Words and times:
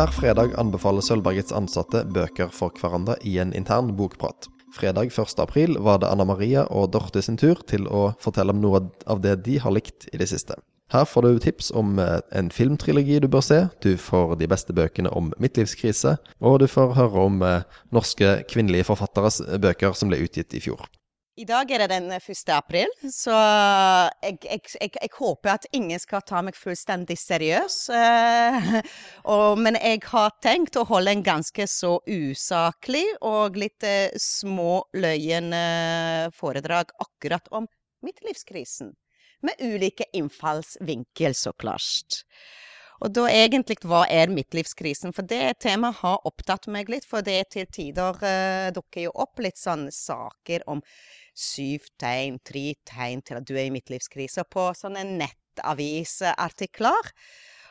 Hver 0.00 0.14
fredag 0.16 0.54
anbefaler 0.56 1.04
Sølvbergets 1.04 1.52
ansatte 1.52 2.00
bøker 2.08 2.48
for 2.56 2.72
hverandre 2.80 3.18
i 3.28 3.34
en 3.42 3.50
intern 3.52 3.90
bokprat. 3.98 4.46
Fredag 4.72 5.10
1. 5.12 5.34
april 5.44 5.76
var 5.76 5.98
det 6.00 6.08
Anna 6.08 6.24
Maria 6.24 6.62
og 6.72 6.94
Dorte 6.94 7.20
sin 7.20 7.36
tur 7.36 7.60
til 7.68 7.84
å 7.84 8.14
fortelle 8.16 8.54
om 8.54 8.62
noe 8.62 8.80
av 9.04 9.20
det 9.20 9.34
de 9.44 9.58
har 9.60 9.74
likt 9.76 10.06
i 10.08 10.16
det 10.22 10.30
siste. 10.30 10.56
Her 10.94 11.04
får 11.04 11.26
du 11.26 11.42
tips 11.44 11.68
om 11.76 12.00
eh, 12.00 12.16
en 12.32 12.48
filmtrilogi 12.48 13.18
du 13.20 13.28
bør 13.28 13.44
se, 13.44 13.58
du 13.84 13.92
får 14.00 14.38
de 14.40 14.48
beste 14.48 14.72
bøkene 14.72 15.12
om 15.12 15.34
midtlivskrise, 15.36 16.14
og 16.40 16.62
du 16.64 16.66
får 16.78 16.96
høre 16.96 17.26
om 17.26 17.44
eh, 17.44 17.68
norske 17.92 18.38
kvinnelige 18.48 18.88
forfatteres 18.88 19.42
bøker 19.60 19.92
som 19.92 20.08
ble 20.08 20.22
utgitt 20.24 20.56
i 20.56 20.64
fjor. 20.64 20.88
I 21.40 21.44
dag 21.48 21.70
er 21.72 21.80
det 21.80 21.86
den 21.94 22.10
1. 22.12 22.50
april, 22.52 22.90
så 23.08 23.32
jeg, 23.32 24.34
jeg, 24.44 24.60
jeg, 24.74 24.90
jeg, 24.92 25.10
håper 25.14 25.54
at 25.54 25.66
ingen 25.72 26.00
skal 26.02 26.20
ta 26.28 26.42
meg 26.44 26.58
fullstendig 26.58 27.16
seriøs. 27.16 27.76
Uh, 27.88 29.54
men 29.56 29.78
jeg 29.78 30.02
har 30.10 30.34
tenkt 30.44 30.76
å 30.76 30.84
holde 30.90 31.14
en 31.14 31.24
ganske 31.24 31.64
så 31.70 31.94
usaklig 32.04 33.06
og 33.24 33.56
litt 33.62 33.86
uh, 33.88 34.12
småløyen 34.20 35.48
foredrag 36.36 36.92
akkurat 37.06 37.48
om 37.56 37.70
midtlivskrisen. 38.04 38.92
Med 39.40 39.64
ulike 39.64 40.10
innfallsvinkel, 40.12 41.38
så 41.38 41.54
klart. 41.56 42.20
Og 43.00 43.14
da 43.16 43.24
egentlig, 43.32 43.78
hva 43.88 44.02
er 44.12 44.28
midtlivskrisen? 44.28 45.14
For 45.16 45.24
det 45.24 45.62
temaet 45.64 46.02
har 46.02 46.20
opptatt 46.28 46.68
meg 46.68 46.92
litt, 46.92 47.08
for 47.08 47.24
det 47.24 47.46
til 47.56 47.64
tider 47.72 48.20
uh, 48.20 48.68
dukker 48.76 49.06
jo 49.06 49.16
opp 49.24 49.40
litt 49.40 49.56
sånne 49.56 49.88
saker 49.94 50.68
om 50.68 50.84
syv 51.34 51.86
tegn, 52.00 52.38
tre 52.44 52.74
tegn 52.88 53.22
til 53.26 53.40
at 53.40 53.48
du 53.48 53.56
er 53.56 53.68
i 53.68 53.74
midtlivskrise 53.74 54.44
på 54.50 54.70
sånne 54.76 55.04
nettavisartikler. 55.08 57.12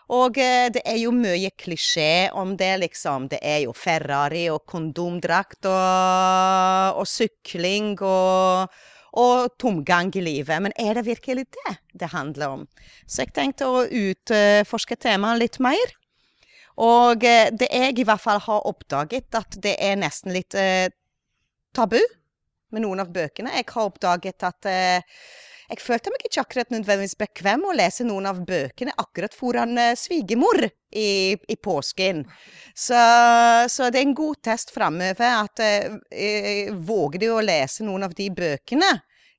Og 0.09 0.39
eh, 0.41 0.69
det 0.73 0.81
er 0.89 0.97
jo 1.03 1.11
mye 1.13 1.51
klisjé 1.59 2.29
om 2.33 2.55
det, 2.57 2.71
liksom. 2.81 3.27
Det 3.29 3.39
er 3.45 3.59
jo 3.67 3.75
Ferrari 3.77 4.47
og 4.49 4.63
kondomdrakt 4.69 5.69
og, 5.69 6.97
og 6.97 7.05
sykling 7.09 7.93
og, 8.01 8.73
og 9.21 9.53
tomgang 9.61 10.09
i 10.17 10.25
livet. 10.25 10.65
Men 10.65 10.73
er 10.81 10.97
det 10.97 11.05
virkelig 11.11 11.45
det 11.59 11.77
det 11.93 12.09
handler 12.15 12.57
om? 12.57 12.65
Så 13.05 13.27
jeg 13.27 13.35
tenkte 13.37 13.69
å 13.69 13.85
utforske 13.85 14.97
temaet 14.97 15.43
litt 15.43 15.61
mer. 15.61 15.93
Og 16.79 17.21
eh, 17.27 17.51
det 17.53 17.69
jeg 17.69 17.99
i 17.99 18.07
hvert 18.07 18.23
fall 18.23 18.41
har 18.47 18.65
oppdaget, 18.65 19.29
at 19.37 19.61
det 19.61 19.75
er 19.83 19.99
nesten 19.99 20.33
litt 20.33 20.57
eh, 20.57 20.89
tabu 21.75 21.99
med 22.73 22.85
noen 22.85 23.03
av 23.03 23.13
bøkene. 23.13 23.53
Jeg 23.57 23.69
har 23.71 23.89
oppdaget 23.89 24.45
at 24.47 24.69
eh, 24.69 25.21
jeg 25.69 25.83
følte 25.85 26.09
meg 26.09 26.23
ikke 26.25 26.41
akkurat 26.41 26.71
nødvendigvis 26.73 27.17
bekvem 27.19 27.67
å 27.69 27.75
lese 27.77 28.05
noen 28.07 28.25
av 28.31 28.39
bøkene 28.45 28.95
akkurat 28.97 29.35
foran 29.37 29.77
eh, 29.77 29.95
svigermor 29.99 30.63
i, 30.65 31.35
i, 31.37 31.57
påsken. 31.61 32.23
Så, 32.73 32.97
så, 33.69 33.89
det 33.89 34.01
er 34.01 34.07
en 34.07 34.15
god 34.17 34.39
test 34.45 34.73
framover 34.73 35.35
at 35.43 35.61
eh, 35.61 36.73
våger 36.73 37.21
du 37.21 37.29
å 37.35 37.43
lese 37.45 37.85
noen 37.85 38.07
av 38.07 38.17
de 38.17 38.31
bøkene 38.33 38.95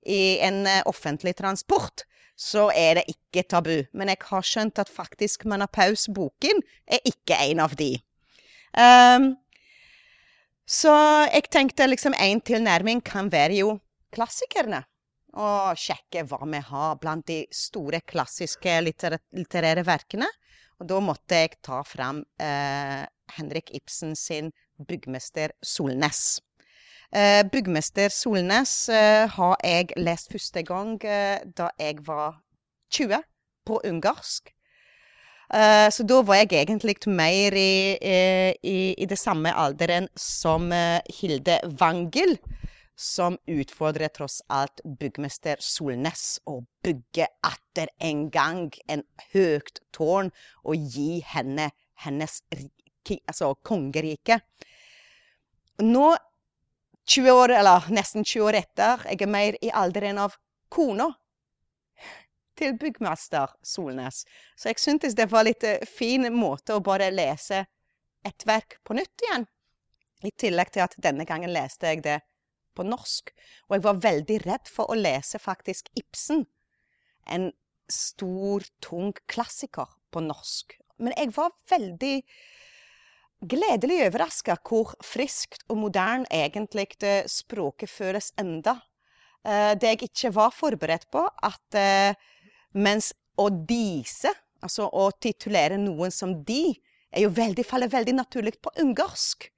i 0.07 0.39
en 0.47 0.63
eh, 0.71 0.83
offentlig 0.87 1.35
transport, 1.41 2.07
så 2.39 2.71
er 2.71 3.01
det 3.01 3.09
ikke 3.11 3.49
tabu. 3.51 3.75
Men 3.93 4.13
jeg 4.13 4.23
har 4.31 4.47
skjønt 4.47 4.79
at 4.81 4.93
faktisk 4.93 5.45
Manapaus-boken 5.51 6.63
er 6.87 7.11
ikke 7.11 7.43
en 7.51 7.67
av 7.67 7.75
de. 7.77 7.97
Um, 8.71 9.33
så 10.71 10.93
jeg 11.27 11.49
tenkte 11.51 11.89
liksom 11.89 12.15
en 12.15 12.41
tilnærming 12.47 13.01
kan 13.03 13.31
være 13.33 13.59
jo 13.59 13.75
klassikerne. 14.15 14.85
Og 15.31 15.79
sjekke 15.79 16.25
hva 16.27 16.39
vi 16.47 16.61
har 16.67 16.99
blant 17.03 17.27
de 17.27 17.41
store 17.55 18.01
klassiske 18.07 18.77
litterære 18.87 19.85
verkene. 19.87 20.29
Og 20.81 20.89
da 20.91 21.01
måtte 21.03 21.43
jeg 21.43 21.59
ta 21.63 21.83
fram 21.87 22.23
eh, 22.41 23.03
Henrik 23.37 23.71
Ibsen 23.75 24.15
sin 24.17 24.51
'Byggmester 24.81 25.53
Solnes'. 25.63 26.41
Eh, 27.13 27.43
'Byggmester 27.45 28.09
Solnes' 28.09 28.89
eh, 28.89 29.27
har 29.29 29.57
jeg 29.65 29.91
lest 29.97 30.33
første 30.33 30.63
gang 30.63 30.97
eh, 31.05 31.43
da 31.57 31.71
jeg 31.79 32.07
var 32.07 32.41
20, 32.91 33.23
på 33.67 33.81
ungarsk. 33.85 34.55
Uh, 35.51 35.89
så 35.91 36.05
da 36.07 36.21
var 36.23 36.45
jeg 36.45 36.53
egentlig 36.61 36.95
mer 37.11 37.57
i, 37.59 37.99
i, 38.63 38.79
i 38.95 39.07
det 39.11 39.19
samme 39.19 39.51
alderen 39.51 40.07
som 40.15 40.71
uh, 40.71 41.03
Hilde 41.11 41.59
Wangel, 41.81 42.37
som 42.95 43.39
utfordret 43.49 44.15
tross 44.15 44.39
alt 44.53 44.83
byggmester 44.85 45.59
Solnes 45.65 46.39
å 46.47 46.61
bygge 46.85 47.27
atter 47.43 47.91
en 47.99 48.27
gang 48.31 48.69
en 48.87 49.03
høyt 49.33 49.81
tårn 49.97 50.31
og 50.63 50.91
gi 50.95 51.23
henne 51.33 51.71
hennes 52.05 52.43
altså 53.11 53.55
kongerike. 53.67 54.39
Nå, 55.81 56.13
20 57.09 57.33
år, 57.33 57.57
eller 57.59 57.89
nesten 57.91 58.23
20 58.23 58.47
år 58.47 58.59
etter, 58.61 59.07
jeg 59.09 59.25
er 59.25 59.33
mer 59.33 59.57
i 59.65 59.73
alderen 59.75 60.21
av 60.21 60.37
kona 60.71 61.09
til 62.61 62.77
byggmester 62.81 63.53
Solnes. 63.67 64.25
Så 64.57 64.71
jeg 64.71 64.83
syntes 64.83 65.17
det 65.19 65.31
var 65.33 65.49
litt 65.49 65.65
uh, 65.67 65.81
fin 65.89 66.29
måte 66.35 66.77
å 66.77 66.85
bare 66.85 67.11
lese 67.15 67.65
et 68.27 68.47
verk 68.47 68.79
på 68.85 68.97
nytt 68.99 69.25
igjen. 69.27 69.47
I 70.27 70.33
tillegg 70.37 70.75
til 70.75 70.85
at 70.85 70.99
denne 71.01 71.25
gangen 71.29 71.53
leste 71.53 71.89
jeg 71.89 72.05
det 72.05 72.19
på 72.77 72.85
norsk. 72.87 73.33
Og 73.69 73.77
jeg 73.77 73.87
var 73.87 74.05
veldig 74.05 74.39
redd 74.45 74.71
for 74.71 74.93
å 74.93 74.99
lese 74.99 75.41
faktisk 75.41 75.89
Ibsen. 75.99 76.45
En 77.27 77.51
stor, 77.91 78.65
tung 78.85 79.15
klassiker 79.31 79.89
på 80.13 80.23
norsk. 80.25 80.77
Men 81.01 81.17
jeg 81.17 81.33
var 81.35 81.55
veldig 81.71 82.17
gledelig 83.51 84.03
overraska 84.11 84.59
hvor 84.69 84.93
friskt 85.05 85.65
og 85.73 85.81
moderne 85.87 86.29
egentlig 86.29 86.91
det 87.01 87.25
språket 87.33 87.91
føles 87.91 88.35
enda. 88.41 88.77
Uh, 89.41 89.73
det 89.81 89.95
jeg 89.95 90.03
ikke 90.11 90.35
var 90.37 90.53
forberedt 90.53 91.09
på, 91.13 91.25
at 91.25 91.81
mens 92.73 93.13
å 93.41 93.49
dise, 93.51 94.33
altså 94.63 94.89
å 94.89 95.11
titulere 95.21 95.79
noen 95.81 96.13
som 96.15 96.35
de, 96.45 96.75
er 97.11 97.25
jo 97.25 97.33
veldig, 97.35 97.65
faller 97.67 97.91
veldig 97.91 98.15
naturlig 98.15 98.57
på 98.63 98.73
ungarsk 98.83 99.49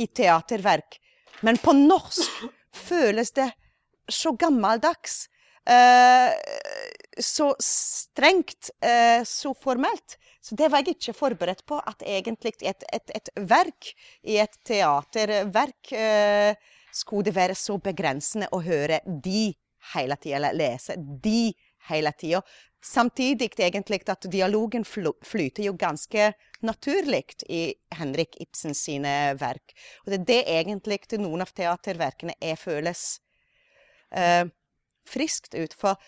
i 0.00 0.06
teaterverk. 0.06 0.98
Men 1.44 1.58
på 1.60 1.74
norsk 1.76 2.46
føles 2.86 3.32
det 3.36 3.50
så 4.08 4.32
gammeldags. 4.38 5.26
Uh, 5.66 6.30
så 7.18 7.50
strengt, 7.62 8.70
uh, 8.84 9.24
så 9.26 9.52
formelt. 9.58 10.16
Så 10.40 10.54
det 10.54 10.70
var 10.70 10.84
jeg 10.84 10.94
ikke 10.94 11.16
forberedt 11.16 11.64
på, 11.66 11.80
at 11.82 12.04
egentlig 12.06 12.54
et, 12.62 12.84
et, 12.94 13.12
et 13.18 13.30
verk 13.50 13.90
i 14.22 14.38
et 14.38 14.58
teaterverk 14.68 15.92
uh, 15.98 16.54
skulle 16.94 17.26
det 17.26 17.36
være 17.36 17.56
så 17.58 17.80
begrensende 17.82 18.48
å 18.54 18.62
høre 18.64 19.00
de 19.04 19.50
hele 19.92 20.16
tida, 20.22 20.38
eller 20.38 20.56
lese 20.56 20.96
de 20.96 21.50
hele 21.90 22.12
tida. 22.18 22.42
Samtidig 22.86 23.50
egentlig 23.58 24.02
at 24.08 24.28
dialogen 24.30 24.84
flyter 24.86 25.64
jo 25.64 25.72
ganske 25.74 26.32
naturlig 26.62 27.24
i 27.48 27.74
Henrik 27.98 28.36
Ibsen 28.40 28.76
sine 28.78 29.34
verk. 29.40 29.74
Og 30.04 30.12
det 30.12 30.20
er 30.20 30.26
det 30.28 30.42
egentlig 30.58 31.00
til 31.08 31.24
noen 31.24 31.42
av 31.42 31.50
teaterverkene 31.56 32.36
jeg 32.38 32.60
føles 32.60 33.02
uh, 34.14 34.46
friskt 35.08 35.56
ut. 35.58 35.74
For 35.74 35.98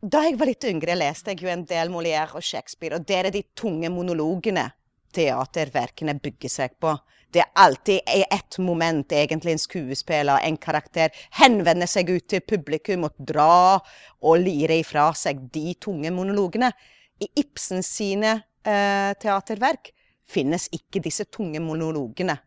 da 0.00 0.24
jeg 0.24 0.38
var 0.40 0.48
litt 0.48 0.64
yngre, 0.68 0.96
leste 0.96 1.34
jeg 1.34 1.44
jo 1.44 1.52
en 1.52 1.66
del 1.68 1.92
Molière 1.92 2.36
og 2.36 2.44
Shakespeare, 2.44 2.96
og 2.96 3.06
det 3.08 3.20
er 3.20 3.30
de 3.34 3.44
tunge 3.56 3.88
monologene 3.92 4.70
teaterverkene 5.14 6.16
bygger 6.20 6.52
seg 6.52 6.74
på. 6.80 6.96
Det 7.34 7.42
er 7.42 7.50
alltid 7.58 8.10
i 8.14 8.22
ett 8.30 8.58
moment 8.62 9.12
egentlig 9.12 9.52
en 9.52 9.58
skuespiller, 9.58 10.38
en 10.38 10.56
karakter, 10.56 11.10
henvender 11.34 11.90
seg 11.90 12.12
ut 12.14 12.28
til 12.30 12.44
publikum 12.46 13.08
og 13.08 13.16
drar 13.18 13.82
og 14.22 14.38
lirer 14.38 14.76
ifra 14.78 15.08
seg 15.18 15.40
de 15.54 15.72
tunge 15.82 16.12
monologene. 16.14 16.70
I 17.18 17.26
Ibsen 17.42 17.82
sine 17.82 18.36
eh, 18.62 19.10
teaterverk 19.18 19.90
finnes 20.30 20.68
ikke 20.78 21.02
disse 21.02 21.26
tunge 21.26 21.58
monologene. 21.58 22.38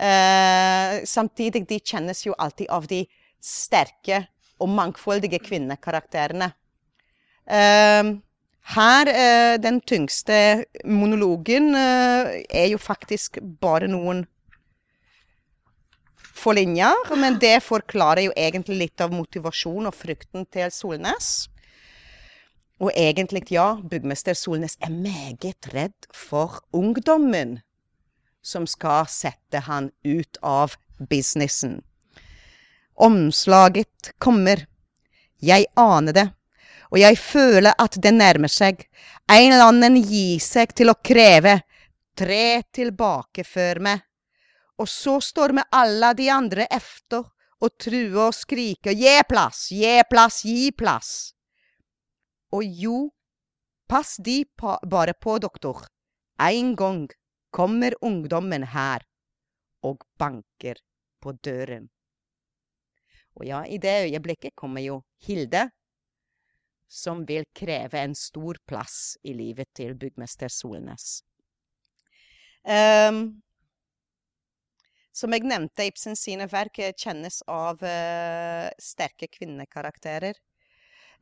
Eh, 0.00 1.04
samtidig 1.04 1.66
de 1.68 1.82
kjennes 1.84 2.24
jo 2.24 2.32
alltid 2.40 2.72
av 2.72 2.88
de 2.88 3.04
sterke 3.44 4.24
og 4.56 4.72
mangfoldige 4.72 5.42
kvinnekarakterene. 5.44 6.48
Eh, 7.44 8.14
her, 8.64 9.06
eh, 9.08 9.58
den 9.60 9.80
tyngste 9.80 10.64
monologen, 10.84 11.74
eh, 11.74 12.44
er 12.48 12.68
jo 12.70 12.78
faktisk 12.78 13.38
bare 13.60 13.88
noen 13.88 14.26
få 16.34 16.54
linjer. 16.56 17.16
Men 17.16 17.38
det 17.38 17.62
forklarer 17.62 18.24
jo 18.24 18.32
egentlig 18.36 18.78
litt 18.78 19.00
av 19.00 19.12
motivasjonen 19.12 19.90
og 19.90 19.94
frykten 19.94 20.46
til 20.50 20.70
Solnes. 20.72 21.48
Og 22.80 22.90
egentlig, 22.96 23.50
ja, 23.52 23.76
byggmester 23.76 24.34
Solnes 24.34 24.78
er 24.80 24.90
meget 24.90 25.68
redd 25.74 26.08
for 26.12 26.60
ungdommen 26.72 27.60
som 28.42 28.66
skal 28.66 29.06
sette 29.08 29.60
han 29.68 29.90
ut 30.04 30.38
av 30.42 30.76
businessen. 30.98 31.82
Omslaget 32.96 34.12
kommer. 34.18 34.66
Jeg 35.40 35.66
aner 35.76 36.12
det 36.12 36.26
og 36.94 37.00
jeg 37.02 37.18
føler 37.18 37.74
at 37.82 37.96
det 37.98 38.12
nærmer 38.14 38.50
seg. 38.52 38.84
En 39.26 39.50
eller 39.50 39.66
annen 39.72 39.96
gir 39.98 40.38
seg 40.38 40.70
til 40.78 40.92
å 40.92 41.00
kreve 41.02 41.56
tre 42.14 42.62
tilbake 42.70 43.42
før 43.42 43.80
meg, 43.82 44.04
og 44.78 44.86
så 44.86 45.16
står 45.18 45.56
vi 45.58 45.64
alle 45.74 46.12
de 46.14 46.28
andre 46.30 46.68
efter 46.70 47.24
og 47.64 47.74
truer 47.80 48.28
og 48.28 48.36
skriker 48.36 48.94
gi 48.94 49.16
plass, 49.26 49.66
gi 49.74 49.96
plass, 50.06 50.44
gi 50.46 50.70
plass. 50.70 51.10
Og 52.54 52.62
jo, 52.62 52.98
pass 53.90 54.14
de 54.22 54.44
pa 54.46 54.78
bare 54.86 55.16
på, 55.18 55.40
doktor, 55.42 55.88
en 56.38 56.74
gang 56.78 57.08
kommer 57.50 57.98
ungdommen 58.06 58.70
her 58.70 59.02
og 59.82 60.06
banker 60.18 60.78
på 61.18 61.34
døren. 61.42 61.88
Og 63.34 63.48
ja, 63.48 63.64
i 63.66 63.80
det 63.82 64.04
øyeblikket 64.06 64.54
kommer 64.54 64.84
jo 64.84 65.02
Hilde, 65.26 65.72
som 66.94 67.24
vil 67.26 67.46
kreve 67.56 67.98
en 67.98 68.14
stor 68.14 68.60
plass 68.68 69.16
i 69.26 69.34
livet 69.34 69.72
til 69.74 69.96
byggmester 69.98 70.52
Solnes. 70.52 71.24
Um, 72.64 73.42
som 75.14 75.34
jeg 75.34 75.44
nevnte, 75.46 75.86
Ibsen 75.90 76.16
sine 76.18 76.46
verk 76.50 76.78
kjennes 76.98 77.42
av 77.50 77.82
uh, 77.82 78.70
sterke 78.80 79.28
kvinnekarakterer. 79.30 80.38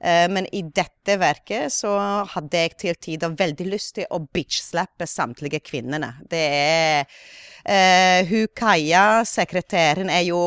Uh, 0.03 0.27
men 0.35 0.49
i 0.51 0.65
dette 0.67 1.15
verket 1.21 1.71
så 1.71 1.93
hadde 2.33 2.59
jeg 2.59 2.75
til 2.81 2.99
tider 3.07 3.37
veldig 3.39 3.69
lyst 3.71 3.95
til 4.01 4.09
å 4.11 4.19
bitch-slappe 4.23 5.07
samtlige 5.07 5.63
kvinnene. 5.63 6.11
Det 6.27 6.43
er 6.43 7.05
uh, 7.07 8.27
Hun 8.27 8.49
Kaja, 8.59 9.23
sekretæren, 9.29 10.11
er 10.11 10.25
jo 10.27 10.41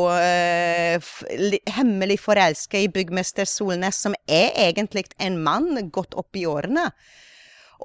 hemmelig 1.77 2.19
forelska 2.23 2.83
i 2.83 2.91
byggmester 2.91 3.47
Solnes, 3.47 4.01
som 4.03 4.17
er 4.27 4.51
egentlig 4.67 5.07
en 5.23 5.39
mann 5.43 5.87
godt 5.87 6.17
opp 6.19 6.35
i 6.35 6.43
årene. 6.49 6.89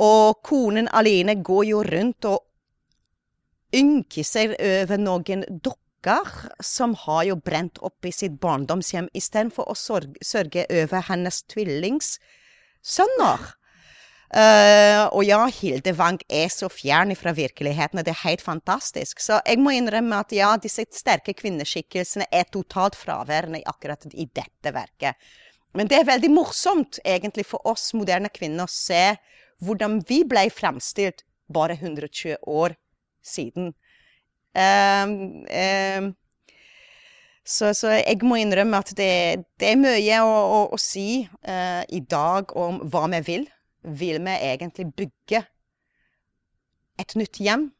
Og 0.02 0.40
konen 0.46 0.90
Aline 0.94 1.38
går 1.42 1.64
jo 1.70 1.84
rundt 1.86 2.26
og 2.30 2.42
ynker 3.76 4.26
seg 4.26 4.56
over 4.58 4.98
noen 4.98 5.46
dokker 5.50 5.89
som 6.60 6.94
har 6.94 7.24
jo 7.28 7.36
brent 7.36 7.78
opp 7.84 8.04
i 8.06 8.12
sitt 8.12 8.40
barndomshjem, 8.40 9.08
istedenfor 9.12 9.68
å 9.68 9.74
sørge, 9.76 10.66
over 10.68 11.00
hennes 11.08 11.42
tvillingssønner. 11.52 13.48
Uh, 14.30 15.10
og 15.10 15.24
ja, 15.26 15.40
Hilde 15.50 15.90
Wang 15.98 16.20
er 16.30 16.46
så 16.54 16.68
fjern 16.70 17.10
fra 17.18 17.32
virkeligheten, 17.34 17.98
det 18.06 18.12
er 18.12 18.20
helt 18.28 18.44
fantastisk. 18.44 19.18
Så 19.18 19.40
jeg 19.42 19.58
må 19.58 19.74
innrømme 19.74 20.20
at 20.22 20.32
ja, 20.32 20.52
disse 20.54 20.86
sterke 20.94 21.34
kvinneskikkelsene 21.34 22.28
er 22.30 22.46
totalt 22.46 22.94
fraværende 22.98 23.64
akkurat 23.66 24.06
i 24.14 24.28
dette 24.30 24.74
verket. 24.74 25.18
Men 25.74 25.90
det 25.90 25.98
er 25.98 26.06
veldig 26.06 26.30
morsomt 26.34 26.98
egentlig 27.04 27.46
for 27.50 27.66
oss 27.66 27.90
moderne 27.94 28.30
kvinner 28.30 28.66
å 28.66 28.70
se 28.70 29.16
hvordan 29.66 30.00
vi 30.06 30.22
ble 30.26 30.46
fremstilt 30.54 31.24
bare 31.50 31.74
120 31.78 32.38
år 32.46 32.78
siden. 33.22 33.74
Um, 34.50 35.44
um, 35.46 36.10
så, 37.46 37.70
så, 37.74 37.92
jeg 38.00 38.18
må 38.26 38.40
innrømme 38.40 38.80
at 38.82 38.92
det, 38.98 39.46
det 39.60 39.72
er 39.72 39.78
mye 39.78 40.20
å, 40.22 40.30
å, 40.30 40.60
å 40.74 40.78
si 40.80 41.22
uh, 41.46 41.82
i 41.86 42.02
dag 42.02 42.50
om 42.58 42.82
hva 42.90 43.06
vi 43.14 43.22
vil. 43.26 43.48
Vil 43.80 44.20
vi 44.20 44.36
egentlig 44.36 44.90
bygge 44.96 45.44
et 47.00 47.14
nytt 47.16 47.40
hjem? 47.40 47.70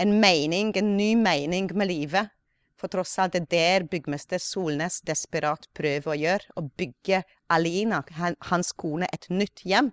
En 0.00 0.14
mening, 0.22 0.72
en 0.78 0.94
ny 0.96 1.12
mening 1.18 1.68
med 1.76 1.90
livet? 1.90 2.32
For 2.80 2.88
tross 2.88 3.18
alt 3.20 3.34
det 3.36 3.42
er 3.44 3.50
der 3.52 3.88
byggmester 3.92 4.40
Solnes 4.40 5.02
desperat 5.04 5.66
prøver 5.76 6.14
å 6.14 6.16
gjøre. 6.16 6.54
Å 6.56 6.64
bygge 6.64 7.20
Alina, 7.52 8.00
hans 8.48 8.72
kone, 8.72 9.10
et 9.12 9.28
nytt 9.28 9.66
hjem. 9.68 9.90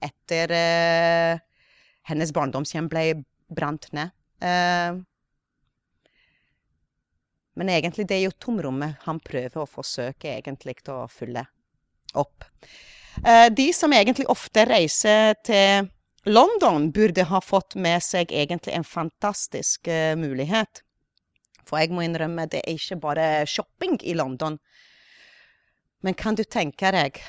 Etter 0.00 0.54
uh, 0.54 1.40
hennes 2.06 2.32
barndomshjem 2.36 2.86
ble 2.92 3.04
brant 3.50 3.90
ned. 3.96 4.14
Uh, 4.38 5.02
men 7.58 7.70
egentlig 7.72 8.06
det 8.08 8.18
er 8.18 8.26
jo 8.28 8.36
tomrommet 8.38 9.02
han 9.06 9.20
prøver 9.24 9.62
å 9.62 9.68
forsøke 9.68 10.30
egentlig 10.36 10.78
å 10.92 11.02
fylle 11.10 11.44
opp. 12.18 12.44
Uh, 13.26 13.48
de 13.50 13.70
som 13.74 13.92
egentlig 13.92 14.28
ofte 14.30 14.64
reiser 14.68 15.34
til 15.46 15.90
London, 16.30 16.90
burde 16.92 17.24
ha 17.26 17.40
fått 17.40 17.74
med 17.74 18.02
seg 18.04 18.32
egentlig 18.32 18.76
en 18.76 18.86
fantastisk 18.86 19.88
uh, 19.90 20.14
mulighet. 20.20 20.82
For 21.66 21.80
jeg 21.80 21.94
må 21.94 22.04
innrømme, 22.04 22.48
det 22.50 22.62
er 22.64 22.78
ikke 22.78 23.00
bare 23.02 23.28
shopping 23.50 23.98
i 24.02 24.14
London. 24.18 24.58
Men 26.04 26.16
kan 26.16 26.38
du 26.38 26.44
tenke 26.44 26.92
deg 26.94 27.20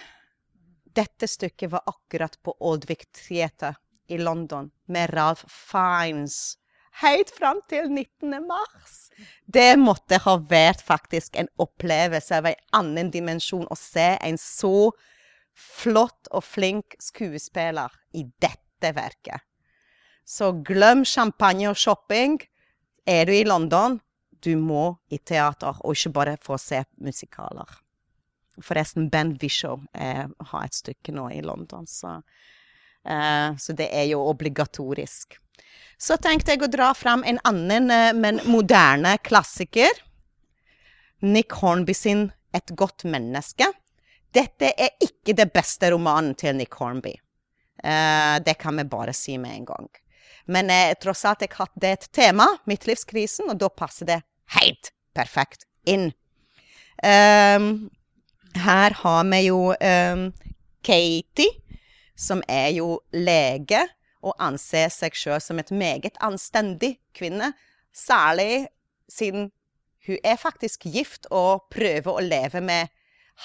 Dette 0.92 1.28
stykket 1.28 1.72
var 1.72 1.88
akkurat 1.88 2.34
på 2.44 2.52
Oldvik 2.68 3.06
Theatre 3.16 3.74
i 4.12 4.18
London 4.20 4.66
med 4.92 5.14
Ralph 5.14 5.46
Fiends 5.48 6.58
helt 7.00 7.32
fram 7.36 7.62
til 7.70 7.90
19. 7.90 8.36
mars. 8.48 8.98
Det 9.46 9.76
måtte 9.80 10.20
ha 10.24 10.36
vært 10.50 10.82
faktisk 10.84 11.38
en 11.40 11.50
opplevelse 11.62 12.38
av 12.38 12.50
en 12.50 12.62
annen 12.82 13.12
dimensjon 13.14 13.68
å 13.70 13.78
se 13.80 14.14
en 14.20 14.40
så 14.40 14.92
flott 15.58 16.30
og 16.32 16.46
flink 16.48 16.96
skuespiller 17.02 17.92
i 18.18 18.26
dette 18.42 18.94
verket. 18.96 19.44
Så 20.26 20.52
glem 20.66 21.04
champagne 21.06 21.70
og 21.72 21.78
shopping. 21.80 22.40
Er 23.06 23.26
du 23.28 23.34
i 23.34 23.46
London, 23.46 24.00
du 24.42 24.56
må 24.58 24.96
i 25.10 25.18
teater, 25.18 25.78
og 25.82 25.98
ikke 25.98 26.14
bare 26.16 26.38
få 26.42 26.58
se 26.62 26.84
musikaler. 27.02 27.70
Forresten, 28.62 29.10
Ben 29.10 29.36
Whishaw 29.42 29.82
eh, 29.94 30.28
har 30.52 30.66
et 30.66 30.78
stykke 30.78 31.14
nå 31.16 31.28
i 31.34 31.42
London, 31.46 31.88
så 31.90 32.20
eh, 33.06 33.58
så 33.58 33.76
det 33.78 33.90
er 33.90 34.10
jo 34.12 34.22
obligatorisk. 34.30 35.41
Så 36.01 36.18
tenkte 36.18 36.56
jeg 36.56 36.63
å 36.65 36.71
dra 36.71 36.92
fram 36.98 37.24
en 37.27 37.39
annen, 37.48 37.92
uh, 37.94 38.12
men 38.18 38.42
moderne 38.50 39.18
klassiker. 39.21 39.92
Nick 41.21 41.53
Hornby 41.62 41.94
sin 41.94 42.31
'Et 42.53 42.75
godt 42.75 43.06
menneske'. 43.06 43.69
Dette 44.33 44.74
er 44.77 44.95
ikke 45.00 45.36
det 45.36 45.51
beste 45.53 45.92
romanen 45.92 46.36
til 46.36 46.56
Nick 46.56 46.74
Hornby. 46.74 47.13
Uh, 47.83 48.39
det 48.44 48.57
kan 48.57 48.75
vi 48.77 48.83
bare 48.83 49.13
si 49.13 49.38
med 49.38 49.56
en 49.56 49.65
gang. 49.65 49.89
Men 50.48 50.71
tross 51.00 51.24
alt 51.25 51.42
jeg 51.42 51.53
hatt 51.53 51.71
det 51.80 51.92
et 51.92 52.07
tema, 52.12 52.48
midtlivskrisen, 52.65 53.50
og 53.50 53.59
da 53.62 53.69
passer 53.69 54.06
det 54.06 54.22
helt 54.58 54.91
perfekt 55.13 55.65
inn. 55.86 56.12
her 57.01 58.91
har 59.03 59.24
vi 59.31 59.39
jo 59.46 59.74
Katie 60.84 61.62
som 62.22 62.43
er 62.50 62.70
jo 62.75 63.00
lege 63.13 63.86
og 64.22 64.36
anser 64.40 64.92
seg 64.94 65.16
sjøl 65.18 65.42
som 65.42 65.60
et 65.62 65.72
meget 65.72 66.18
anstendig 66.22 66.98
kvinne. 67.18 67.54
Særlig 67.94 68.68
siden 69.12 69.51
hun 70.06 70.18
er 70.24 70.38
faktisk 70.40 70.88
gift 70.90 71.28
og 71.30 71.68
prøver 71.74 72.13
å 72.13 72.24
leve 72.25 72.62
med 72.62 72.90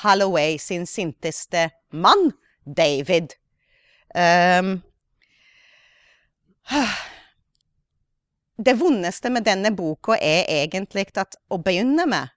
Holloway 0.02 0.56
sin 0.60 0.86
sinteste 0.86 1.70
mann, 1.92 2.32
David. 2.64 3.36
Um, 4.16 4.82
det 8.66 8.74
vondeste 8.80 9.30
med 9.30 9.44
denne 9.46 9.72
boka 9.76 10.16
er 10.16 10.48
egentlig 10.62 11.06
at 11.20 11.36
å 11.52 11.60
begynne 11.62 12.06
med, 12.08 12.32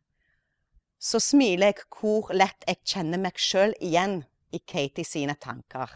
så 1.00 1.20
smiler 1.24 1.72
jeg 1.72 1.88
hvor 1.96 2.34
lett 2.36 2.68
jeg 2.68 2.84
kjenner 2.84 3.22
meg 3.24 3.40
sjøl 3.40 3.74
igjen 3.80 4.20
i 4.52 4.60
Katie 4.60 5.08
sine 5.08 5.36
tanker. 5.40 5.88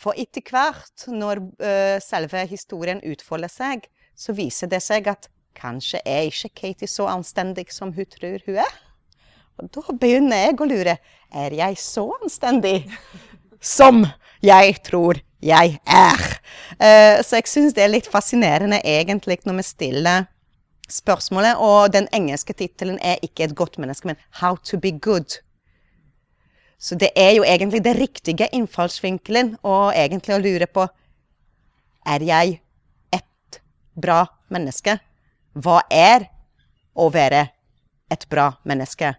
For 0.00 0.16
etter 0.16 0.44
hvert, 0.48 1.08
når 1.12 1.42
uh, 1.60 1.98
selve 2.00 2.46
historien 2.48 3.02
utfolder 3.04 3.52
seg, 3.52 3.84
så 4.16 4.32
viser 4.36 4.70
det 4.72 4.80
seg 4.84 5.08
at 5.12 5.28
kanskje 5.56 6.00
er 6.08 6.30
ikke 6.30 6.54
Katie 6.62 6.88
så 6.88 7.08
anstendig 7.10 7.68
som 7.74 7.92
hun 7.92 8.08
tror 8.08 8.40
hun 8.46 8.62
er. 8.64 8.78
Og 9.60 9.68
da 9.74 9.96
begynner 10.00 10.46
jeg 10.46 10.56
å 10.56 10.68
lure 10.68 10.96
er 11.30 11.56
jeg 11.56 11.76
så 11.82 12.06
anstendig 12.22 12.86
som 13.76 14.06
jeg 14.40 14.78
tror 14.86 15.20
jeg 15.44 15.76
er. 15.84 16.26
Uh, 16.80 17.20
så 17.20 17.40
jeg 17.40 17.52
syns 17.52 17.76
det 17.76 17.84
er 17.84 17.92
litt 17.92 18.08
fascinerende 18.08 18.80
egentlig 18.80 19.42
når 19.44 19.60
vi 19.60 19.68
stiller 19.68 20.30
spørsmålet. 20.88 21.60
Og 21.60 21.92
den 21.92 22.08
engelske 22.16 22.56
tittelen 22.56 22.98
er 23.04 23.20
ikke 23.22 23.44
'Et 23.44 23.54
godt 23.54 23.78
menneske', 23.78 24.06
men 24.06 24.16
'How 24.40 24.56
to 24.64 24.80
be 24.80 24.92
good'. 24.96 25.40
Så 26.80 26.96
det 26.96 27.10
er 27.18 27.34
jo 27.36 27.44
egentlig 27.44 27.82
det 27.84 27.96
riktige 27.98 28.48
innfallsvinkelen, 28.56 29.58
og 29.62 29.92
egentlig 29.92 30.36
å 30.36 30.42
lure 30.42 30.66
på 30.66 30.88
Er 32.08 32.22
jeg 32.24 32.54
et 33.12 33.58
bra 33.92 34.22
menneske? 34.48 34.96
Hva 35.52 35.82
er 35.92 36.24
å 36.96 37.10
være 37.12 37.42
et 38.10 38.24
bra 38.30 38.48
menneske? 38.64 39.12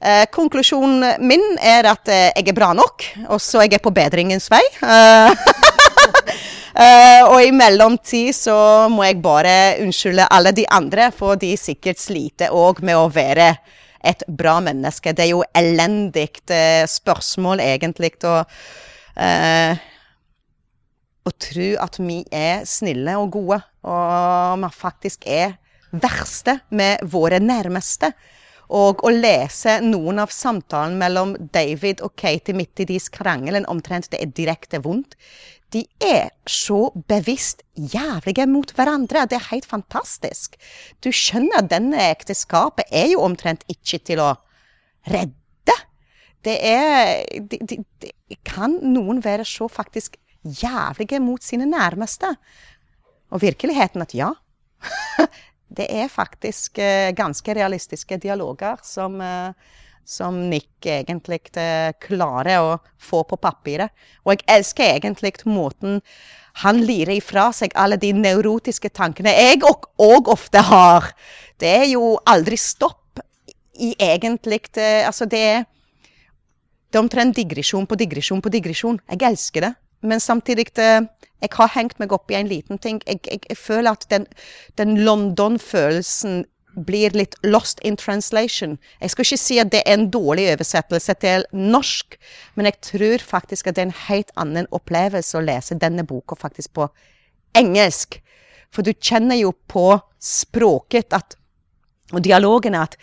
Eh, 0.00 0.24
konklusjonen 0.32 1.20
min 1.26 1.44
er 1.60 1.90
at 1.90 2.08
eh, 2.08 2.30
jeg 2.30 2.48
er 2.48 2.56
bra 2.56 2.70
nok, 2.72 3.04
og 3.28 3.42
så 3.42 3.64
er 3.64 3.74
jeg 3.74 3.84
på 3.84 3.94
bedringens 3.94 4.48
vei. 4.52 4.64
Eh, 6.78 7.24
og 7.26 7.40
i 7.42 7.48
mellomtid 7.50 8.30
så 8.36 8.54
må 8.92 9.02
jeg 9.02 9.16
bare 9.18 9.80
unnskylde 9.82 10.28
alle 10.30 10.52
de 10.54 10.62
andre, 10.70 11.08
for 11.10 11.34
de 11.34 11.48
sikkert 11.58 11.98
sliter 11.98 12.54
òg 12.54 12.78
med 12.86 12.94
å 12.94 13.08
være 13.10 13.48
et 14.04 14.24
bra 14.28 14.58
menneske? 14.64 15.12
Det 15.12 15.26
er 15.26 15.32
jo 15.32 15.44
elendig 15.56 16.28
eh, 16.54 16.84
spørsmål, 16.88 17.62
egentlig, 17.64 18.14
å, 18.28 18.42
eh, 19.18 19.78
å 21.24 21.34
tro 21.48 21.70
at 21.84 22.00
vi 22.00 22.22
er 22.32 22.66
snille 22.68 23.16
og 23.20 23.32
gode, 23.38 23.60
og 23.88 24.64
vi 24.64 24.72
faktisk 24.74 25.26
er 25.28 25.56
verste 25.90 26.58
med 26.70 27.04
våre 27.08 27.40
nærmeste. 27.40 28.12
Og 28.68 29.00
å 29.06 29.12
lese 29.12 29.78
noen 29.80 30.20
av 30.20 30.32
samtalen 30.34 30.98
mellom 31.00 31.34
David 31.54 32.02
og 32.04 32.12
Katie 32.20 32.56
midt 32.56 32.82
i 32.82 32.88
deres 32.90 33.08
krangelen 33.12 33.68
omtrent 33.70 34.10
det 34.12 34.20
er 34.20 34.34
direkte 34.36 34.82
vondt. 34.84 35.16
De 35.72 35.82
er 36.00 36.30
så 36.48 36.88
bevisst 37.08 37.62
jævlige 37.76 38.46
mot 38.48 38.70
hverandre. 38.76 39.26
Det 39.28 39.36
er 39.36 39.50
helt 39.50 39.68
fantastisk. 39.68 40.56
Du 41.04 41.10
skjønner 41.12 41.60
at 41.60 41.72
denne 41.72 42.00
ekteskapet 42.08 42.88
er 42.88 43.10
jo 43.12 43.24
omtrent 43.24 43.66
ikke 43.72 44.00
til 44.04 44.22
å 44.24 44.30
redde. 45.08 45.76
Det 46.44 46.56
er 46.64 47.24
de, 47.50 47.60
de, 47.60 47.82
de, 48.00 48.12
Kan 48.46 48.78
noen 48.94 49.20
være 49.24 49.44
så 49.48 49.68
faktisk 49.68 50.16
jævlige 50.44 51.20
mot 51.20 51.44
sine 51.44 51.66
nærmeste? 51.68 52.30
Og 53.32 53.42
virkeligheten 53.44 54.04
at 54.04 54.14
ja. 54.16 54.32
det 55.68 55.88
er 55.92 56.10
faktisk 56.12 56.80
uh, 56.80 57.10
ganske 57.16 57.54
realistiske 57.54 58.18
dialoger 58.22 58.80
som, 58.86 59.20
uh, 59.20 59.52
som 60.04 60.38
Nick 60.50 60.86
egentlig 60.88 61.42
klarer 62.00 62.62
å 62.64 62.76
få 62.96 63.24
på 63.28 63.36
papiret. 63.36 63.92
Og 64.24 64.34
jeg 64.34 64.46
elsker 64.58 64.94
egentlig 64.96 65.34
måten 65.44 66.00
han 66.64 66.80
lirer 66.82 67.18
ifra 67.18 67.50
seg 67.54 67.76
alle 67.78 67.98
de 68.00 68.14
neurotiske 68.16 68.90
tankene 68.90 69.34
jeg 69.36 69.60
òg 69.62 70.30
ofte 70.32 70.62
har. 70.64 71.12
Det 71.60 71.74
er 71.82 71.90
jo 71.92 72.16
aldri 72.26 72.56
stopp 72.58 73.20
i 73.78 73.92
egentlig 74.02 74.64
Altså, 74.78 75.28
det 75.30 75.66
det 76.88 76.96
er 76.96 77.04
omtrent 77.04 77.36
digresjon 77.36 77.84
på 77.84 77.98
digresjon 78.00 78.40
på 78.40 78.52
digresjon. 78.52 78.96
Jeg 79.12 79.24
elsker 79.28 79.66
det. 79.66 79.72
Men 80.00 80.20
samtidig 80.20 80.74
det, 80.76 81.08
Jeg 81.40 81.50
har 81.54 81.68
hengt 81.70 82.00
meg 82.00 82.12
opp 82.12 82.30
i 82.30 82.34
en 82.34 82.48
liten 82.50 82.78
ting. 82.78 82.98
Jeg, 83.06 83.20
jeg, 83.30 83.40
jeg 83.48 83.56
føler 83.56 83.94
at 83.94 84.06
den, 84.10 84.24
den 84.74 84.96
London-følelsen 85.06 86.44
blir 86.86 87.14
litt 87.14 87.36
lost 87.46 87.78
in 87.86 87.96
translation. 87.96 88.76
Jeg 89.00 89.12
skal 89.12 89.26
ikke 89.26 89.40
si 89.40 89.58
at 89.62 89.70
det 89.70 89.82
er 89.86 89.98
en 89.98 90.08
dårlig 90.10 90.48
oversettelse 90.52 91.14
til 91.22 91.46
norsk, 91.52 92.18
men 92.54 92.66
jeg 92.66 92.80
tror 92.90 93.24
faktisk 93.24 93.68
at 93.68 93.76
det 93.76 93.84
er 93.84 93.90
en 93.90 94.00
helt 94.08 94.32
annen 94.36 94.66
opplevelse 94.74 95.38
å 95.38 95.44
lese 95.44 95.78
denne 95.78 96.02
boka 96.06 96.38
faktisk 96.38 96.74
på 96.78 96.88
engelsk. 97.58 98.20
For 98.74 98.82
du 98.82 98.92
kjenner 98.92 99.38
jo 99.38 99.54
på 99.70 99.92
språket 100.18 101.14
at, 101.16 101.38
og 102.12 102.22
dialogen 102.24 102.76
at 102.78 102.98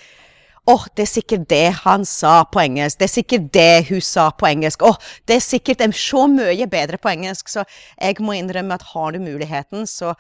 å, 0.66 0.74
oh, 0.74 0.86
det 0.98 1.04
er 1.06 1.12
sikkert 1.12 1.44
det 1.52 1.66
han 1.84 2.06
sa 2.10 2.40
på 2.50 2.64
engelsk. 2.64 2.98
Det 2.98 3.06
er 3.06 3.14
sikkert 3.14 3.52
det 3.54 3.86
hun 3.92 4.02
sa 4.02 4.32
på 4.34 4.48
engelsk. 4.50 4.82
Å, 4.82 4.96
oh, 4.96 5.12
det 5.30 5.38
er 5.38 5.44
sikkert 5.46 5.84
så 5.94 6.24
mye 6.32 6.66
bedre 6.72 6.98
på 6.98 7.12
engelsk. 7.12 7.52
Så 7.54 7.66
jeg 8.00 8.18
må 8.26 8.34
innrømme 8.34 8.74
at 8.80 8.88
har 8.96 9.14
du 9.14 9.20
muligheten, 9.22 9.86
så 9.86 10.16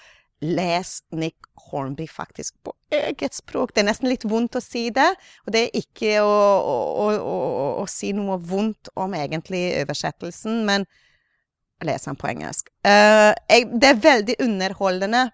les 0.46 1.00
Nick 1.16 1.48
Hornby 1.72 2.06
faktisk 2.08 2.54
på 2.64 2.75
eget 2.94 3.34
språk. 3.34 3.74
Det 3.74 3.82
er 3.82 3.90
nesten 3.90 4.12
litt 4.12 4.28
vondt 4.30 4.60
å 4.60 4.62
si 4.62 4.90
det, 4.94 5.08
og 5.48 5.56
det 5.56 5.66
er 5.66 5.80
ikke 5.82 6.20
å, 6.22 6.30
å, 6.30 7.08
å, 7.16 7.38
å 7.82 7.86
si 7.90 8.12
noe 8.14 8.38
vondt 8.38 8.92
om 8.94 9.16
egentlig 9.18 9.64
oversettelsen, 9.82 10.62
men 10.68 10.86
les 11.86 12.06
den 12.06 12.20
på 12.20 12.30
engelsk. 12.30 12.70
Uh, 12.86 13.34
jeg, 13.50 13.72
det 13.74 13.92
er 13.92 14.04
veldig 14.04 14.38
underholdende 14.46 15.30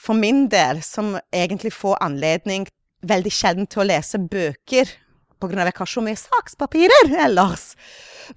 for 0.00 0.18
min 0.18 0.46
del, 0.50 0.80
som 0.82 1.18
egentlig 1.30 1.74
får 1.76 2.00
anledning 2.02 2.66
veldig 3.02 3.32
sjelden 3.34 3.68
til 3.70 3.82
å 3.82 3.88
lese 3.88 4.20
bøker 4.20 4.90
pga. 5.42 5.64
jeg 5.66 5.74
har 5.76 5.90
så 5.90 6.02
mye 6.04 6.18
sakspapirer 6.18 7.12
ellers. 7.24 7.72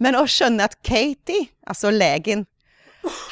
Men 0.02 0.18
å 0.18 0.26
skjønne 0.28 0.66
at 0.66 0.78
Katie, 0.84 1.52
altså 1.68 1.92
legen, 1.94 2.46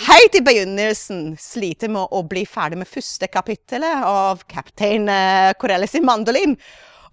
helt 0.07 0.35
i 0.37 0.43
begynnelsen 0.45 1.33
sliter 1.41 1.89
med 1.89 2.13
å 2.13 2.21
bli 2.29 2.45
ferdig 2.45 2.77
med 2.83 2.89
første 2.89 3.27
kapittelet 3.27 4.05
av 4.05 4.43
kaptein 4.49 5.09
eh, 5.09 5.53
Corellis 5.59 5.97
i 5.97 6.03
mandolin. 6.05 6.57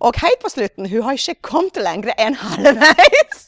Og 0.00 0.16
helt 0.20 0.40
på 0.40 0.52
slutten, 0.52 0.88
hun 0.88 1.04
har 1.04 1.16
ikke 1.16 1.40
kommet 1.50 1.80
lenger 1.80 2.12
enn 2.20 2.36
halvveis. 2.40 3.46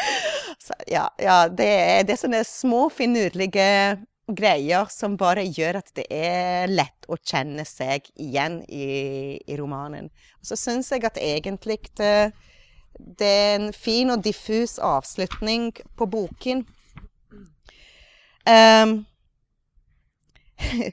Så, 0.64 0.76
ja, 0.88 1.06
ja, 1.20 1.42
det 1.52 1.66
er, 1.68 2.04
det 2.08 2.14
er 2.14 2.20
sånne 2.22 2.40
små, 2.48 2.86
finurlige 2.92 3.66
greier 4.36 4.88
som 4.92 5.16
bare 5.20 5.44
gjør 5.46 5.80
at 5.80 5.92
det 5.96 6.06
er 6.12 6.70
lett 6.70 7.08
å 7.10 7.18
kjenne 7.18 7.64
seg 7.68 8.06
igjen 8.20 8.60
i, 8.68 9.38
i 9.40 9.58
romanen. 9.58 10.10
Og 10.40 10.50
så 10.50 10.58
syns 10.58 10.90
jeg 10.92 11.04
at 11.08 11.20
egentlig 11.20 11.78
det, 11.98 12.32
det, 12.98 13.30
er 13.30 13.54
en 13.58 13.70
fin 13.76 14.10
og 14.12 14.24
diffus 14.24 14.78
avslutning 14.82 15.70
på 15.96 16.10
boken. 16.10 16.64
Um, 18.48 18.94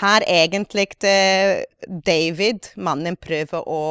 her 0.00 0.24
egentlig 0.26 0.88
David, 1.02 2.72
mannen, 2.76 3.16
prøver 3.16 3.64
å 3.68 3.82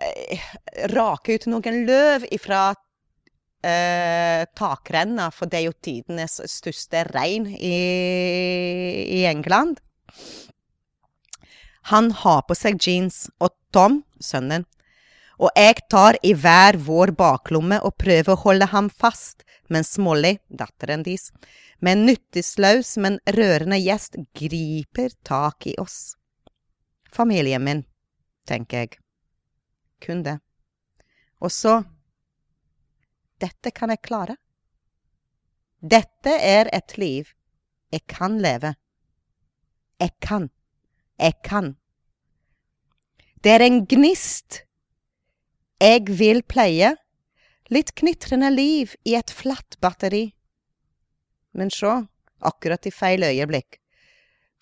eh, 0.00 0.50
rake 0.92 1.36
ut 1.36 1.48
noen 1.52 1.84
løv 1.88 2.26
ifra 2.32 2.70
eh, 3.66 4.44
takrenna, 4.56 5.30
for 5.34 5.50
det 5.50 5.60
er 5.60 5.66
jo 5.68 5.76
tidenes 5.82 6.38
største 6.50 7.04
regn 7.10 7.48
i, 7.52 7.74
i, 9.18 9.24
England. 9.28 9.80
Han 11.92 12.10
har 12.22 12.44
på 12.46 12.56
seg 12.58 12.80
jeans, 12.82 13.26
og 13.38 13.54
Tom, 13.74 14.00
sønnen, 14.22 14.64
og 15.36 15.50
jeg 15.58 15.82
tar 15.92 16.16
i 16.24 16.32
hver 16.32 16.78
vår 16.80 17.12
baklomme 17.18 17.82
og 17.84 17.98
prøver 18.00 18.32
å 18.32 18.40
holde 18.46 18.70
ham 18.72 18.88
fast, 18.88 19.44
mens 19.68 19.98
Molly, 20.00 20.38
datteren 20.48 21.04
deres, 21.04 21.28
med 21.84 21.98
en 21.98 22.06
nytteløs, 22.08 22.94
men 23.02 23.18
rørende 23.36 23.76
gjest 23.82 24.16
griper 24.38 25.12
tak 25.26 25.68
i 25.68 25.74
oss. 25.82 26.16
Familien 27.12 27.64
min, 27.64 27.84
tenker 28.48 28.86
jeg. 28.86 28.96
Kun 30.00 30.22
det. 30.24 30.38
Og 31.40 31.52
så 31.52 31.82
dette 33.42 33.72
kan 33.74 33.92
jeg 33.92 34.02
klare. 34.06 34.36
Dette 35.80 36.32
er 36.32 36.70
et 36.74 36.96
liv 36.98 37.32
jeg 37.92 38.02
kan 38.10 38.38
leve. 38.42 38.74
Jeg 40.00 40.12
kan. 40.20 40.50
Jeg 41.18 41.36
kan. 41.44 41.76
Det 43.44 43.52
er 43.56 43.64
en 43.66 43.84
gnist 43.88 44.62
jeg 45.80 46.08
vil 46.18 46.42
pleie. 46.42 46.94
Litt 47.72 47.94
knitrende 47.98 48.50
liv 48.52 48.94
i 49.04 49.16
et 49.18 49.32
flatt 49.32 49.78
batteri. 49.82 50.30
Men 51.56 51.72
sjå, 51.72 52.04
akkurat 52.40 52.86
i 52.86 52.94
feil 52.94 53.26
øyeblikk 53.26 53.80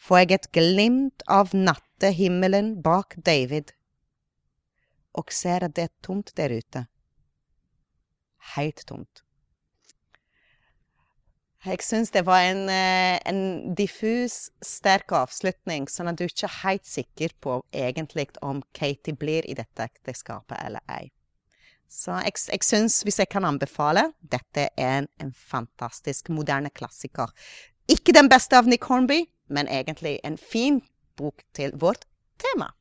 får 0.04 0.20
jeg 0.20 0.32
et 0.34 0.48
glimt 0.52 1.22
av 1.32 1.54
nattehimmelen 1.56 2.74
bak 2.84 3.14
David, 3.24 3.72
og 5.16 5.32
ser 5.32 5.64
at 5.64 5.76
det 5.78 5.86
er 5.88 5.94
tomt 6.04 6.34
der 6.36 6.52
ute 6.52 6.84
helt 8.54 8.84
tomt. 8.88 9.24
Jeg 11.64 11.80
syns 11.80 12.10
det 12.12 12.26
var 12.26 12.42
en, 12.44 12.66
eh, 12.68 13.16
en, 13.24 13.74
diffus, 13.74 14.50
sterk 14.60 15.14
avslutning, 15.16 15.86
sånn 15.88 16.10
at 16.10 16.18
du 16.20 16.26
ikke 16.26 16.44
er 16.44 16.58
helt 16.60 16.84
sikker 16.84 17.32
på 17.40 17.62
egentlig 17.72 18.28
om 18.44 18.60
Katie 18.76 19.16
blir 19.16 19.48
i 19.48 19.56
dette 19.56 19.86
ekteskapet 19.86 20.58
eller 20.60 20.84
ei. 20.92 21.08
Så 21.88 22.18
jeg, 22.20 22.36
jeg 22.50 22.66
syns, 22.66 22.98
hvis 23.06 23.20
jeg 23.22 23.30
kan 23.32 23.46
anbefale, 23.48 24.10
dette 24.20 24.68
er 24.76 24.98
en, 24.98 25.08
en, 25.22 25.32
fantastisk 25.32 26.28
moderne 26.28 26.68
klassiker. 26.68 27.32
Ikke 27.88 28.12
den 28.12 28.28
beste 28.28 28.58
av 28.58 28.68
Nick 28.68 28.84
Hornby, 28.84 29.22
men 29.48 29.68
egentlig 29.68 30.18
en 30.24 30.36
fin 30.36 30.82
bok 31.16 31.46
til 31.56 31.72
vårt 31.80 32.04
tema. 32.40 32.74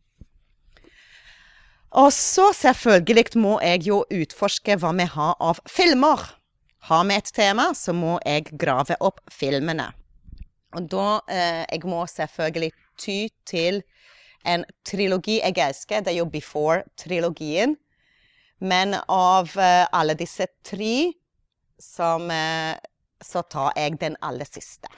Og 1.93 2.09
så 2.13 2.47
selvfølgelig 2.57 3.38
må 3.38 3.59
jeg 3.62 3.83
jo 3.85 4.00
utforske 4.09 4.77
hva 4.81 4.93
vi 4.97 5.05
har 5.13 5.35
av 5.38 5.59
filmer. 5.69 6.23
Har 6.89 7.03
vi 7.05 7.17
et 7.19 7.29
tema, 7.35 7.69
så 7.77 7.93
må 7.93 8.15
jeg 8.25 8.50
grave 8.59 8.97
opp 9.00 9.21
filmene. 9.31 9.91
Og 10.73 10.88
da 10.89 11.21
eh, 11.29 11.63
Jeg 11.69 11.85
må 11.85 12.05
selvfølgelig 12.09 12.71
ty 12.97 13.27
til 13.45 13.83
en 14.43 14.65
trilogi 14.85 15.38
jeg 15.38 15.57
elsker. 15.57 16.01
Det 16.01 16.15
er 16.15 16.17
jo 16.17 16.31
Before-trilogien. 16.33 17.77
Men 18.59 18.95
av 19.07 19.53
eh, 19.53 19.85
alle 19.93 20.17
disse 20.17 20.47
tre 20.65 21.13
som 21.79 22.31
eh, 22.31 22.73
Så 23.21 23.45
tar 23.47 23.71
jeg 23.77 24.00
den 24.01 24.17
aller 24.21 24.50
siste. 24.50 24.89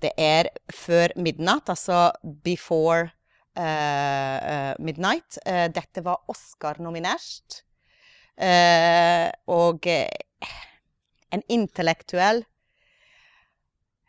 Det 0.00 0.12
er 0.18 0.52
Før 0.70 1.16
midnatt, 1.16 1.68
altså 1.72 2.12
Before 2.44 3.08
uh, 3.58 4.69
Midnight. 4.80 5.38
Uh, 5.46 5.68
dette 5.72 6.00
var 6.06 6.18
Oscar-nominert. 6.32 7.64
og 9.52 9.84
en 9.84 11.42
intellektuell, 11.52 12.40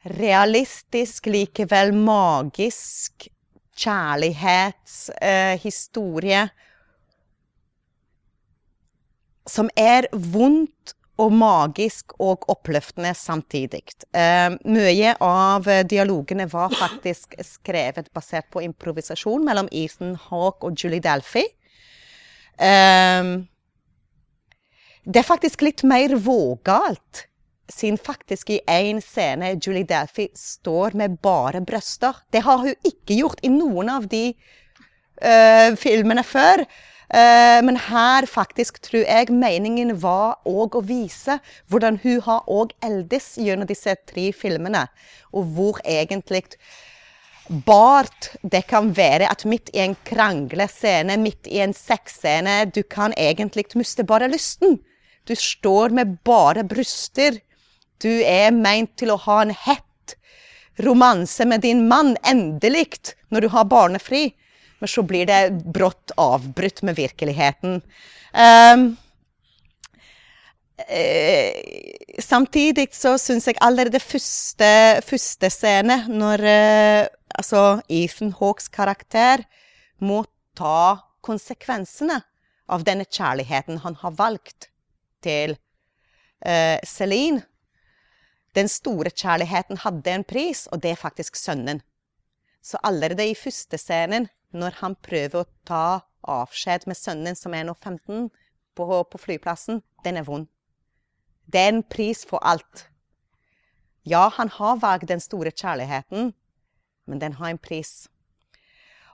realistisk, 0.08 1.28
likevel 1.28 1.92
magisk 1.98 3.28
kjærlighetshistorie 3.75 6.46
som 9.50 9.70
er 9.78 10.08
vondt 10.13 10.96
og 11.22 11.34
magisk 11.38 12.16
og 12.20 12.48
oppløftende 12.51 13.13
samtidig. 13.18 13.84
Eh, 14.13 14.50
mye 14.66 15.13
av 15.22 15.70
dialogene 15.90 16.48
var 16.50 16.74
faktisk 16.74 17.38
skrevet 17.46 18.10
basert 18.16 18.50
på 18.54 18.63
improvisasjon 18.66 19.46
mellom 19.46 19.70
Ethan 19.72 20.18
Hawke 20.30 20.68
og 20.68 20.78
Julie 20.82 21.04
Delphi. 21.04 21.46
Eh, 22.58 23.32
det 25.01 25.18
er 25.18 25.25
faktisk 25.25 25.63
litt 25.66 25.82
mer 25.88 26.13
vågalt, 26.22 27.25
siden 27.72 27.98
faktisk 27.98 28.51
i 28.54 28.60
én 28.70 29.00
scene 29.01 29.56
Julie 29.56 29.88
Delphi 29.88 30.28
står 30.38 30.94
med 31.00 31.18
bare 31.24 31.63
bryster. 31.66 32.20
Det 32.30 32.44
har 32.46 32.62
hun 32.62 32.75
ikke 32.86 33.18
gjort 33.18 33.42
i 33.42 33.50
noen 33.50 33.90
av 33.90 34.06
de 34.12 34.28
eh, 34.30 35.74
filmene 35.80 36.24
før. 36.28 36.66
Uh, 37.12 37.60
men 37.68 37.75
her 37.89 38.24
faktisk 38.30 38.80
tror 38.86 39.03
jeg 39.03 39.34
meningen 39.36 39.98
var 40.00 40.38
òg 40.48 40.77
å 40.80 40.84
vise 40.88 41.41
hvordan 41.68 42.00
hun 42.06 42.22
har 42.24 42.48
òg 42.48 42.72
eldes 42.88 43.34
gjennom 43.36 43.68
disse 43.68 43.98
tre 44.08 44.30
filmene. 44.32 44.86
Og 45.36 45.51
hvor 45.58 45.82
egentlig 45.84 46.46
bart 47.68 48.30
det 48.48 48.63
kan 48.70 48.94
være 48.96 49.27
at 49.27 49.44
midt 49.44 49.74
i 49.75 49.82
en 49.84 49.98
kranglescene, 50.08 51.18
midt 51.20 51.50
i 51.51 51.60
en 51.60 51.75
sexscene, 51.75 52.63
du 52.72 52.84
kan 52.84 53.12
egentlig 53.20 53.68
miste 53.75 54.08
bare 54.08 54.32
lysten. 54.32 54.80
Du 55.27 55.36
står 55.36 55.91
med 55.91 56.18
bare 56.24 56.63
bryster. 56.63 57.41
Du 58.01 58.10
er 58.24 58.56
meint 58.56 58.96
til 58.98 59.12
å 59.12 59.20
ha 59.27 59.41
en 59.44 59.51
hett 59.51 60.15
romanse 60.82 61.46
med 61.46 61.62
din 61.62 61.88
mann, 61.88 62.15
endelig, 62.24 63.13
når 63.30 63.41
du 63.41 63.50
har 63.53 63.68
barnefri. 63.70 64.32
Men 64.82 64.90
så 64.90 65.04
blir 65.06 65.30
det 65.30 65.42
brått 65.74 66.14
avbrutt 66.20 66.82
med 66.88 66.98
virkeligheten. 66.98 67.80
Um, 68.34 68.86
eh, 70.88 71.54
samtidig 72.20 72.90
så 72.98 73.14
syns 73.22 73.48
jeg 73.48 73.60
allerede 73.62 74.02
første, 74.02 74.72
første 75.06 75.52
scene, 75.54 76.02
når 76.10 76.46
eh, 76.50 77.06
altså 77.38 77.82
Ethan 77.90 78.34
Hawks 78.40 78.72
karakter 78.74 79.46
må 80.02 80.24
ta 80.58 80.98
konsekvensene 81.22 82.24
av 82.72 82.86
denne 82.88 83.06
kjærligheten 83.06 83.84
han 83.86 83.98
har 84.02 84.18
valgt 84.18 84.72
til 85.22 85.54
uh, 86.42 86.80
Celine. 86.88 87.44
Den 88.56 88.68
store 88.72 89.12
kjærligheten 89.14 89.80
hadde 89.84 90.12
en 90.12 90.26
pris, 90.28 90.66
og 90.72 90.82
det 90.84 90.96
er 90.96 91.00
faktisk 91.00 91.38
sønnen. 91.40 91.84
Så 92.62 92.77
allerede 92.84 93.25
i 93.25 93.36
første 93.38 93.77
scenen, 93.77 94.30
når 94.53 94.77
han 94.82 94.96
prøver 95.01 95.41
å 95.41 95.50
ta 95.65 95.86
avskjed 96.22 96.86
med 96.88 97.00
sønnen, 97.00 97.38
som 97.38 97.56
er 97.58 97.65
nå 97.65 97.74
15, 97.74 98.30
på, 98.77 98.86
på 98.86 99.20
flyplassen, 99.20 99.82
den 100.06 100.20
er 100.22 100.27
vond. 100.27 100.48
Det 101.51 101.60
er 101.60 101.74
en 101.74 101.84
pris 101.84 102.24
for 102.27 102.44
alt. 102.46 102.86
Ja, 104.08 104.30
han 104.38 104.50
har 104.50 104.80
valgt 104.82 105.10
den 105.10 105.22
store 105.22 105.51
kjærligheten, 105.51 106.32
men 107.06 107.22
den 107.22 107.38
har 107.38 107.51
en 107.51 107.62
pris. 107.62 108.08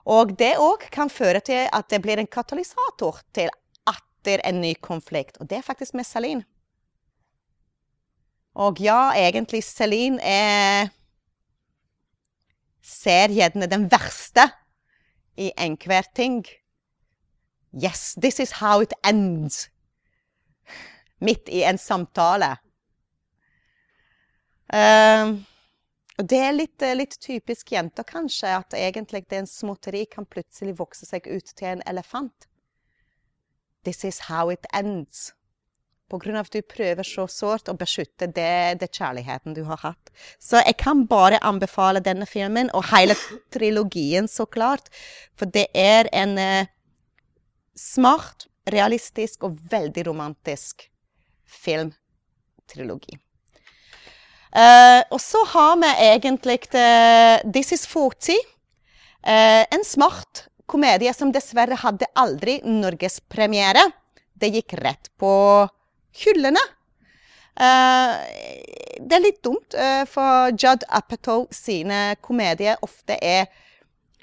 Og 0.08 0.36
det 0.40 0.54
òg 0.62 0.86
kan 0.92 1.10
føre 1.12 1.40
til 1.44 1.66
at 1.72 1.88
det 1.92 2.00
blir 2.04 2.20
en 2.20 2.30
katalysator 2.30 3.20
til 3.36 3.50
atter 3.88 4.44
en 4.48 4.62
ny 4.62 4.74
konflikt, 4.80 5.36
og 5.40 5.50
det 5.50 5.58
er 5.58 5.66
faktisk 5.66 5.96
med 5.98 6.08
Celine. 6.08 6.46
Og 8.58 8.80
ja, 8.82 9.12
egentlig 9.14 9.62
Celine 9.64 10.18
er 10.24 10.88
Ser 12.88 13.28
gjerne 13.34 13.68
den 13.68 13.86
verste 13.92 14.46
i 15.36 15.50
enhver 15.60 16.08
ting. 16.16 16.46
Yes, 17.72 18.14
this 18.14 18.40
is 18.40 18.52
how 18.62 18.80
it 18.82 18.94
ends. 19.04 19.68
Midt 21.20 21.48
i 21.52 21.62
en 21.68 21.78
samtale. 21.78 22.56
Uh, 24.72 25.36
og 26.18 26.26
det 26.28 26.38
er 26.42 26.54
litt, 26.56 26.84
litt, 26.98 27.14
typisk 27.22 27.72
jenter, 27.72 28.04
kanskje, 28.08 28.50
at 28.50 28.74
egentlig 28.74 29.22
det 29.30 29.42
en 29.42 29.48
småtteri 29.48 30.04
kan 30.10 30.26
plutselig 30.26 30.74
vokse 30.80 31.06
seg 31.06 31.28
ut 31.30 31.52
til 31.54 31.76
en 31.76 31.84
elefant. 31.86 32.48
This 33.84 34.04
is 34.04 34.26
how 34.28 34.50
it 34.50 34.66
ends. 34.74 35.32
Av 36.08 36.36
at 36.40 36.52
du 36.52 36.62
prøver 36.64 37.04
så 37.04 37.26
sårt 37.28 37.68
å 37.68 37.74
beskytte 37.76 38.30
det, 38.32 38.80
det, 38.80 38.88
kjærligheten 38.96 39.52
du 39.52 39.60
har 39.68 39.76
hatt. 39.82 40.10
Så 40.40 40.56
jeg 40.56 40.78
kan 40.80 41.04
bare 41.06 41.40
anbefale 41.44 42.00
denne 42.00 42.24
filmen, 42.24 42.70
og 42.72 42.88
hele 42.88 43.12
trilogien, 43.52 44.28
så 44.28 44.46
klart. 44.46 44.88
For 45.36 45.44
det 45.52 45.66
er 45.76 46.08
en 46.16 46.38
eh, 46.40 46.70
smart, 47.76 48.48
realistisk 48.68 49.44
og 49.44 49.60
veldig 49.68 50.06
romantisk 50.08 50.88
filmtrilogi. 51.44 53.20
Uh, 54.48 55.04
og 55.12 55.20
så 55.20 55.42
har 55.52 55.74
vi 55.76 55.88
egentlig 56.08 56.62
uh, 56.72 57.36
This 57.52 57.74
Is 57.76 57.84
40. 57.86 58.36
en 59.28 59.84
smart 59.84 60.46
komedie 60.64 61.12
som 61.12 61.32
dessverre 61.32 61.76
hadde 61.76 62.08
aldri 62.16 62.62
norgespremiere. 62.64 63.82
Det 64.32 64.48
gikk 64.54 64.76
rett 64.80 65.10
på 65.20 65.32
hyllene. 66.24 66.62
Uh, 67.58 68.14
det 69.02 69.16
er 69.16 69.24
litt 69.24 69.40
dumt, 69.42 69.74
uh, 69.74 70.04
for 70.06 70.52
Judd 70.54 70.84
Apatow 70.94 71.48
sine 71.54 72.14
komedier 72.22 72.78
ofte 72.86 73.16
er 73.18 73.48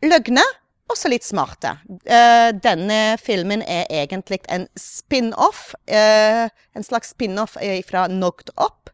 løgne, 0.06 0.43
også 0.91 1.10
litt 1.12 1.26
smarte. 1.26 1.74
Uh, 2.08 2.54
denne 2.63 3.17
filmen 3.19 3.63
er 3.65 3.89
egentlig 3.91 4.39
en 4.54 4.69
spin-off. 4.80 5.74
en 5.88 6.86
slags 6.86 7.12
spin-off 7.15 7.58
fra 7.89 8.08
Knocked 8.08 8.54
Up. 8.56 8.91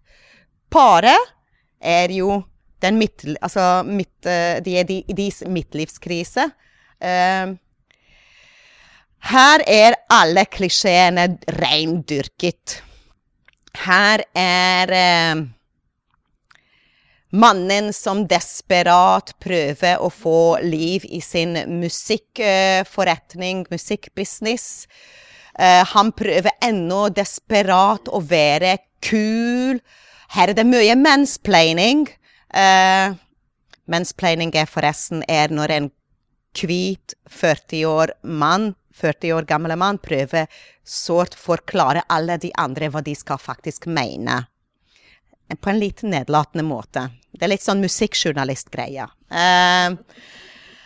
Paret 0.72 1.34
er 1.80 2.10
jo 2.16 2.42
den 2.82 2.98
midt, 2.98 3.26
altså 3.42 3.84
midt, 3.86 4.24
de 4.24 4.78
er 4.80 4.88
de, 4.90 5.04
deres 5.14 5.44
midtlivskrise. 5.46 6.48
Uh, 7.02 7.54
her 9.30 9.62
er 9.70 9.96
alle 10.10 10.46
klisjeene 10.50 11.28
reindyrket. 11.62 12.82
Her 13.86 14.24
er 14.36 14.94
eh, 14.98 15.44
mannen 17.32 17.92
som 17.96 18.26
desperat 18.28 19.36
prøver 19.40 20.02
å 20.02 20.10
få 20.12 20.60
liv 20.66 21.06
i 21.06 21.22
sin 21.22 21.54
musikkforretning, 21.70 23.68
musikkbusiness. 23.72 24.68
Eh, 25.54 25.86
han 25.94 26.12
prøver 26.18 26.58
ennå 26.66 27.06
desperat 27.14 28.10
å 28.10 28.24
være 28.26 28.80
kul. 29.06 29.80
Her 30.34 30.52
er 30.52 30.58
det 30.58 30.68
mye 30.68 30.98
mansplaining. 30.98 32.08
mansplaining 33.88 34.52
er 34.56 34.68
forresten 34.68 35.24
er 35.30 35.52
når 35.52 35.72
en 35.72 35.90
hvit 36.58 37.14
40 37.30 37.86
år 37.88 38.12
mann 38.24 38.74
40 38.94 39.34
år 39.34 39.48
gamle 39.50 39.76
mann 39.80 40.00
prøver 40.02 40.48
sårt 40.88 41.36
forklare 41.38 42.04
alle 42.12 42.38
de 42.42 42.52
andre 42.60 42.90
hva 42.92 43.04
de 43.06 43.16
skal 43.16 43.40
faktisk 43.42 43.88
mene. 43.88 44.44
På 45.60 45.72
en 45.72 45.82
litt 45.82 46.04
nedlatende 46.08 46.64
måte. 46.64 47.10
Det 47.32 47.46
er 47.46 47.54
litt 47.54 47.66
sånn 47.66 47.84
musikkjournalistgreie. 47.84 49.08
Uh, 49.32 49.98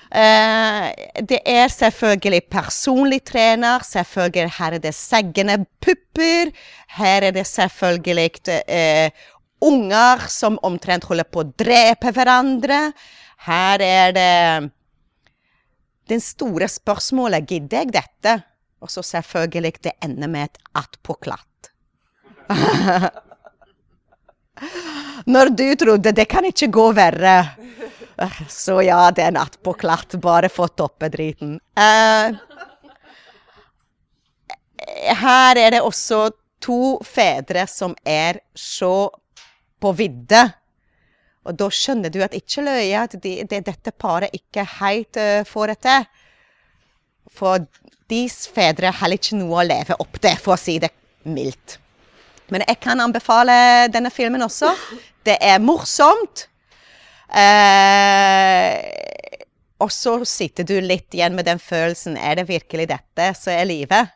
uh, 0.09 0.87
det 1.21 1.41
er 1.45 1.69
selvfølgelig 1.73 2.47
personlig 2.49 3.21
trener. 3.29 3.85
Selvfølgelig 3.85 4.55
her 4.57 4.77
er 4.77 4.81
det 4.81 4.95
seggende 4.97 5.59
pupper. 5.83 6.53
Her 6.97 7.29
er 7.29 7.37
det 7.37 7.45
selvfølgelig 7.49 8.29
uh, 8.49 9.27
unger 9.65 10.25
som 10.29 10.57
omtrent 10.65 11.05
holder 11.09 11.29
på 11.29 11.43
å 11.43 11.51
drepe 11.57 12.13
hverandre. 12.15 12.87
Her 13.45 13.85
er 13.85 14.15
det 14.15 14.33
den 16.09 16.21
store 16.21 16.67
spørsmålet 16.69 17.47
gidder 17.49 17.77
jeg 17.83 17.93
dette? 17.95 18.35
Og 18.83 18.91
så 18.91 19.01
selvfølgelig 19.05 19.81
det 19.87 19.95
ender 20.05 20.29
med 20.29 20.43
et 20.49 20.57
attpåklatt. 20.77 21.71
Når 25.33 25.49
du 25.57 25.75
trodde 25.75 26.11
det 26.15 26.27
kan 26.29 26.45
ikke 26.45 26.67
gå 26.71 26.91
verre. 26.95 27.35
Så 28.49 28.81
ja, 28.85 29.11
det 29.11 29.23
er 29.25 29.33
en 29.33 29.41
attpåklatt. 29.41 30.15
Bare 30.21 30.49
få 30.53 30.67
toppe 30.77 31.09
driten. 31.11 31.57
Uh, 31.75 32.37
her 35.25 35.57
er 35.59 35.75
det 35.75 35.81
også 35.83 36.29
to 36.63 36.99
fedre 37.03 37.65
som 37.67 37.95
er 38.05 38.39
så 38.55 39.09
på 39.81 39.91
vidde 39.97 40.45
og 41.45 41.57
da 41.59 41.69
skjønner 41.69 42.09
du 42.13 42.19
at 42.25 42.35
ikke 42.37 42.63
løye 42.65 43.01
at 43.05 43.15
de, 43.21 43.37
de, 43.45 43.61
dette 43.61 43.93
paret 44.01 44.33
ikke 44.33 44.65
helt 44.79 45.19
uh, 45.21 45.45
får 45.47 45.73
det 45.73 45.77
til. 45.85 46.07
For 47.35 47.65
deres 48.09 48.45
fedre 48.53 48.93
har 48.93 49.13
ikke 49.13 49.37
noe 49.39 49.61
å 49.61 49.67
leve 49.67 49.97
opp 50.01 50.19
til, 50.21 50.37
for 50.41 50.55
å 50.55 50.61
si 50.61 50.77
det 50.81 50.91
mildt. 51.25 51.79
Men 52.53 52.65
jeg 52.67 52.77
kan 52.81 53.01
anbefale 53.01 53.55
denne 53.93 54.11
filmen 54.13 54.45
også. 54.45 54.69
Det 55.25 55.37
er 55.41 55.61
morsomt. 55.63 56.45
Eh, 57.25 58.75
og 59.81 59.89
så 59.91 60.19
sitter 60.29 60.67
du 60.67 60.75
litt 60.81 61.13
igjen 61.17 61.33
med 61.35 61.47
den 61.49 61.57
følelsen 61.59 62.19
Er 62.21 62.37
det 62.37 62.45
virkelig 62.47 62.85
dette 62.91 63.31
som 63.35 63.51
er 63.55 63.65
livet? 63.67 64.13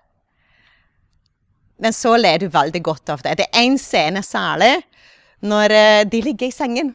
Men 1.82 1.96
så 1.96 2.13
ler 2.20 2.38
du 2.39 2.48
veldig 2.54 2.82
godt 2.86 3.10
av 3.10 3.24
det. 3.26 3.39
Det 3.39 3.48
er 3.50 3.65
én 3.65 3.80
scene 3.82 4.22
særlig 4.24 4.76
når 5.39 5.74
eh, 5.74 6.06
de 6.12 6.22
ligger 6.22 6.50
i 6.50 6.54
sengen. 6.54 6.94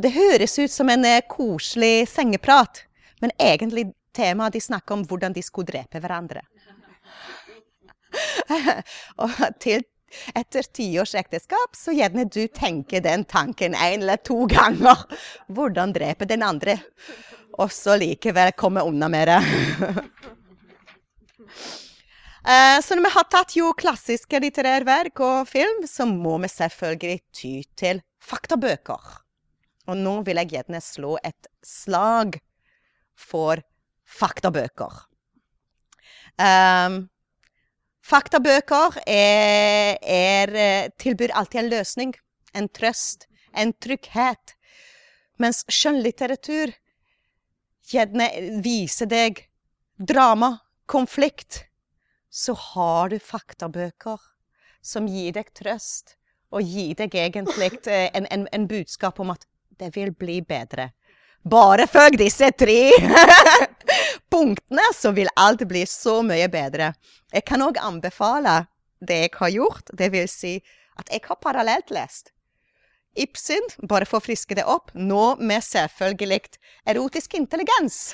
Og 0.00 0.04
Det 0.06 0.14
høres 0.14 0.54
ut 0.56 0.72
som 0.72 0.88
en 0.88 1.02
eh, 1.04 1.20
koselig 1.28 2.08
sengeprat, 2.08 2.86
men 3.20 3.34
egentlig 3.36 3.90
temaet 4.16 4.54
de 4.56 4.62
snakker 4.64 4.96
om 4.96 5.02
hvordan 5.04 5.34
de 5.36 5.42
skulle 5.44 5.68
drepe 5.68 6.00
hverandre. 6.00 6.40
og 9.20 9.42
til 9.60 9.84
etter 10.32 10.64
tiårs 10.72 11.12
ekteskap, 11.20 11.76
så 11.76 11.92
gjerne 11.92 12.24
du 12.32 12.46
tenker 12.48 13.04
den 13.04 13.26
tanken 13.28 13.76
en 13.76 14.00
eller 14.00 14.24
to 14.24 14.46
ganger. 14.48 15.04
Hvordan 15.54 15.92
drepe 15.92 16.24
den 16.24 16.48
andre? 16.48 16.80
Og 17.60 17.68
så 17.68 18.00
likevel 18.00 18.56
komme 18.56 18.80
unna 18.80 19.12
med 19.12 19.34
det. 19.34 19.40
Eh, 22.40 22.78
så 22.80 22.96
når 22.96 23.04
vi 23.04 23.08
har 23.12 23.26
tatt 23.28 23.52
jo 23.52 23.66
klassiske 23.76 24.38
litterære 24.40 24.86
verk 24.88 25.20
og 25.20 25.48
film, 25.50 25.82
så 25.84 26.06
må 26.08 26.38
vi 26.40 26.48
selvfølgelig 26.48 27.18
ty 27.36 27.50
til 27.76 28.00
faktabøker. 28.24 29.20
Og 29.90 29.98
nå 29.98 30.20
vil 30.26 30.38
jeg 30.42 30.52
gjerne 30.54 30.80
slå 30.84 31.16
et 31.26 31.48
slag 31.66 32.38
for 33.18 33.62
faktabøker. 34.06 35.00
Um, 36.40 37.02
Faktabøker 38.10 38.96
er, 39.06 39.98
er, 40.02 40.54
eh, 40.56 40.88
tilbyr 40.98 41.30
alltid 41.36 41.60
en 41.60 41.70
løsning, 41.70 42.14
en 42.54 42.68
trøst, 42.68 43.28
en 43.54 43.72
trygghet. 43.72 44.56
Mens 45.38 45.62
skjønnlitteratur 45.70 46.72
gjerne 47.92 48.26
viser 48.64 49.06
deg 49.10 49.44
drama, 49.94 50.56
konflikt. 50.90 51.66
Så 52.30 52.54
har 52.54 53.10
du 53.10 53.18
faktabøker 53.18 54.18
som 54.82 55.06
gir 55.10 55.34
deg 55.36 55.52
trøst, 55.54 56.16
og 56.50 56.66
gir 56.66 56.96
deg 56.98 57.14
egentlig 57.14 57.72
eh, 57.86 58.08
en, 58.14 58.26
en, 58.30 58.48
en 58.50 58.66
budskap 58.70 59.20
om 59.22 59.30
at 59.36 59.46
det 59.80 59.94
vil 59.96 60.12
bli 60.12 60.40
bedre. 60.44 60.90
Bare 61.40 61.86
følg 61.88 62.18
disse 62.20 62.50
tre 62.52 62.90
punktene, 64.32 64.84
så 64.92 65.14
vil 65.16 65.30
alt 65.40 65.64
bli 65.68 65.86
så 65.88 66.20
mye 66.26 66.50
bedre. 66.52 66.92
Jeg 67.32 67.46
kan 67.48 67.64
òg 67.64 67.80
anbefale 67.80 68.66
det 69.00 69.22
jeg 69.24 69.32
har 69.38 69.54
gjort, 69.54 69.94
det 69.96 70.10
vil 70.12 70.28
si 70.28 70.58
at 71.00 71.08
jeg 71.08 71.24
har 71.24 71.40
parallelt 71.40 71.90
lest. 71.94 72.34
Ibsen, 73.18 73.64
bare 73.88 74.06
for 74.06 74.20
å 74.20 74.24
friske 74.24 74.54
det 74.54 74.66
opp, 74.68 74.92
nå 74.94 75.34
med 75.40 75.64
selvfølgelig 75.64 76.60
erotisk 76.92 77.34
intelligens. 77.40 78.12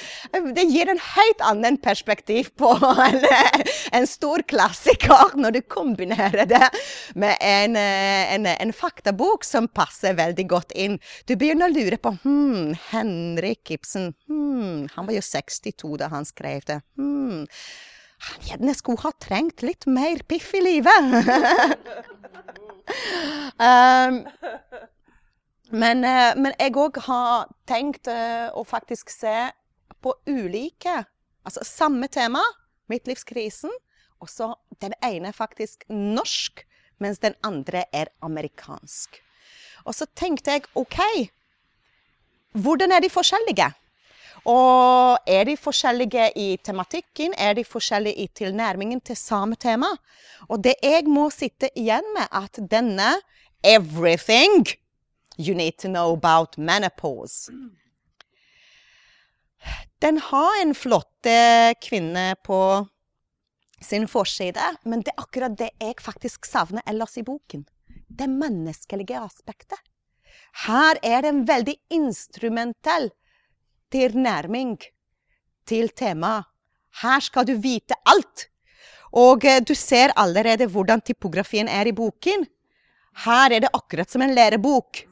Det 0.56 0.64
gir 0.70 0.90
en 0.90 1.00
helt 1.02 1.44
annen 1.44 1.78
perspektiv 1.82 2.50
på 2.58 2.72
en, 3.06 3.20
en, 3.92 4.06
stor 4.08 4.44
klassiker, 4.48 5.36
når 5.38 5.58
du 5.58 5.60
kombinerer 5.62 6.48
det 6.48 6.68
med 7.14 7.36
en, 7.40 7.76
en, 7.76 8.48
en, 8.52 8.72
faktabok 8.72 9.44
som 9.46 9.68
passer 9.68 10.16
veldig 10.18 10.46
godt 10.50 10.74
inn. 10.78 10.98
Du 11.28 11.36
begynner 11.36 11.70
å 11.70 11.74
lure 11.76 11.98
på 12.02 12.14
hm, 12.24 12.74
Henrik 12.90 13.74
Ibsen 13.74 14.12
hm, 14.28 14.88
Han 14.94 15.08
var 15.08 15.16
jo 15.16 15.24
62 15.24 15.96
da 16.00 16.10
han 16.12 16.28
skrev 16.28 16.64
det. 16.68 16.80
Hm, 16.98 17.46
han 18.22 18.46
gjerne 18.46 18.74
skulle 18.78 19.02
ha 19.02 19.12
trengt 19.22 19.64
litt 19.66 19.86
mer 19.90 20.22
piff 20.28 20.52
i 20.54 20.62
livet. 20.62 21.08
um, 23.66 24.20
men, 25.72 26.04
eh, 26.04 26.34
men, 26.36 26.52
jeg 26.60 26.76
òg 26.76 27.00
har 27.06 27.48
tenkt 27.68 28.10
uh, 28.10 28.52
å 28.54 28.62
faktisk 28.68 29.10
se 29.10 29.34
på 30.02 30.14
ulike 30.28 31.02
Altså 31.42 31.64
samme 31.66 32.06
tema, 32.06 32.42
midtlivskrisen, 32.90 33.72
og 34.22 34.30
så 34.30 34.52
den 34.82 34.94
ene 35.02 35.32
er 35.32 35.36
faktisk 35.36 35.84
norsk, 35.90 36.62
mens 37.02 37.18
den 37.18 37.34
andre 37.42 37.84
er 37.90 38.12
amerikansk. 38.22 39.18
Og 39.82 39.96
så 39.98 40.06
tenkte 40.14 40.54
jeg 40.54 40.68
OK, 40.78 41.00
hvordan 42.54 42.94
er 42.94 43.02
de 43.02 43.10
forskjellige? 43.10 43.72
Og 44.46 45.18
er 45.26 45.44
de 45.46 45.56
forskjellige 45.56 46.30
i 46.38 46.56
tematikken? 46.64 47.34
Er 47.38 47.54
de 47.58 47.64
forskjellige 47.64 48.22
i 48.22 48.26
tilnærmingen 48.34 49.00
til 49.00 49.16
samme 49.16 49.58
tema? 49.58 49.90
Og 50.48 50.62
det 50.62 50.74
jeg 50.82 51.06
må 51.10 51.28
sitte 51.30 51.70
igjen 51.78 52.06
med, 52.14 52.26
at 52.30 52.58
denne 52.70 53.18
'Everything 53.66 54.66
you 55.38 55.54
need 55.54 55.72
to 55.78 55.88
know 55.88 56.12
about 56.12 56.58
menopause' 56.58 57.50
Den 60.02 60.18
har 60.18 60.62
en 60.62 60.74
flott 60.74 61.26
kvinne 61.78 62.34
på 62.42 62.58
sin 63.80 64.08
forside, 64.10 64.64
men 64.82 65.04
det 65.06 65.12
er 65.12 65.22
akkurat 65.22 65.54
det 65.58 65.68
jeg 65.78 65.94
faktisk 66.02 66.46
savner 66.50 66.82
ellers 66.90 67.14
i 67.20 67.22
boken. 67.22 67.62
Det 68.10 68.26
menneskelige 68.26 69.20
aspektet. 69.22 69.78
Her 70.66 70.98
er 71.02 71.22
det 71.22 71.30
en 71.30 71.44
veldig 71.46 71.76
instrumentell 71.94 73.12
tilnærming 73.94 74.74
til 75.68 75.92
temaet. 75.94 76.48
Her 77.02 77.22
skal 77.24 77.46
du 77.48 77.54
vite 77.62 77.96
alt. 78.04 78.48
Og 79.16 79.44
eh, 79.48 79.62
du 79.64 79.72
ser 79.78 80.12
allerede 80.16 80.66
hvordan 80.68 81.00
typografien 81.00 81.68
er 81.68 81.88
i 81.88 81.94
boken. 81.96 82.44
Her 83.24 83.54
er 83.54 83.64
det 83.64 83.72
akkurat 83.72 84.10
som 84.10 84.24
en 84.24 84.34
lærebok. 84.34 85.06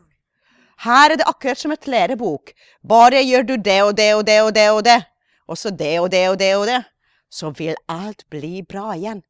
Her 0.81 1.13
er 1.13 1.21
det 1.21 1.29
akkurat 1.29 1.61
som 1.61 1.73
et 1.75 1.87
lærebok. 1.87 2.53
Bare 2.89 3.21
gjør 3.21 3.43
du 3.49 3.57
det 3.57 3.81
og 3.85 3.97
det 3.97 4.15
og 4.17 4.27
det 4.27 4.39
og 4.43 4.55
det 4.57 4.69
og 4.71 4.85
det, 4.85 5.01
og 5.49 5.59
så 5.59 5.71
det 5.71 5.95
og 6.01 6.11
det 6.13 6.29
og 6.31 6.39
det 6.41 6.55
og 6.57 6.67
det, 6.71 6.81
så 7.31 7.51
vil 7.51 7.77
alt 7.89 8.25
bli 8.31 8.63
bra 8.63 8.95
igjen. 8.97 9.23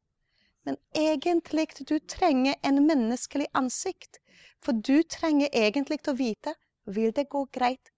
Men 0.65 0.77
egentlig 0.95 1.67
du 1.89 1.97
trenger 1.99 2.55
en 2.63 2.85
menneskelig 2.87 3.47
ansikt. 3.53 4.21
For 4.61 4.77
du 4.77 5.01
trenger 5.09 5.49
egentlig 5.53 5.99
å 6.07 6.13
vite 6.13 6.53
vil 6.85 7.11
det 7.15 7.29
gå 7.29 7.47
greit 7.53 7.91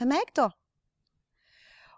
med 0.00 0.08
meg, 0.14 0.32
da? 0.36 0.50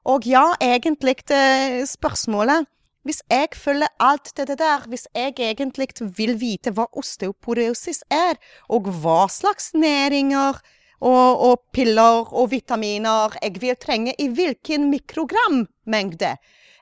Og 0.09 0.27
ja, 0.27 0.55
egentlig 0.61 1.19
eh, 1.31 1.85
spørsmålet 1.87 2.67
Hvis 3.03 3.23
jeg 3.31 3.49
følger 3.55 3.89
alt 4.01 4.33
det 4.37 4.59
der, 4.59 4.85
hvis 4.89 5.07
jeg 5.15 5.33
egentlig 5.39 5.89
vil 6.17 6.35
vite 6.41 6.71
hva 6.77 6.85
osteoporosis 6.93 8.03
er, 8.11 8.37
og 8.69 8.91
hva 9.01 9.29
slags 9.33 9.71
næringer 9.73 10.59
og, 11.01 11.41
og, 11.41 11.63
piller 11.73 12.27
og 12.35 12.51
vitaminer 12.51 13.37
jeg 13.43 13.61
vil 13.63 13.77
trenge 13.79 14.15
i 14.19 14.29
hvilken 14.35 14.89
mikrogrammengde. 14.91 16.37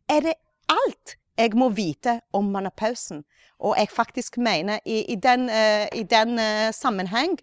Er 0.09 0.21
det 0.25 0.35
alt 0.73 1.17
jeg 1.37 1.53
må 1.55 1.69
vite 1.69 2.21
om 2.33 2.49
menopausen? 2.53 3.25
Og 3.59 3.77
jeg 3.79 3.89
faktisk 3.89 4.39
mener 4.39 4.79
i, 4.85 5.03
i 5.13 5.17
den, 5.17 5.49
uh, 5.49 5.87
i 5.93 6.03
den 6.03 6.39
uh, 6.39 6.73
sammenheng 6.73 7.39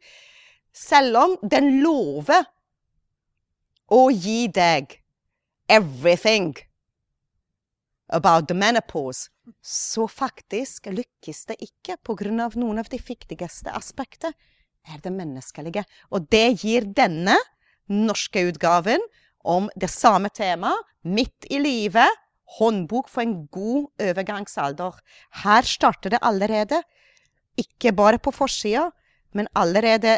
Selv 0.74 1.18
om 1.18 1.34
den 1.52 1.84
lover 1.84 2.48
å 3.94 4.08
gi 4.10 4.48
deg 4.50 4.96
everything 5.70 6.56
about 8.10 8.48
the 8.48 8.56
menopause, 8.58 9.30
så 9.62 10.08
faktisk 10.08 10.88
lykkes 10.90 11.46
det 11.46 11.58
ikke 11.62 11.98
pga. 12.02 12.50
noen 12.56 12.80
av 12.80 12.90
de 12.90 12.98
viktigste 12.98 13.70
aspektene 13.70 14.34
er 14.88 15.00
det 15.04 15.14
menneskelige. 15.14 15.86
Og 16.12 16.28
det 16.32 16.62
gir 16.64 16.88
denne 16.96 17.38
norske 17.92 18.46
utgaven 18.50 19.04
om 19.44 19.70
det 19.80 19.92
samme 19.92 20.32
temaet, 20.34 20.80
midt 21.04 21.48
i 21.52 21.60
livet, 21.60 22.20
håndbok 22.60 23.10
for 23.12 23.24
en 23.24 23.48
god 23.52 23.90
overgangsalder. 24.02 25.00
Her 25.44 25.68
starter 25.68 26.14
det 26.14 26.22
allerede, 26.22 26.84
ikke 27.58 27.92
bare 27.92 28.20
på 28.20 28.32
forsida, 28.32 28.90
men 29.34 29.48
allerede 29.56 30.18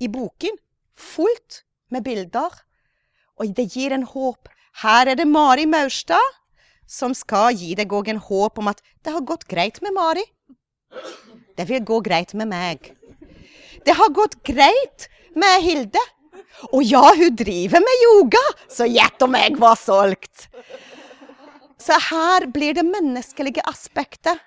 i 0.00 0.08
boken, 0.08 0.56
fullt 0.96 1.64
med 1.90 2.04
bilder. 2.04 2.50
Og 3.38 3.54
det 3.56 3.70
gir 3.74 3.92
en 3.94 4.04
håp. 4.08 4.48
Her 4.82 5.12
er 5.12 5.18
det 5.20 5.28
Mari 5.28 5.66
Maurstad 5.66 6.40
som 6.90 7.14
skal 7.14 7.54
gi 7.54 7.74
deg 7.78 7.92
òg 7.94 8.10
en 8.10 8.22
håp 8.22 8.58
om 8.58 8.70
at 8.72 8.82
det 9.04 9.14
har 9.14 9.26
gått 9.26 9.46
greit 9.50 9.78
med 9.84 9.94
Mari. 9.94 10.24
Det 11.60 11.66
vil 11.68 11.82
gå 11.84 11.98
greit 12.00 12.32
med 12.40 12.48
meg. 12.48 12.86
Det 13.84 13.92
har 13.92 14.12
gått 14.16 14.38
greit 14.48 15.10
med 15.36 15.60
Hilde. 15.60 16.00
Og 16.72 16.80
ja, 16.84 17.02
hun 17.16 17.36
driver 17.36 17.82
med 17.84 18.04
yoga, 18.06 18.40
så 18.68 18.86
gjett 18.88 19.22
om 19.24 19.36
jeg 19.36 19.56
var 19.60 19.76
solgt! 19.80 20.48
Så 21.80 21.96
her 22.10 22.44
blir 22.52 22.76
det 22.76 22.84
menneskelige 22.84 23.64
aspektet 23.68 24.40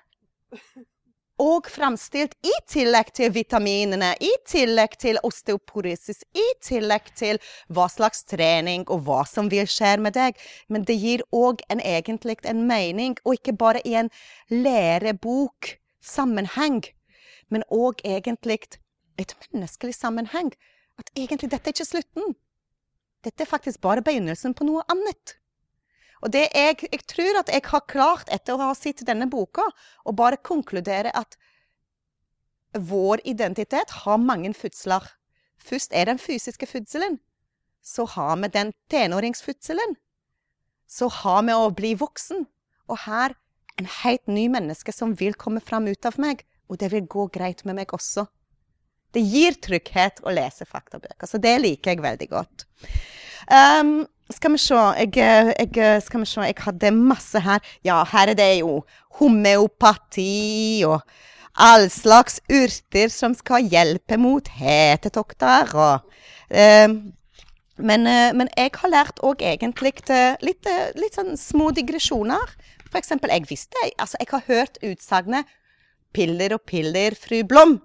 og 1.42 1.66
framstilt 1.70 2.34
i 2.46 2.52
tillegg 2.70 3.10
til 3.14 3.32
vitaminene, 3.34 4.12
i 4.22 4.30
tillegg 4.46 4.94
til 5.02 5.18
osteoporosis, 5.26 6.22
i 6.34 6.44
tillegg 6.62 7.10
til 7.18 7.40
hva 7.74 7.88
slags 7.90 8.22
trening 8.30 8.86
og 8.86 9.02
hva 9.08 9.24
som 9.26 9.50
vil 9.50 9.66
skje 9.70 9.96
med 10.02 10.14
deg. 10.14 10.38
Men 10.70 10.86
det 10.86 10.98
gir 10.98 11.26
òg 11.34 11.64
egentlig 11.70 12.38
en 12.46 12.66
mening, 12.70 13.18
og 13.24 13.40
ikke 13.40 13.56
bare 13.58 13.82
i 13.82 13.96
en 13.98 14.12
lærebok 14.50 15.74
sammenheng, 16.04 16.84
men 17.48 17.66
òg 17.70 18.02
egentlig 18.04 18.78
et 19.20 19.34
menneskelig 19.52 19.94
sammenheng. 19.96 20.52
At 20.98 21.10
egentlig 21.16 21.50
dette 21.50 21.70
er 21.70 21.74
ikke 21.74 21.88
slutten. 21.88 22.36
Dette 23.24 23.42
er 23.44 23.50
faktisk 23.50 23.80
bare 23.80 24.04
begynnelsen 24.04 24.54
på 24.54 24.66
noe 24.68 24.84
annet. 24.92 25.36
Og 26.24 26.32
det 26.32 26.46
jeg, 26.54 26.78
jeg 26.88 27.02
tror 27.10 27.40
at 27.40 27.50
jeg 27.52 27.64
har 27.68 27.84
klart, 27.88 28.30
etter 28.32 28.54
å 28.54 28.70
ha 28.70 28.76
sett 28.76 29.04
denne 29.06 29.28
boka, 29.30 29.66
å 30.04 30.14
bare 30.16 30.40
konkludere 30.40 31.12
at 31.12 31.36
vår 32.74 33.20
identitet 33.28 33.92
har 34.04 34.18
mange 34.22 34.54
fødsler. 34.56 35.04
Først 35.58 35.92
er 35.92 36.08
den 36.08 36.18
fysiske 36.18 36.66
fødselen. 36.66 37.20
Så 37.84 38.06
har 38.16 38.36
vi 38.40 38.48
den 38.48 38.72
tenåringsfødselen. 38.90 39.96
Så 40.88 41.08
har 41.08 41.42
vi 41.44 41.52
å 41.52 41.70
bli 41.70 41.94
voksen. 42.00 42.46
Og 42.88 42.98
her 43.04 43.36
en 43.78 43.88
helt 44.02 44.26
ny 44.26 44.48
menneske 44.48 44.92
som 44.92 45.14
vil 45.18 45.34
komme 45.34 45.60
fram 45.60 45.88
ut 45.88 46.06
av 46.08 46.18
meg. 46.20 46.44
Og 46.74 46.80
det 46.82 46.90
vil 46.90 47.06
gå 47.06 47.28
greit 47.30 47.62
med 47.68 47.78
meg 47.78 47.92
også. 47.94 48.26
Det 49.14 49.22
gir 49.22 49.54
trygghet 49.62 50.18
å 50.26 50.32
lese 50.34 50.66
faktabøker, 50.66 51.28
så 51.30 51.38
det 51.38 51.54
liker 51.62 51.94
jeg 51.94 52.02
veldig 52.02 52.26
godt. 52.32 52.66
Um, 53.46 54.00
skal 54.32 54.54
vi 54.54 54.58
se 54.58 54.80
jeg, 54.96 55.10
jeg, 55.20 56.00
Skal 56.00 56.22
vi 56.22 56.26
se 56.26 56.46
Jeg 56.48 56.56
hadde 56.64 56.90
masse 56.96 57.40
her. 57.44 57.60
Ja, 57.84 57.98
her 58.08 58.32
er 58.32 58.38
det 58.38 58.50
jo 58.62 58.78
homeopati 59.20 60.82
og 60.88 61.04
all 61.54 61.86
slags 61.92 62.40
urter 62.50 63.12
som 63.12 63.36
skal 63.38 63.68
hjelpe 63.70 64.16
mot 64.18 64.48
hetetokter 64.58 65.76
og 65.76 66.08
um, 66.50 66.96
men, 67.74 68.06
men, 68.38 68.48
jeg 68.54 68.70
har 68.78 68.90
lært 68.90 69.18
òg 69.26 69.40
egentlig 69.42 69.96
litt, 70.46 70.68
litt 70.94 71.16
sånn 71.18 71.32
små 71.34 71.72
digresjoner. 71.74 72.52
For 72.86 73.00
eksempel, 73.00 73.32
jeg 73.34 73.48
visste 73.50 73.80
Altså, 73.98 74.20
jeg 74.22 74.30
har 74.30 74.44
hørt 74.46 74.78
utsagnet 74.78 75.50
'piller 76.14 76.54
og 76.54 76.62
piller, 76.64 77.14
fru 77.18 77.42
Blom'. 77.42 77.80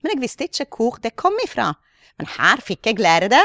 Men 0.00 0.14
jeg 0.14 0.20
visste 0.22 0.48
ikke 0.48 0.66
hvor 0.76 0.98
det 1.02 1.16
kom 1.16 1.36
ifra. 1.44 1.74
Men 2.18 2.28
her 2.36 2.60
fikk 2.64 2.88
jeg 2.88 3.00
lære 3.00 3.28
det. 3.32 3.44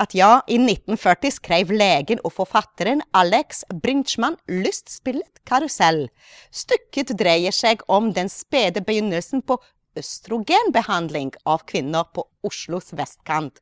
At 0.00 0.14
ja, 0.16 0.40
i 0.50 0.56
1940 0.58 1.30
skrev 1.36 1.70
legen 1.70 2.20
og 2.24 2.32
forfatteren 2.34 3.02
Alex 3.14 3.62
Brinchman 3.82 4.36
lystspillet 4.48 5.40
'Karusell'. 5.44 6.08
Stykket 6.50 7.14
dreier 7.18 7.54
seg 7.54 7.84
om 7.88 8.12
den 8.12 8.28
spede 8.28 8.80
begynnelsen 8.80 9.42
på 9.42 9.58
østrogenbehandling 9.96 11.34
av 11.46 11.66
kvinner 11.68 12.08
på 12.14 12.26
Oslos 12.42 12.90
vestkant. 12.92 13.60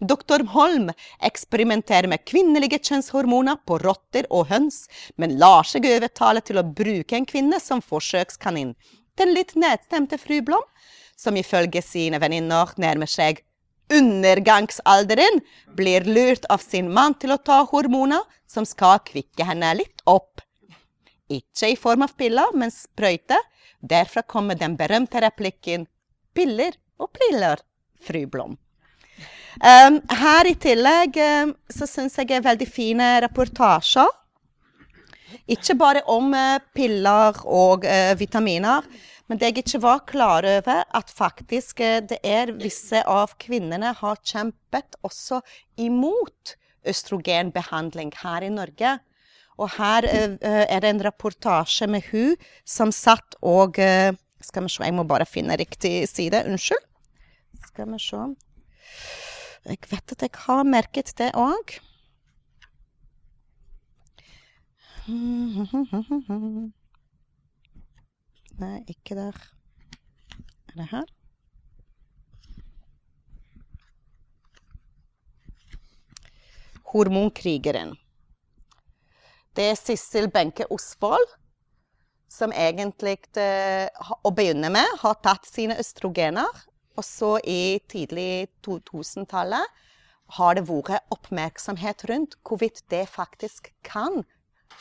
Doktor 0.00 0.42
Holm 0.52 0.90
eksperimenterer 1.24 2.08
med 2.08 2.24
kvinnelige 2.28 2.78
kjønnshormoner 2.84 3.62
på 3.64 3.78
rotter 3.80 4.28
og 4.30 4.50
høns, 4.50 4.84
men 5.16 5.38
lar 5.40 5.64
seg 5.64 5.88
overtale 5.88 6.42
til 6.44 6.60
å 6.60 6.66
bruke 6.68 7.16
en 7.16 7.28
kvinne 7.28 7.60
som 7.64 7.80
forsøkskanin. 7.80 8.74
Den 9.16 9.32
litt 9.34 9.54
nedstemte 9.56 10.18
fru 10.20 10.40
Blom 10.44 10.64
som 11.16 11.36
ifølge 11.36 11.80
sine 11.82 12.20
venninner 12.20 12.72
nærmer 12.80 13.08
seg 13.08 13.40
undergangsalderen, 13.92 15.40
blir 15.78 16.04
lurt 16.10 16.46
av 16.50 16.62
sin 16.62 16.90
mann 16.92 17.14
til 17.20 17.32
å 17.32 17.38
ta 17.38 17.62
hormoner 17.70 18.24
som 18.50 18.66
skal 18.66 18.98
kvikke 19.06 19.46
henne 19.46 19.72
litt 19.80 20.02
opp. 20.10 20.42
Ikke 21.30 21.72
i 21.72 21.78
form 21.78 22.04
av 22.06 22.14
piller, 22.18 22.52
men 22.54 22.70
sprøyte. 22.74 23.38
Derfra 23.80 24.22
kommer 24.22 24.58
den 24.58 24.76
berømte 24.78 25.22
replikken 25.22 25.86
'piller 26.34 26.76
og 26.98 27.10
piller', 27.14 27.62
fru 28.00 28.26
Blom. 28.26 28.58
Um, 29.56 30.02
her 30.12 30.46
i 30.46 30.54
tillegg 30.54 31.16
um, 31.16 31.54
så 31.72 31.86
syns 31.88 32.18
jeg 32.18 32.30
er 32.30 32.44
veldig 32.44 32.68
fine 32.68 33.08
reportasjer. 33.24 34.10
Ikke 35.50 35.76
bare 35.78 36.02
om 36.10 36.32
uh, 36.34 36.58
piller 36.74 37.40
og 37.44 37.86
uh, 37.86 38.12
vitaminer, 38.18 38.86
men 39.26 39.40
det 39.40 39.50
jeg 39.50 39.64
ikke 39.64 39.82
var 39.82 40.04
klar 40.06 40.46
over, 40.46 40.84
at 40.86 41.08
faktisk 41.10 41.80
eh, 41.82 41.98
det 41.98 42.20
er 42.22 42.52
visse 42.60 43.00
av 43.10 43.32
kvinnene 43.42 43.90
har 43.98 44.20
kjempet 44.22 44.94
også 45.02 45.40
imot 45.82 46.52
østrogenbehandling 46.86 48.12
her 48.20 48.46
i 48.46 48.52
Norge. 48.54 48.92
Og 49.58 49.72
her 49.80 50.06
er 50.06 50.78
det 50.84 50.92
en 50.92 51.02
reportasje 51.02 51.88
med 51.90 52.06
hun 52.12 52.36
som 52.62 52.92
satt 52.94 53.34
og 53.42 53.80
Skal 53.80 54.62
vi 54.62 54.70
se, 54.70 54.84
jeg 54.84 54.94
må 54.94 55.02
bare 55.10 55.26
finne 55.26 55.58
riktig 55.58 56.04
side. 56.06 56.44
Unnskyld. 56.46 56.86
Skal 57.66 57.90
vi 57.90 57.98
se. 57.98 58.22
Jeg 59.66 59.90
vet 59.90 60.12
at 60.14 60.22
jeg 60.22 60.38
har 60.46 60.62
merket 60.70 61.10
det 61.18 61.32
òg. 61.34 61.80
Nei, 68.58 68.78
ikke 68.90 69.14
der. 69.14 69.36
Er 70.68 70.74
det 70.74 70.88
her? 70.90 71.06
Hormonkrigeren. 76.90 77.94
Det 79.56 79.64
er 79.70 79.78
Sissel 79.78 80.26
Benke 80.30 80.66
Osvold 80.74 81.28
som 82.26 82.52
egentlig, 82.52 83.20
eh, 83.38 83.86
å 84.26 84.30
begynne 84.34 84.70
med, 84.74 84.86
har 85.00 85.14
tatt 85.22 85.46
sine 85.46 85.78
østrogener. 85.78 86.64
Og 86.96 87.04
så 87.04 87.36
i 87.44 87.78
tidlig 87.88 88.48
2000-tallet 88.66 89.82
har 90.36 90.56
det 90.56 90.66
vært 90.66 91.04
oppmerksomhet 91.14 92.02
rundt 92.10 92.34
hvorvidt 92.42 92.82
det 92.90 93.06
faktisk 93.08 93.70
kan 93.86 94.24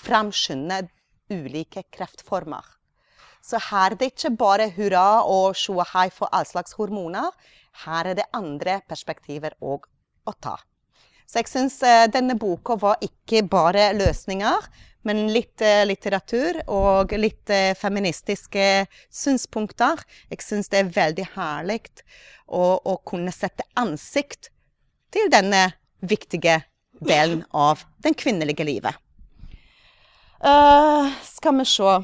framskynde 0.06 0.86
ulike 1.32 1.86
kreftformer. 1.94 2.64
Så 3.46 3.60
her 3.62 3.94
er 3.94 4.00
det 4.00 4.12
ikke 4.14 4.34
bare 4.40 4.72
hurra 4.74 5.22
og 5.30 5.58
tjoahei 5.60 6.08
for 6.14 6.32
all 6.34 6.48
slags 6.50 6.74
hormoner. 6.80 7.30
Her 7.86 8.10
er 8.10 8.18
det 8.18 8.32
andre 8.34 8.80
perspektiver 8.90 9.54
òg 9.62 9.86
å 10.26 10.34
ta. 10.42 10.56
Så 11.26 11.42
jeg 11.42 11.50
syns 11.50 11.78
uh, 11.86 12.06
denne 12.10 12.38
boka 12.38 12.78
var 12.82 13.02
ikke 13.06 13.44
bare 13.50 13.92
løsninger, 13.98 14.68
men 15.06 15.28
litt 15.34 15.62
uh, 15.62 15.84
litteratur 15.86 16.62
og 16.74 17.14
litt 17.18 17.54
uh, 17.54 17.74
feministiske 17.78 18.68
synspunkter. 19.14 20.02
Jeg 20.30 20.46
syns 20.46 20.70
det 20.74 20.82
er 20.82 20.94
veldig 20.98 21.30
herlig 21.36 21.82
å, 22.46 22.78
å, 22.78 22.98
kunne 23.06 23.34
sette 23.34 23.66
ansikt 23.78 24.52
til 25.14 25.30
denne 25.34 25.68
viktige 26.06 26.62
delen 27.02 27.44
av 27.54 27.86
den 28.06 28.18
kvinnelige 28.18 28.66
livet. 28.66 29.05
Skal 31.26 31.58
vi 31.58 31.66
se 31.66 31.96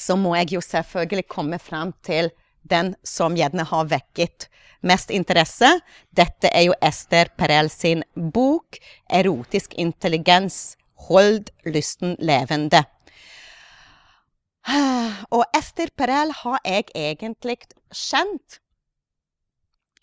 så 0.00 0.16
må 0.18 0.34
jeg 0.38 0.54
jo 0.56 0.62
selvfølgelig 0.64 1.28
komme 1.30 1.58
frem 1.62 1.92
til 2.04 2.30
den 2.70 2.94
som 3.06 3.36
gjerne 3.38 3.66
har 3.68 3.90
vekket 3.90 4.48
mest 4.84 5.12
interesse. 5.14 5.68
Dette 6.10 6.50
er 6.50 6.66
jo 6.68 6.74
Ester 6.82 7.30
Perel 7.38 7.70
sin 7.70 8.02
bok 8.14 8.78
'Erotisk 9.08 9.74
intelligens 9.78 10.76
hold 11.08 11.52
lysten 11.66 12.16
levende'. 12.18 12.84
Og 15.36 15.44
Ester 15.56 15.88
Perel 15.96 16.32
har 16.32 16.60
jeg 16.64 16.84
egentlig 16.94 17.58
kjent 17.92 18.60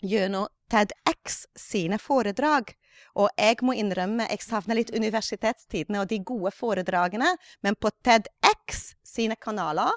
gjennom 0.02 0.48
TEDX 0.70 1.44
sine 1.56 1.98
foredrag. 1.98 2.74
Og 3.18 3.28
jeg 3.36 3.60
må 3.66 3.76
innrømme 3.78 4.28
jeg 4.30 4.44
savner 4.44 4.78
litt 4.78 4.92
universitetstidene 4.94 6.02
og 6.02 6.10
de 6.10 6.20
gode 6.24 6.52
foredragene, 6.56 7.34
men 7.62 7.78
på 7.78 7.92
TEDX 8.04 8.92
sine 9.06 9.36
kanaler 9.36 9.92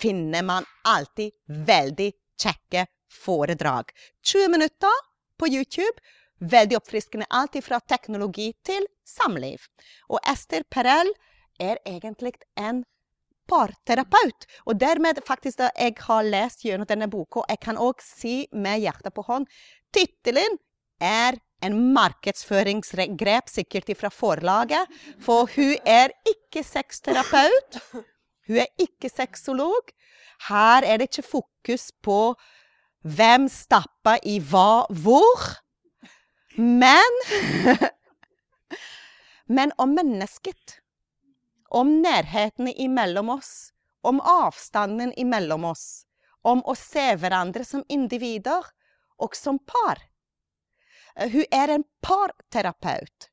finner 0.00 0.44
man 0.46 0.68
alltid 0.88 1.34
veldig 1.46 2.10
kjekke 2.40 2.86
foredrag. 3.24 3.92
20 4.24 4.52
minutter 4.56 5.02
på 5.38 5.50
YouTube. 5.50 5.96
Veldig 6.38 6.76
oppfriskende. 6.76 7.28
Alt 7.30 7.56
fra 7.64 7.78
teknologi 7.80 8.50
til 8.66 8.86
samliv. 9.06 9.62
Og 10.10 10.18
Ester 10.28 10.66
Perel 10.70 11.12
er 11.62 11.78
egentlig 11.86 12.34
en 12.58 12.82
parterapeut. 13.48 14.46
Og 14.66 14.80
dermed 14.80 15.20
faktisk 15.26 15.60
da 15.60 15.70
jeg 15.78 15.96
har 16.06 16.26
lest 16.26 16.64
gjennom 16.64 16.88
denne 16.88 17.08
boka, 17.12 17.44
jeg 17.48 17.60
kan 17.62 17.80
òg 17.80 18.02
si 18.04 18.44
med 18.52 18.82
hjertet 18.84 19.14
på 19.14 19.24
hånd 19.28 19.48
Tittelen 19.94 20.56
er 21.02 21.38
en 21.66 21.78
markedsføringsgrep, 21.94 23.48
sikkert 23.50 23.92
fra 23.98 24.10
forlaget. 24.12 24.90
For 25.22 25.48
hun 25.56 25.74
er 25.86 26.14
ikke 26.28 26.64
sexterapeut. 26.66 27.80
Hun 28.46 28.60
er 28.60 28.70
ikke 28.78 29.08
sexolog. 29.08 29.92
Her 30.48 30.84
er 30.84 31.00
det 31.00 31.08
ikke 31.10 31.28
fokus 31.28 31.90
på 32.02 32.34
hvem 33.04 33.48
stapper 33.52 34.20
i 34.24 34.38
hva 34.40 34.84
hvor. 35.02 35.50
Men 36.56 37.20
Men 39.46 39.72
om 39.76 39.92
mennesket. 39.94 40.78
Om 41.70 42.00
nærheten 42.02 42.68
imellom 42.68 43.28
oss. 43.28 43.72
Om 44.02 44.20
avstanden 44.20 45.12
imellom 45.16 45.64
oss. 45.68 46.04
Om 46.44 46.62
å 46.64 46.74
se 46.76 47.14
hverandre 47.20 47.64
som 47.64 47.84
individer 47.88 48.64
og 49.20 49.36
som 49.36 49.58
par. 49.58 50.00
Eh, 51.18 51.30
hun 51.30 51.44
er 51.50 51.74
en 51.74 51.84
parterapeut. 52.02 53.30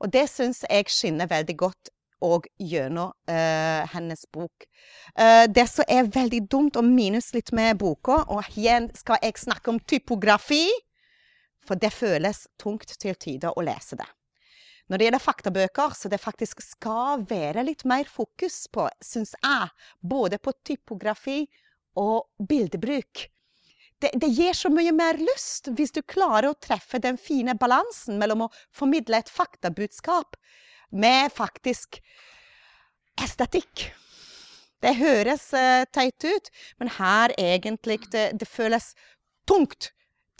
Og 0.00 0.12
det 0.12 0.26
syns 0.32 0.62
jeg 0.64 0.88
skinner 0.88 1.28
veldig 1.30 1.56
godt 1.60 1.90
og 2.20 2.46
gjennom 2.60 3.14
uh, 3.30 3.82
hennes 3.94 4.26
bok. 4.32 4.66
Uh, 5.16 5.46
det 5.48 5.64
som 5.72 5.88
er 5.88 6.08
veldig 6.12 6.42
dumt 6.52 6.76
og 6.76 6.84
minus 6.84 7.30
litt 7.32 7.52
med 7.56 7.78
boka, 7.80 8.18
og 8.28 8.44
igjen 8.60 8.90
skal 8.96 9.20
jeg 9.24 9.40
snakke 9.40 9.72
om 9.72 9.80
typografi, 9.80 10.66
for 11.64 11.80
det 11.80 11.92
føles 11.92 12.46
tungt 12.60 12.92
til 13.00 13.16
tider 13.16 13.56
å 13.56 13.64
lese 13.64 13.96
det. 13.96 14.08
når 14.90 14.98
det 14.98 15.04
gjelder 15.06 15.22
faktabøker, 15.22 15.92
så 15.94 16.08
det 16.10 16.18
faktisk 16.18 16.60
skal 16.60 17.24
være 17.30 17.62
litt 17.62 17.84
mer 17.86 18.08
fokus 18.10 18.66
på, 18.72 18.88
syns 19.00 19.36
jeg, 19.38 19.68
både 20.02 20.38
på 20.42 20.52
typografi 20.66 21.44
og 21.94 22.26
bildebruk. 22.42 23.28
Det, 24.00 24.10
det, 24.16 24.30
gir 24.32 24.56
så 24.56 24.70
mye 24.72 24.92
mer 24.96 25.18
lyst 25.20 25.68
hvis 25.76 25.92
du 25.92 26.00
klarer 26.02 26.48
å 26.50 26.56
treffe 26.56 27.00
den 27.02 27.18
fine 27.20 27.52
balansen 27.60 28.16
mellom 28.20 28.46
å 28.46 28.52
formidle 28.72 29.20
et 29.20 29.32
faktabudskap 29.32 30.38
med 30.90 31.28
faktisk 31.34 32.00
estetikk. 33.20 33.90
Det 34.80 34.94
høres 34.96 35.50
uh, 35.52 35.84
teit 35.92 36.24
ut, 36.24 36.48
men 36.80 36.92
her 36.96 37.34
egentlig 37.36 38.00
det, 38.14 38.30
det 38.40 38.48
føles 38.48 38.94
tungt 39.48 39.90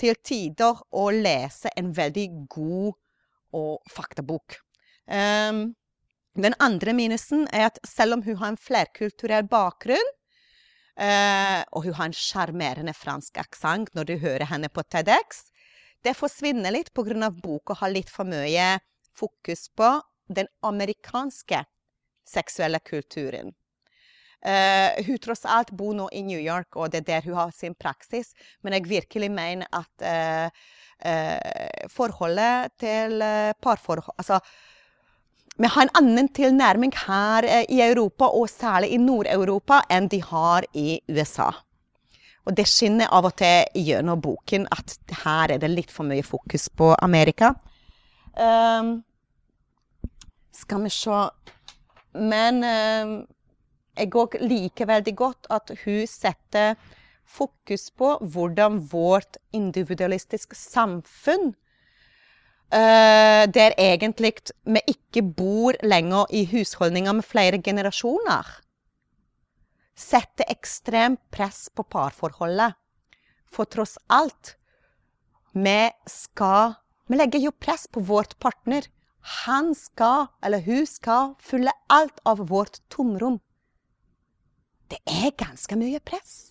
til 0.00 0.16
tider 0.24 0.80
å 0.96 1.10
lese 1.12 1.68
en 1.76 1.92
veldig 1.92 2.26
god 2.48 2.96
og 3.60 3.92
faktabok. 3.92 4.56
Um, 5.04 5.74
den 6.38 6.56
andre 6.62 6.94
minusen 6.96 7.44
er 7.52 7.68
at 7.68 7.80
selv 7.84 8.16
om 8.16 8.24
hun 8.24 8.38
har 8.40 8.54
en 8.54 8.60
flerkulturell 8.60 9.44
bakgrunn, 9.50 10.12
uh, 11.00 11.60
og 11.72 11.86
hun 11.86 11.96
har 11.96 12.10
en 12.10 12.16
sjarmerende 12.16 12.94
fransk 12.96 13.40
aksent 13.40 13.94
når 13.96 14.10
du 14.10 14.14
hører 14.22 14.46
henne 14.50 14.70
på 14.72 14.84
TEDx, 14.86 15.48
det 16.04 16.16
forsvinner 16.16 16.72
litt 16.72 16.92
pga. 16.96 17.30
boka 17.30 17.76
har 17.80 17.92
litt 17.92 18.10
for 18.10 18.24
mye 18.24 18.78
fokus 19.16 19.68
på 19.76 20.00
den 20.28 20.48
amerikanske 20.62 21.64
seksuelle 22.28 22.78
kulturen. 22.80 23.52
Uh, 24.40 24.96
hun 25.04 25.18
tross 25.20 25.44
alt 25.44 25.70
bor 25.76 25.92
nå 25.92 26.08
i 26.16 26.22
New 26.24 26.40
York, 26.40 26.76
og 26.76 26.92
det 26.92 27.02
er 27.02 27.08
der 27.08 27.26
hun 27.28 27.36
har 27.36 27.50
sin 27.52 27.74
praksis. 27.74 28.32
Men 28.62 28.72
jeg 28.78 28.88
virkelig 28.88 29.30
mener 29.30 29.68
at 29.72 30.04
uh, 30.04 30.48
uh, 31.04 31.88
forholdet 31.92 32.72
til 32.80 33.20
parforhold 33.60 34.16
Altså, 34.16 34.40
vi 35.60 35.68
har 35.68 35.82
en 35.82 35.96
annen 35.98 36.28
tilnærming 36.32 36.92
her 37.06 37.44
i 37.68 37.82
Europa, 37.84 38.30
og 38.32 38.48
særlig 38.48 38.94
i 38.94 39.00
Nord-Europa, 39.00 39.82
enn 39.92 40.08
de 40.08 40.22
har 40.24 40.64
i 40.72 41.00
USA. 41.12 41.50
Og 42.48 42.56
det 42.56 42.64
skinner 42.68 43.10
av 43.12 43.28
og 43.28 43.34
til 43.36 43.68
gjennom 43.76 44.22
boken 44.24 44.64
at 44.72 44.96
her 45.20 45.52
er 45.52 45.60
det 45.60 45.68
litt 45.68 45.92
for 45.92 46.08
mye 46.08 46.24
fokus 46.24 46.70
på 46.72 46.94
Amerika. 47.04 47.52
Um, 48.40 49.02
skal 50.56 50.84
vi 50.86 50.90
se 50.94 51.18
Men 52.14 52.64
um, 52.64 53.12
jeg 53.98 54.14
òg 54.16 54.38
liker 54.40 54.88
veldig 54.88 55.14
godt 55.16 55.46
at 55.50 55.70
hun 55.84 56.06
setter 56.08 56.74
fokus 57.28 57.90
på 57.90 58.16
hvordan 58.20 58.80
vårt 58.90 59.36
individualistiske 59.52 60.56
samfunn 60.56 61.52
uh, 62.72 63.44
Der 63.50 63.74
egentlig 63.78 64.34
vi 64.64 64.82
ikke 64.86 65.22
bor 65.22 65.76
lenger 65.82 66.26
i 66.30 66.44
husholdninger 66.46 67.12
med 67.12 67.26
flere 67.26 67.62
generasjoner, 67.62 68.46
setter 69.96 70.48
ekstremt 70.48 71.20
press 71.30 71.68
på 71.74 71.82
parforholdet. 71.82 72.76
For 73.50 73.66
tross 73.66 73.98
alt, 74.08 74.56
vi 75.52 75.90
skal 76.06 76.76
Vi 77.10 77.16
legger 77.18 77.40
jo 77.42 77.50
press 77.50 77.88
på 77.90 78.00
vårt 78.06 78.36
partner. 78.38 78.84
Han 79.42 79.74
skal, 79.74 80.28
eller 80.46 80.62
hun 80.62 80.86
skal, 80.86 81.34
fylle 81.42 81.72
alt 81.90 82.20
av 82.24 82.38
vårt 82.46 82.78
tomrom. 82.88 83.40
Det 84.86 85.00
er 85.10 85.34
ganske 85.34 85.74
mye 85.74 85.98
press. 85.98 86.49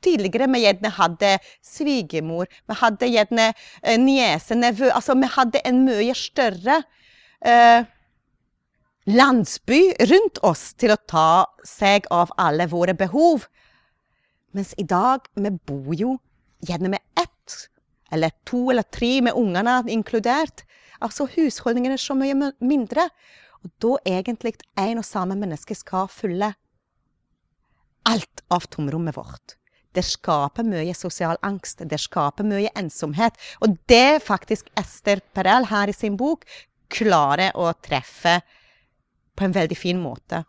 Tidligere 0.00 0.48
vi 0.52 0.62
gjerne 0.64 0.92
hadde 0.96 1.34
svigermor, 1.64 2.48
vi 2.68 2.76
hadde 2.80 3.08
gjerne 3.10 3.50
uh, 3.52 3.96
niese, 4.00 4.56
nevø 4.56 4.90
Altså, 4.94 5.16
vi 5.18 5.30
hadde 5.36 5.62
en 5.68 5.82
mye 5.86 6.14
større 6.16 6.80
eh, 7.44 7.84
landsby 9.10 9.80
rundt 10.10 10.40
oss 10.46 10.70
til 10.78 10.94
å 10.94 11.00
ta 11.08 11.46
seg 11.66 12.08
av 12.12 12.32
alle 12.40 12.66
våre 12.70 12.94
behov. 12.96 13.46
Mens 14.56 14.74
i 14.78 14.86
dag, 14.88 15.28
vi 15.34 15.52
bor 15.52 15.92
jo 15.96 16.16
gjerne 16.66 16.92
med 16.96 17.04
ett 17.18 17.70
eller 18.10 18.34
to 18.44 18.68
eller 18.70 18.86
tre 18.90 19.20
med 19.22 19.38
ungene 19.38 19.80
inkludert. 19.92 20.64
Altså 21.00 21.28
husholdningene 21.30 21.96
er 21.96 22.02
så 22.02 22.16
mye 22.18 22.52
mindre. 22.58 23.06
Og 23.64 23.72
da 23.82 23.94
egentlig 24.16 24.56
en 24.78 25.00
og 25.00 25.06
samme 25.06 25.36
menneske 25.38 25.76
skal 25.76 26.10
fylle 26.12 26.54
alt 28.08 28.44
av 28.50 28.66
tomrommet 28.72 29.16
vårt. 29.16 29.59
Det 29.94 30.04
skaper 30.06 30.66
mye 30.66 30.94
sosial 30.94 31.38
angst, 31.46 31.82
det 31.82 31.98
skaper 31.98 32.46
mye 32.46 32.70
ensomhet. 32.78 33.34
Og 33.60 33.74
det 33.90 34.22
faktisk 34.22 34.70
Ester 34.78 35.22
Perel 35.34 35.66
her 35.70 35.90
i 35.90 35.96
sin 35.96 36.18
bok 36.20 36.46
klarer 36.90 37.54
å 37.58 37.72
treffe 37.82 38.40
på 39.36 39.46
en 39.46 39.54
veldig 39.54 39.78
fin 39.78 40.00
måte. 40.00 40.44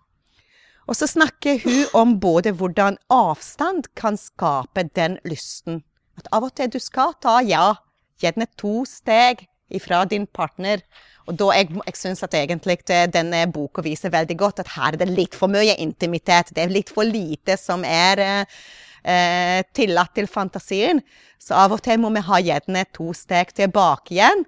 Og 0.89 0.97
så 0.97 1.07
snakker 1.07 1.61
hun 1.63 1.85
om 1.95 2.17
både 2.19 2.53
hvordan 2.57 2.97
avstand 3.13 3.87
kan 3.95 4.17
skape 4.19 4.89
den 4.97 5.17
lysten. 5.27 5.83
At 6.19 6.27
av 6.35 6.49
og 6.49 6.55
til 6.57 6.71
du 6.73 6.81
skal 6.81 7.15
ta, 7.23 7.39
ja, 7.45 7.77
gjerne 8.21 8.49
to 8.59 8.81
steg 8.89 9.45
ifra 9.71 10.03
din 10.09 10.27
partner. 10.27 10.83
Og 11.29 11.37
da 11.39 11.51
jeg, 11.55 11.69
jeg 11.85 11.97
syns 11.97 12.23
at 12.25 12.35
egentlig 12.35 12.79
denne 13.13 13.45
boka 13.53 13.83
viser 13.85 14.13
veldig 14.13 14.37
godt 14.37 14.63
at 14.63 14.73
her 14.75 14.95
er 14.95 14.99
det 14.99 15.09
litt 15.11 15.37
for 15.37 15.51
mye 15.53 15.77
intimitet. 15.79 16.51
Det 16.51 16.65
er 16.65 16.73
litt 16.73 16.91
for 16.91 17.07
lite 17.07 17.55
som 17.61 17.85
er 17.87 18.21
eh, 18.25 18.61
tillatt 19.01 20.13
til 20.15 20.27
fantasien. 20.29 21.01
Så 21.41 21.55
av 21.57 21.73
og 21.73 21.81
til 21.81 21.97
må 22.01 22.11
vi 22.13 22.21
ha 22.27 22.39
gjerne 22.41 22.85
to 22.93 23.11
steg 23.17 23.53
tilbake 23.57 24.13
igjen. 24.13 24.45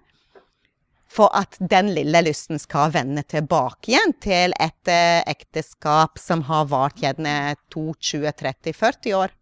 For 1.13 1.29
at 1.37 1.59
den 1.59 1.91
lille 1.93 2.23
lysten 2.25 2.59
skal 2.61 2.93
vende 2.93 3.21
tilbake 3.29 3.91
igjen 3.91 4.15
til 4.23 4.53
et 4.57 4.89
eh, 4.89 5.21
ekteskap 5.29 6.17
som 6.21 6.41
har 6.47 6.65
vart 6.71 7.01
gjerne 7.03 7.53
20, 7.73 8.31
30, 8.39 8.73
40 8.73 9.17
år. 9.19 9.33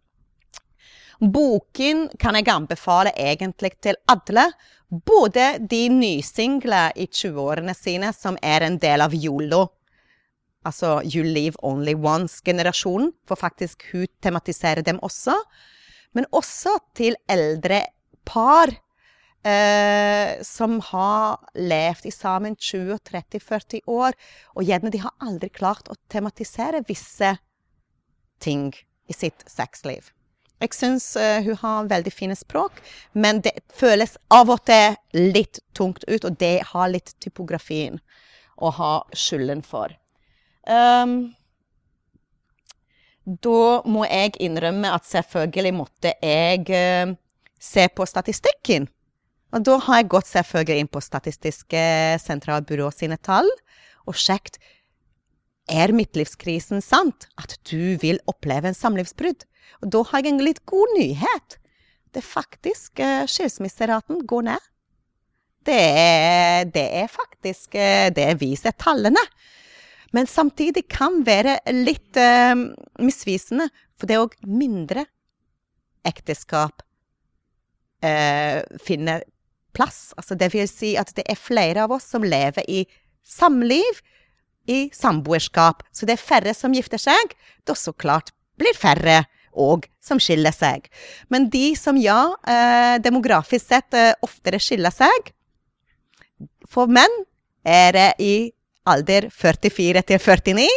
Boken 1.22 2.08
kan 2.20 2.36
jeg 2.36 2.50
anbefale 2.50 3.14
egentlig 3.16 3.76
til 3.80 3.96
alle. 4.10 4.50
Både 4.90 5.54
de 5.70 5.86
nysingle 5.88 6.90
i 7.00 7.06
20-årene 7.06 7.72
sine, 7.78 8.10
som 8.12 8.36
er 8.42 8.66
en 8.66 8.76
del 8.82 9.00
av 9.00 9.14
YOLO, 9.16 9.62
altså 10.68 11.00
You 11.04 11.24
Live 11.26 11.58
Only 11.62 11.94
Once-generasjonen, 11.94 13.12
for 13.26 13.40
faktisk 13.40 13.84
hun 13.92 14.06
tematiserer 14.22 14.82
dem 14.82 15.00
også. 15.02 15.34
Men 16.12 16.28
også 16.32 16.76
til 16.96 17.16
eldre 17.30 17.82
par 18.28 18.72
eh, 19.44 20.42
som 20.46 20.78
har 20.92 21.42
levd 21.54 22.06
i 22.06 22.14
sammen 22.14 22.56
20-30-40 22.56 23.82
år, 23.86 24.16
og 24.54 24.66
gjerne 24.66 24.92
de 24.92 25.02
har 25.02 25.14
aldri 25.24 25.50
klart 25.50 25.90
å 25.90 25.98
tematisere 26.12 26.84
visse 26.88 27.36
ting 28.42 28.72
i 29.08 29.16
sitt 29.16 29.44
sexliv. 29.50 30.12
Jeg 30.62 30.76
syns 30.78 31.08
uh, 31.18 31.40
hun 31.42 31.58
har 31.58 31.88
veldig 31.90 32.12
fine 32.14 32.36
språk, 32.38 32.76
men 33.18 33.40
det 33.42 33.56
føles 33.74 34.14
av 34.30 34.52
og 34.52 34.62
til 34.68 34.94
litt 35.18 35.58
tungt 35.74 36.04
ut, 36.06 36.22
og 36.22 36.36
det 36.38 36.60
har 36.70 36.92
litt 36.92 37.16
typografien 37.18 37.98
å 38.62 38.70
ha 38.76 38.92
skylden 39.10 39.64
for. 39.66 39.90
Um, 40.68 41.32
da 43.24 43.82
må 43.86 44.04
jeg 44.06 44.36
innrømme 44.42 44.90
at 44.94 45.06
selvfølgelig 45.08 45.74
måtte 45.74 46.14
jeg 46.22 46.66
uh, 46.70 47.14
se 47.62 47.86
på 47.90 48.06
statistikken. 48.06 48.88
Og 49.52 49.64
da 49.68 49.76
har 49.84 50.00
jeg 50.00 50.12
gått 50.14 50.30
selvfølgelig 50.30 50.80
inn 50.80 50.90
på 50.90 51.02
Statistiske 51.04 51.82
sentralbyrå 52.22 52.88
sine 52.94 53.18
tall 53.20 53.50
og 54.08 54.16
sjekket 54.18 54.58
er 55.70 55.92
midtlivskrisen 55.94 56.82
sant, 56.82 57.28
at 57.38 57.54
du 57.68 57.94
vil 58.02 58.18
oppleve 58.26 58.70
en 58.70 58.76
samlivsbrudd. 58.76 59.44
Og 59.84 59.92
da 59.94 60.02
har 60.10 60.24
jeg 60.24 60.32
en 60.32 60.44
litt 60.44 60.62
god 60.66 60.96
nyhet. 60.96 61.58
Det 62.12 62.24
faktisk 62.24 63.00
uh, 63.00 63.24
skilsmisseraten 63.30 64.24
går 64.28 64.48
ned. 64.50 64.70
Det 65.62 65.78
er, 65.78 66.64
det 66.74 66.88
er 67.04 67.06
faktisk 67.06 67.76
uh, 67.78 68.10
Det 68.10 68.26
viser 68.40 68.74
tallene. 68.74 69.22
Men 70.12 70.28
samtidig 70.28 70.86
kan 70.92 71.22
være 71.26 71.58
litt 71.72 72.18
uh, 72.20 72.54
misvisende, 73.00 73.68
for 73.96 74.08
det 74.08 74.16
er 74.16 74.24
òg 74.26 74.36
mindre 74.44 75.06
ekteskap 76.06 76.82
uh, 78.04 78.60
finner 78.82 79.24
plass. 79.72 80.12
Altså 80.16 80.36
det 80.38 80.52
vil 80.52 80.68
si 80.70 80.94
at 81.00 81.12
det 81.16 81.24
er 81.30 81.40
flere 81.40 81.86
av 81.86 81.94
oss 81.96 82.08
som 82.12 82.24
lever 82.24 82.66
i 82.68 82.84
samliv, 83.22 84.02
i 84.68 84.86
samboerskap. 84.94 85.82
Så 85.92 86.06
det 86.06 86.18
er 86.18 86.26
færre 86.26 86.54
som 86.54 86.74
gifter 86.76 87.00
seg. 87.00 87.34
Da 87.66 87.74
så 87.78 87.94
klart 87.94 88.30
blir 88.60 88.76
færre 88.78 89.24
og 89.52 89.86
som 90.00 90.20
skiller 90.22 90.54
seg. 90.54 90.86
Men 91.32 91.48
de 91.52 91.72
som 91.76 91.98
ja, 92.00 92.34
eh, 92.48 92.96
demografisk 93.04 93.68
sett 93.68 93.94
eh, 93.96 94.14
oftere 94.24 94.60
skiller 94.62 94.94
seg 94.94 95.32
For 96.72 96.88
menn 96.88 97.12
er 97.68 97.92
det 97.92 98.08
i 98.22 98.34
alder 98.88 99.28
44 99.30 100.02
til 100.02 100.18
49 100.18 100.68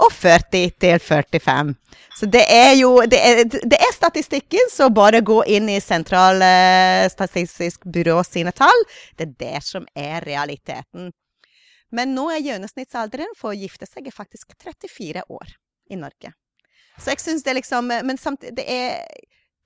og 0.00 0.12
40 0.12 0.70
til 0.80 0.98
45. 0.98 1.74
Så 2.16 2.26
det 2.26 2.42
er 2.52 2.72
jo 2.78 3.00
Det 3.06 3.20
er, 3.20 3.44
det 3.44 3.78
er 3.78 3.92
statistikken, 3.94 4.70
så 4.70 4.90
bare 4.90 5.20
gå 5.20 5.42
inn 5.44 5.68
i 5.68 5.80
Sentral 5.80 6.42
eh, 6.42 7.76
byrå 7.84 8.22
sine 8.24 8.52
tall. 8.52 8.84
Det 9.16 9.28
er 9.28 9.34
det 9.38 9.62
som 9.64 9.86
er 9.94 10.24
realiteten. 10.24 11.12
Men 11.90 12.14
nå 12.14 12.28
er 12.30 12.44
gjennomsnittsalderen 12.44 13.34
for 13.36 13.50
å 13.50 13.58
gifte 13.58 13.86
seg 13.86 14.12
faktisk 14.14 14.54
34 14.62 15.24
år 15.28 15.56
i 15.90 15.98
Norge. 15.98 16.32
Så 17.00 17.14
jeg 17.14 17.20
syns 17.20 17.42
det 17.42 17.56
liksom 17.56 17.86
Men 17.86 18.18
samtidig, 18.18 18.56
det 18.56 18.66
er, 18.68 19.06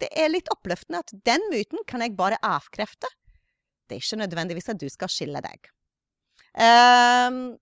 det 0.01 0.09
er 0.16 0.32
litt 0.32 0.49
oppløftende 0.49 1.03
at 1.03 1.12
den 1.26 1.42
myten 1.51 1.82
kan 1.86 2.01
jeg 2.01 2.16
bare 2.16 2.40
avkrefte. 2.42 3.11
Det 3.88 3.97
er 3.97 4.03
ikke 4.03 4.22
nødvendigvis 4.22 4.70
at 4.72 4.80
du 4.80 4.88
skal 4.88 5.11
skille 5.12 5.42
deg. 5.45 5.68
Um, 6.55 7.59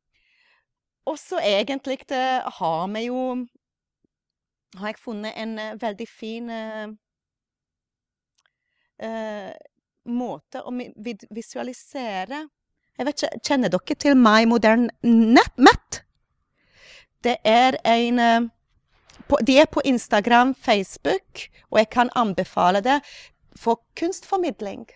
og 1.05 1.18
så 1.18 1.40
egentlig 1.42 2.05
det, 2.09 2.42
har 2.59 2.86
vi 2.94 3.07
jo 3.09 3.46
Har 4.78 4.86
jeg 4.88 4.98
funnet 4.98 5.36
en 5.36 5.59
uh, 5.59 5.82
veldig 5.82 6.09
fin 6.09 6.50
uh, 6.50 6.88
uh, 9.03 9.50
måte 10.05 10.62
å 10.62 10.72
visualisere 11.30 12.46
Jeg 12.98 13.07
vet 13.07 13.22
ikke, 13.22 13.42
Kjenner 13.44 13.72
dere 13.74 13.98
til 13.98 14.16
My 14.16 14.46
Modern 14.46 14.88
Net? 15.03 16.03
Det 17.22 17.36
er 17.44 17.78
en 17.84 18.50
på, 19.28 19.38
De 19.46 19.59
er 19.61 19.68
på 19.70 19.80
Instagram, 19.84 20.55
Facebook, 20.55 21.46
og 21.70 21.78
jeg 21.78 21.88
kan 21.90 22.11
anbefale 22.18 22.80
det 22.82 22.98
for 23.57 23.80
kunstformidling. 23.96 24.86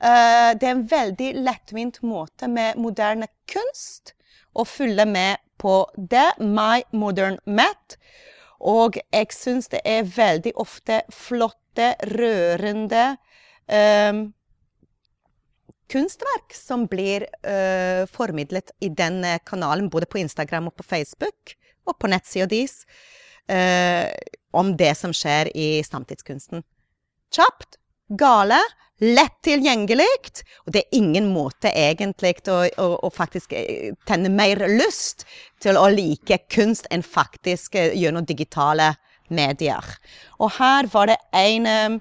Uh, 0.00 0.52
det 0.58 0.66
er 0.66 0.72
en 0.74 0.86
veldig 0.90 1.30
lettvint 1.44 2.00
måte 2.02 2.48
med 2.48 2.80
moderne 2.80 3.28
kunst 3.50 4.13
å 4.54 4.64
følge 4.68 5.06
med 5.08 5.42
på 5.60 5.82
det. 5.96 6.30
My 6.38 6.84
Modern 6.96 7.38
Met. 7.44 7.98
Og 8.64 8.96
jeg 9.12 9.34
syns 9.34 9.68
det 9.72 9.82
er 9.84 10.08
veldig 10.08 10.54
ofte 10.60 11.02
flotte, 11.12 11.94
rørende 12.06 13.16
um, 13.66 14.28
kunstverk 15.90 16.54
som 16.56 16.86
blir 16.90 17.26
uh, 17.44 18.06
formidlet 18.08 18.70
i 18.80 18.92
denne 18.94 19.36
kanalen, 19.44 19.90
både 19.90 20.08
på 20.10 20.22
Instagram 20.22 20.70
og 20.70 20.76
på 20.78 20.86
Facebook, 20.86 21.56
og 21.84 21.98
på 22.00 22.08
nettsida 22.08 22.46
deres, 22.48 22.84
uh, 23.50 24.08
om 24.54 24.72
det 24.78 24.94
som 24.96 25.12
skjer 25.12 25.50
i 25.52 25.68
samtidskunsten. 25.84 26.64
Kjapt, 27.34 27.76
gale, 28.14 28.62
lett 29.04 29.36
tilgjengelig, 29.44 30.06
og 30.64 30.74
det 30.74 30.84
er 30.84 30.98
ingen 30.98 31.28
måte 31.32 31.70
egentlig 31.74 32.36
å, 32.48 32.62
å, 32.80 32.88
å, 33.06 33.10
faktisk 33.12 33.52
eh, 33.56 33.92
tenne 34.08 34.30
mer 34.32 34.62
lyst 34.70 35.26
til 35.62 35.78
å 35.80 35.88
like 35.92 36.38
kunst 36.52 36.88
enn 36.94 37.04
faktisk 37.04 37.76
eh, 37.78 37.92
gjennom 37.98 38.26
digitale 38.26 38.94
medier. 39.28 39.84
Og 40.38 40.56
her 40.58 40.88
var 40.92 41.12
det 41.12 41.18
en 41.36 41.68
um, 41.68 42.00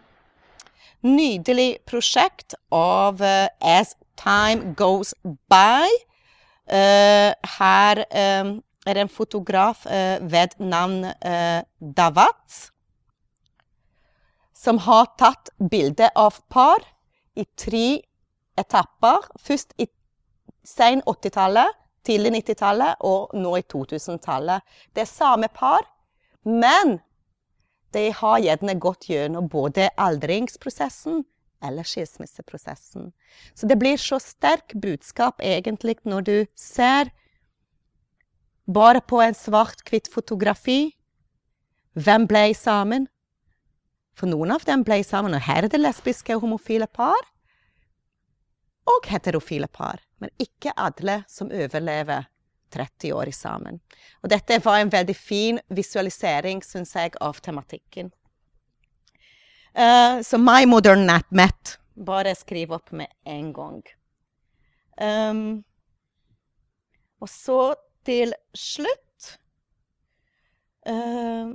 nydelig 1.03 1.77
prosjekt 1.89 2.55
av 2.73 3.21
uh, 3.23 3.47
As 3.59 3.95
Time 4.19 4.73
Goes 4.79 5.13
By. 5.51 5.87
Uh, 6.63 7.31
her 7.57 8.05
um, 8.43 8.57
er 8.87 8.99
en 8.99 9.11
fotograf 9.11 9.85
uh, 9.87 10.19
ved 10.23 10.55
navn 10.59 11.03
Davat 11.79 12.69
som 14.63 14.79
har 14.85 15.09
tatt 15.19 15.51
bilde 15.71 16.07
av 16.15 16.39
par 16.51 16.83
i 17.35 17.45
tre 17.57 18.01
etapper. 18.59 19.27
Først 19.39 19.73
i 19.81 19.87
sen 20.63 21.01
80-tallet, 21.09 21.79
tidlig 22.05 22.33
90-tallet 22.39 23.03
og 23.07 23.33
nå 23.37 23.55
i 23.59 23.65
2000-tallet. 23.73 24.63
Det 24.95 25.05
er 25.05 25.09
samme 25.09 25.49
par, 25.53 25.85
men 26.43 26.99
de 27.93 28.09
har 28.15 28.41
gjerne 28.41 28.79
gått 28.81 29.09
gjennom 29.09 29.47
både 29.51 29.89
aldringsprosessen 30.01 31.23
eller 31.63 31.87
skilsmisseprosessen. 31.87 33.11
Så 33.55 33.67
det 33.69 33.77
blir 33.79 33.99
så 34.01 34.19
sterk 34.19 34.73
budskap 34.81 35.39
egentlig 35.43 35.99
når 36.03 36.25
du 36.27 36.37
ser 36.59 37.13
bare 38.67 39.03
på 39.03 39.21
en 39.21 39.35
svart-hvitt 39.35 40.09
fotografi 40.11 40.95
hvem 41.93 42.27
ble 42.27 42.49
sammen, 42.57 43.07
for 44.17 44.29
noen 44.29 44.53
av 44.53 44.65
dem 44.67 44.83
ble 44.85 44.99
sammen, 45.05 45.33
og 45.33 45.45
her 45.47 45.65
er 45.65 45.73
det 45.73 45.81
lesbiske 45.81 46.35
og 46.35 46.45
homofile 46.45 46.87
par. 46.87 47.29
Og 48.89 49.07
heterofile 49.09 49.69
par. 49.71 50.03
Men 50.21 50.31
ikke 50.41 50.75
alle 50.77 51.21
som 51.31 51.51
overlever 51.51 52.27
30 52.73 53.13
år 53.13 53.31
sammen. 53.35 53.79
Og 54.23 54.31
dette 54.33 54.59
var 54.65 54.81
en 54.81 54.91
veldig 54.91 55.15
fin 55.15 55.59
visualisering, 55.73 56.63
syns 56.65 56.95
jeg, 56.97 57.13
av 57.21 57.39
tematikken. 57.43 58.11
Uh, 59.73 60.21
så 60.21 60.37
My 60.37 60.67
Modern 60.69 61.05
Nat 61.09 61.29
Met. 61.31 61.77
Bare 61.93 62.35
skriv 62.37 62.73
opp 62.73 62.91
med 62.93 63.09
en 63.29 63.51
gang. 63.53 63.81
Um, 65.01 65.63
og 67.21 67.29
så 67.29 67.73
til 68.05 68.33
slutt 68.57 69.29
uh, 70.89 71.53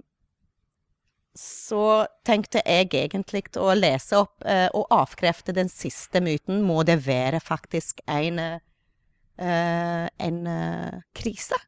så 1.39 2.07
tenkte 2.26 2.62
jeg 2.66 2.89
egentlig 2.91 3.45
å 3.62 3.70
lese 3.78 4.18
opp 4.18 4.43
eh, 4.43 4.66
og 4.74 4.91
avkrefte 4.91 5.55
den 5.55 5.70
siste 5.70 6.22
myten. 6.24 6.64
Må 6.66 6.82
det 6.82 6.99
være 7.07 7.39
faktisk 7.39 8.03
en, 8.11 8.41
eh, 8.43 10.07
en 10.11 10.41
eh, 10.51 10.99
krise? 11.14 11.61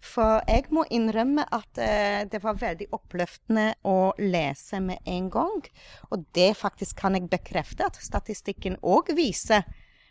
For 0.00 0.38
jeg 0.48 0.70
må 0.72 0.86
innrømme 0.94 1.44
at 1.52 1.82
eh, 1.82 2.22
det 2.30 2.40
var 2.44 2.60
veldig 2.60 2.86
oppløftende 2.96 3.66
å 3.82 4.12
lese 4.22 4.80
med 4.80 5.02
en 5.04 5.26
gang. 5.32 5.66
Og 6.14 6.24
det 6.36 6.54
faktisk 6.60 7.02
kan 7.02 7.18
jeg 7.18 7.28
bekrefte 7.32 7.90
at 7.90 7.98
statistikken 8.00 8.78
òg 8.80 9.12
viser 9.18 9.66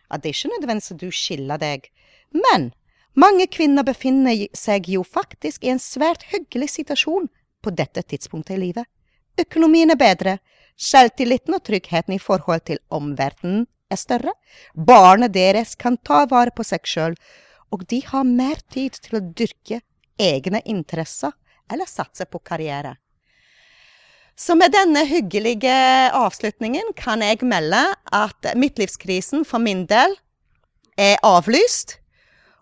at 0.10 0.22
det 0.22 0.34
er 0.34 0.38
ikke 0.38 0.56
nødvendigvis 0.58 0.93
at 0.93 1.02
du 1.02 1.10
skiller 1.14 1.62
deg. 1.62 1.89
Men 2.36 2.72
mange 3.18 3.47
kvinner 3.47 3.88
befinner 3.88 4.45
seg 4.58 4.91
jo 4.91 5.08
faktisk 5.08 5.64
i 5.64 5.72
en 5.74 5.82
svært 5.82 6.28
hyggelig 6.34 6.74
situasjon 6.76 7.32
på 7.62 7.74
dette 7.76 8.03
tidspunktet 8.03 8.57
i 8.57 8.62
livet. 8.68 8.86
Økonomien 9.39 9.91
er 9.91 9.99
bedre, 9.99 10.38
selvtilliten 10.80 11.55
og 11.55 11.64
tryggheten 11.68 12.16
i 12.16 12.22
forhold 12.22 12.66
til 12.70 12.80
omverdenen 12.93 13.68
er 13.89 13.99
større, 13.99 14.34
barnet 14.74 15.34
deres 15.34 15.76
kan 15.80 15.97
ta 16.05 16.26
vare 16.30 16.53
på 16.55 16.66
seg 16.68 16.86
sjøl, 16.88 17.16
og 17.74 17.86
de 17.89 18.01
har 18.05 18.26
mer 18.28 18.62
tid 18.74 18.97
til 19.01 19.20
å 19.20 19.26
dyrke 19.26 19.82
egne 20.20 20.62
interesser 20.66 21.34
eller 21.72 21.89
satse 21.89 22.26
på 22.26 22.41
karriere. 22.45 22.95
Så 24.39 24.55
med 24.55 24.72
denne 24.72 25.03
hyggelige 25.03 25.74
avslutningen 26.16 26.93
kan 26.95 27.24
jeg 27.26 27.43
melde 27.43 27.82
at 28.16 28.53
midtlivskrisen 28.55 29.43
for 29.45 29.60
min 29.60 29.84
del 29.89 30.16
er 30.99 31.20
avlyst, 31.28 31.97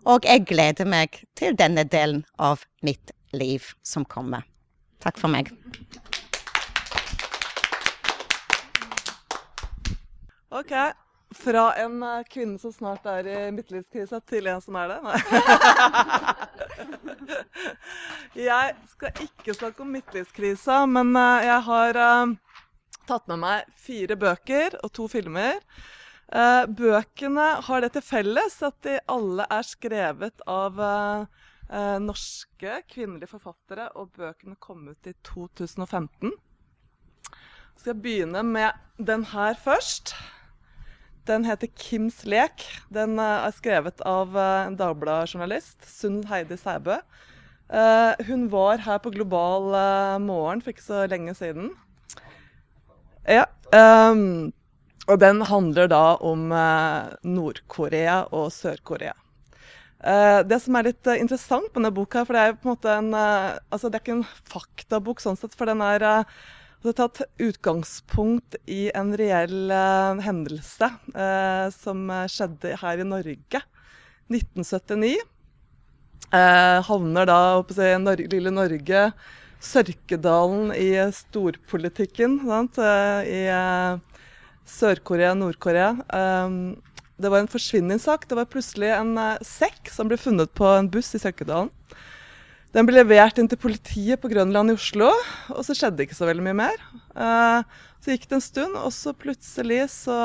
og 0.08 0.26
jeg 0.26 0.46
gleder 0.48 0.88
meg 0.88 1.20
til 1.38 1.54
denne 1.58 1.84
delen 1.86 2.24
av 2.34 2.64
mitt 2.82 3.12
liv 3.30 3.74
som 3.86 4.06
kommer. 4.08 4.42
Takk 4.98 5.18
for 5.20 5.30
meg. 5.30 5.52
OK. 10.50 10.72
Fra 11.34 11.74
en 11.76 12.02
eh, 12.02 12.24
kvinne 12.30 12.58
som 12.58 12.72
snart 12.72 13.04
er 13.06 13.26
i 13.28 13.50
midtlivskrisa, 13.52 14.20
til 14.24 14.46
en 14.48 14.62
som 14.64 14.76
er 14.80 14.94
det? 14.94 14.98
Nei. 15.04 15.18
Jeg 18.48 18.74
skal 18.94 19.22
ikke 19.26 19.54
snakke 19.54 19.84
om 19.84 19.92
midtlivskrisa, 19.92 20.86
men 20.88 21.12
eh, 21.18 21.44
jeg 21.48 21.60
har 21.66 21.98
uh, 22.00 22.32
tatt 23.08 23.28
med 23.28 23.42
meg 23.42 23.68
fire 23.76 24.16
bøker 24.20 24.78
og 24.82 24.92
to 24.94 25.08
filmer. 25.10 25.60
Bøkene 26.28 27.46
har 27.64 27.80
det 27.80 27.88
til 27.94 28.04
felles 28.04 28.58
at 28.66 28.76
de 28.84 28.98
alle 29.08 29.46
er 29.48 29.64
skrevet 29.64 30.42
av 30.44 30.76
eh, 31.70 31.98
norske 32.02 32.82
kvinnelige 32.90 33.30
forfattere, 33.30 33.88
og 33.96 34.12
bøkene 34.18 34.56
kom 34.60 34.88
ut 34.88 35.08
i 35.08 35.14
2015. 35.26 36.32
Så 37.78 37.84
skal 37.84 37.94
jeg 37.94 38.02
begynne 38.02 38.42
med 38.42 39.04
den 39.06 39.24
her 39.32 39.54
først. 39.54 40.14
Den 41.28 41.44
heter 41.44 41.68
'Kims 41.68 42.24
lek'. 42.24 42.64
Den 42.92 43.18
eh, 43.18 43.46
er 43.46 43.52
skrevet 43.52 44.00
av 44.00 44.36
eh, 44.36 44.66
en 44.66 44.76
Dagbladet-journalist, 44.76 45.84
Sunn 45.84 46.24
Heidi 46.26 46.56
Sæbø. 46.56 46.98
Eh, 47.68 48.26
hun 48.26 48.48
var 48.50 48.78
her 48.78 48.98
på 48.98 49.12
Global 49.12 49.74
eh, 49.76 50.18
morgen 50.24 50.62
for 50.62 50.72
ikke 50.72 50.86
så 50.86 51.06
lenge 51.06 51.34
siden. 51.36 51.74
Ja. 53.28 53.44
Um, 53.68 54.54
og 55.08 55.20
den 55.20 55.42
handler 55.44 55.88
da 55.88 56.16
om 56.24 56.52
eh, 56.52 57.12
Nord-Korea 57.24 58.22
og 58.32 58.48
Sør-Korea. 58.52 59.12
Uh, 59.98 60.44
det 60.46 60.60
som 60.62 60.76
er 60.78 60.92
litt 60.92 61.08
uh, 61.10 61.16
interessant 61.18 61.66
med 61.72 61.80
denne 61.80 61.94
boka, 61.94 62.22
for 62.22 62.36
det 62.36 62.42
er 62.42 62.54
på 62.54 62.68
en 62.68 62.74
måte 62.76 62.92
en 62.92 63.08
uh, 63.16 63.58
altså 63.74 63.90
det 63.90 63.98
er 63.98 64.04
ikke 64.04 64.18
en 64.20 64.28
faktabok 64.46 65.22
sånn 65.22 65.38
sett, 65.40 65.56
for 65.58 65.66
den 65.66 65.82
er 65.82 66.04
altså 66.06 66.92
tatt 67.00 67.24
utgangspunkt 67.42 68.54
i 68.70 68.86
en 68.94 69.10
reell 69.18 69.72
hendelse 70.22 70.92
som 71.74 72.04
skjedde 72.30 72.76
her 72.78 73.02
i 73.02 73.06
Norge. 73.08 73.60
1979. 74.30 75.16
havner 76.86 77.26
da 77.26 77.40
si, 77.74 77.88
Nor 77.98 78.22
lille 78.30 78.52
Norge, 78.54 79.02
Sørkedalen 79.58 80.70
i 80.78 80.92
storpolitikken 81.18 82.38
sant? 82.46 82.78
i 82.78 83.42
Sør-Korea, 84.68 85.34
Nord-Korea. 85.34 85.96
Um, 86.14 86.76
det 87.18 87.30
var 87.32 87.42
en 87.42 87.50
forsvinningssak. 87.50 88.28
Det 88.28 88.38
var 88.38 88.50
plutselig 88.50 88.92
en 88.94 89.16
uh, 89.18 89.42
sekk 89.42 89.90
som 89.90 90.10
ble 90.10 90.18
funnet 90.20 90.52
på 90.54 90.66
en 90.70 90.88
buss 90.90 91.10
i 91.18 91.22
Søkkedalen. 91.22 91.70
Den 92.76 92.86
ble 92.86 93.00
levert 93.00 93.38
inn 93.40 93.48
til 93.50 93.58
politiet 93.58 94.20
på 94.22 94.30
Grønland 94.30 94.70
i 94.70 94.76
Oslo, 94.76 95.08
og 95.54 95.62
så 95.64 95.74
skjedde 95.74 96.04
ikke 96.04 96.18
så 96.18 96.28
veldig 96.28 96.44
mye 96.46 96.58
mer. 96.60 96.84
Uh, 97.16 97.64
så 97.98 98.14
gikk 98.14 98.28
det 98.28 98.38
en 98.38 98.44
stund, 98.44 98.78
og 98.78 98.92
så 98.94 99.16
plutselig 99.16 99.80
så 99.96 100.18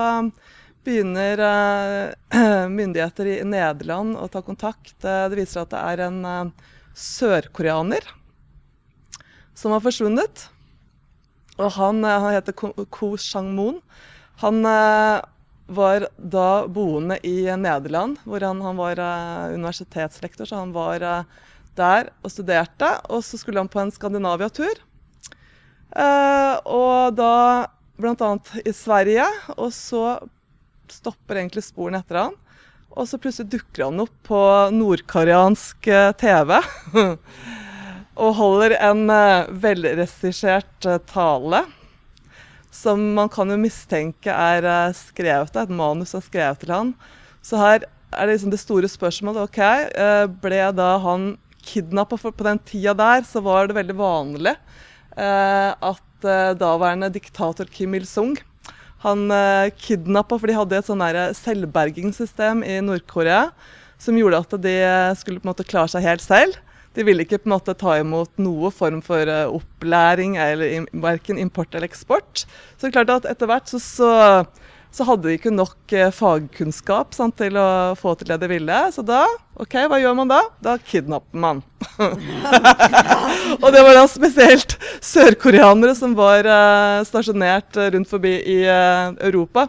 begynner 0.86 1.42
uh, 1.42 2.68
myndigheter 2.78 3.32
i 3.32 3.38
Nederland 3.48 4.20
å 4.20 4.30
ta 4.30 4.44
kontakt. 4.46 4.94
det 5.02 5.40
viser 5.40 5.64
at 5.64 5.74
det 5.74 5.82
er 5.82 6.06
en 6.12 6.52
sørkoreaner 6.94 8.06
som 9.58 9.74
har 9.74 9.82
forsvunnet. 9.82 10.50
Og 11.58 11.70
han, 11.78 12.04
han 12.06 12.34
heter 12.36 12.54
Ko 12.54 13.16
Sang-moon. 13.18 13.80
Han 14.42 14.66
var 15.66 16.08
da 16.18 16.68
boende 16.68 17.18
i 17.26 17.46
Nederland, 17.58 18.20
hvor 18.28 18.44
han, 18.44 18.62
han 18.62 18.78
var 18.78 19.00
uh, 19.00 19.54
universitetslektor. 19.54 20.46
Så 20.46 20.60
han 20.60 20.74
var 20.76 21.04
uh, 21.04 21.24
der 21.78 22.12
og 22.22 22.32
studerte. 22.34 22.90
Og 23.10 23.24
så 23.26 23.40
skulle 23.40 23.64
han 23.64 23.72
på 23.72 23.82
en 23.82 23.94
Skandinavia-tur. 23.94 24.84
Uh, 25.94 26.56
og 26.66 27.16
da 27.18 27.34
bl.a. 28.02 28.32
i 28.66 28.74
Sverige. 28.76 29.28
Og 29.58 29.72
så 29.76 30.20
stopper 30.92 31.40
egentlig 31.40 31.66
sporene 31.66 32.04
etter 32.04 32.26
han. 32.26 32.40
Og 32.94 33.08
så 33.10 33.18
plutselig 33.18 33.56
dukker 33.56 33.88
han 33.88 34.04
opp 34.04 34.14
på 34.28 34.42
nordkoreansk 34.76 35.88
TV. 36.20 36.58
og 38.24 38.36
holder 38.38 38.76
en 38.92 39.08
velregissert 39.64 40.92
tale 41.10 41.64
som 42.74 43.02
man 43.16 43.30
kan 43.32 43.52
jo 43.54 43.60
mistenke 43.62 44.34
er 44.34 44.66
eh, 44.66 44.96
skrevet 44.98 45.58
et 45.62 45.74
manus 45.74 46.16
er 46.18 46.24
skrevet 46.26 46.64
til 46.64 46.74
han. 46.74 46.94
Så 47.46 47.60
her 47.62 47.86
er 47.86 48.26
det 48.26 48.36
liksom 48.36 48.54
det 48.54 48.62
store 48.62 48.90
spørsmålet. 48.90 49.46
ok, 49.46 49.60
eh, 49.94 50.26
Ble 50.42 50.64
da 50.76 50.96
han 51.04 51.36
kidnappa? 51.64 52.18
På 52.18 52.48
den 52.48 52.62
tida 52.66 52.96
der 52.98 53.28
så 53.30 53.44
var 53.46 53.70
det 53.70 53.78
veldig 53.78 53.98
vanlig 54.00 54.56
eh, 55.18 55.72
at 55.74 56.02
daværende 56.58 57.10
diktator 57.12 57.68
Kim 57.68 57.94
Il-sung 57.98 58.38
han 59.04 59.28
kidnappa, 59.76 60.38
for 60.40 60.48
de 60.48 60.56
hadde 60.56 60.78
et 60.80 60.88
sånn 60.88 61.02
selvbergingssystem 61.36 62.62
i 62.64 62.78
Nord-Korea 62.80 63.50
som 64.00 64.16
gjorde 64.16 64.40
at 64.40 64.56
de 64.64 64.76
skulle 65.20 65.42
på 65.42 65.50
en 65.50 65.52
måte 65.52 65.66
klare 65.68 65.92
seg 65.92 66.06
helt 66.08 66.24
selv. 66.24 66.56
De 66.94 67.06
ville 67.06 67.26
ikke 67.26 67.40
på 67.42 67.50
en 67.50 67.56
måte 67.56 67.74
ta 67.78 67.98
imot 67.98 68.30
noe 68.42 68.70
form 68.74 69.02
for 69.06 69.30
uh, 69.30 69.50
opplæring, 69.50 70.38
eller 70.42 70.86
verken 71.02 71.40
import 71.42 71.74
eller 71.74 71.90
eksport. 71.90 72.46
Så 72.46 72.86
det 72.86 72.92
er 72.92 73.00
klart 73.00 73.16
at 73.16 73.32
etter 73.32 73.50
hvert 73.50 73.72
så, 73.72 73.80
så, 73.82 74.12
så 74.94 75.08
hadde 75.08 75.26
de 75.26 75.40
ikke 75.40 75.54
nok 75.54 75.96
uh, 75.98 76.12
fagkunnskap 76.14 77.18
sant, 77.18 77.36
til 77.42 77.58
å 77.58 77.68
få 77.98 78.14
til 78.20 78.30
det 78.30 78.38
de 78.44 78.52
ville. 78.52 78.80
Så 78.94 79.06
da, 79.06 79.24
OK, 79.58 79.80
hva 79.90 80.02
gjør 80.04 80.20
man 80.22 80.30
da? 80.36 80.44
Da 80.62 80.78
kidnapper 80.78 81.42
man. 81.48 81.64
og 83.64 83.68
det 83.74 83.82
var 83.82 83.98
da 83.98 84.06
spesielt 84.10 84.78
sørkoreanere 85.02 85.98
som 85.98 86.14
var 86.18 86.46
uh, 86.46 87.02
stasjonert 87.10 87.82
rundt 87.98 88.14
forbi 88.14 88.38
i 88.38 88.62
Europa, 88.70 89.66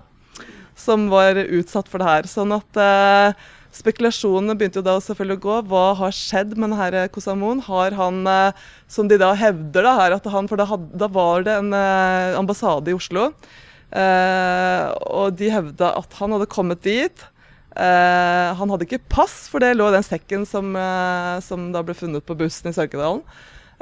som 0.76 1.08
var 1.08 1.40
utsatt 1.40 1.88
for 1.88 2.04
det 2.04 2.12
her. 2.12 2.28
Sånn 2.28 2.52
at 2.52 2.84
Spekulasjonene 3.74 4.54
begynte 4.54 4.78
jo 4.78 4.86
da 4.86 4.94
selvfølgelig 5.02 5.40
å 5.40 5.44
gå. 5.44 5.58
Hva 5.72 5.84
har 5.98 6.14
skjedd 6.14 6.54
med 6.54 6.70
denne 6.70 7.08
Kosamon? 7.14 7.62
Har 7.66 7.96
han, 7.98 8.22
eh, 8.30 8.64
som 8.86 9.08
de 9.10 9.18
da 9.18 9.32
hevder, 9.34 9.82
da, 9.82 9.94
her, 9.98 10.14
at 10.14 10.26
han, 10.30 10.48
for 10.50 10.60
da, 10.60 10.66
had, 10.70 10.88
da 10.94 11.08
var 11.10 11.42
det 11.46 11.56
en 11.58 11.72
eh, 11.74 12.38
ambassade 12.38 12.92
i 12.92 12.94
Oslo. 12.94 13.32
Eh, 13.90 14.84
og 15.10 15.34
de 15.38 15.50
hevda 15.50 15.94
at 15.98 16.14
han 16.20 16.36
hadde 16.36 16.50
kommet 16.50 16.84
dit. 16.86 17.24
Eh, 17.74 18.50
han 18.54 18.70
hadde 18.70 18.86
ikke 18.86 19.02
pass, 19.10 19.48
for 19.50 19.62
det 19.62 19.72
lå 19.74 19.88
i 19.90 19.96
den 19.96 20.06
sekken 20.06 20.46
som, 20.46 20.70
eh, 20.78 21.40
som, 21.42 21.72
da 21.74 21.82
ble 21.82 21.96
funnet 21.98 22.26
på 22.26 22.36
bussen 22.38 22.70
i 22.70 22.76
Sørkedalen. 22.76 23.24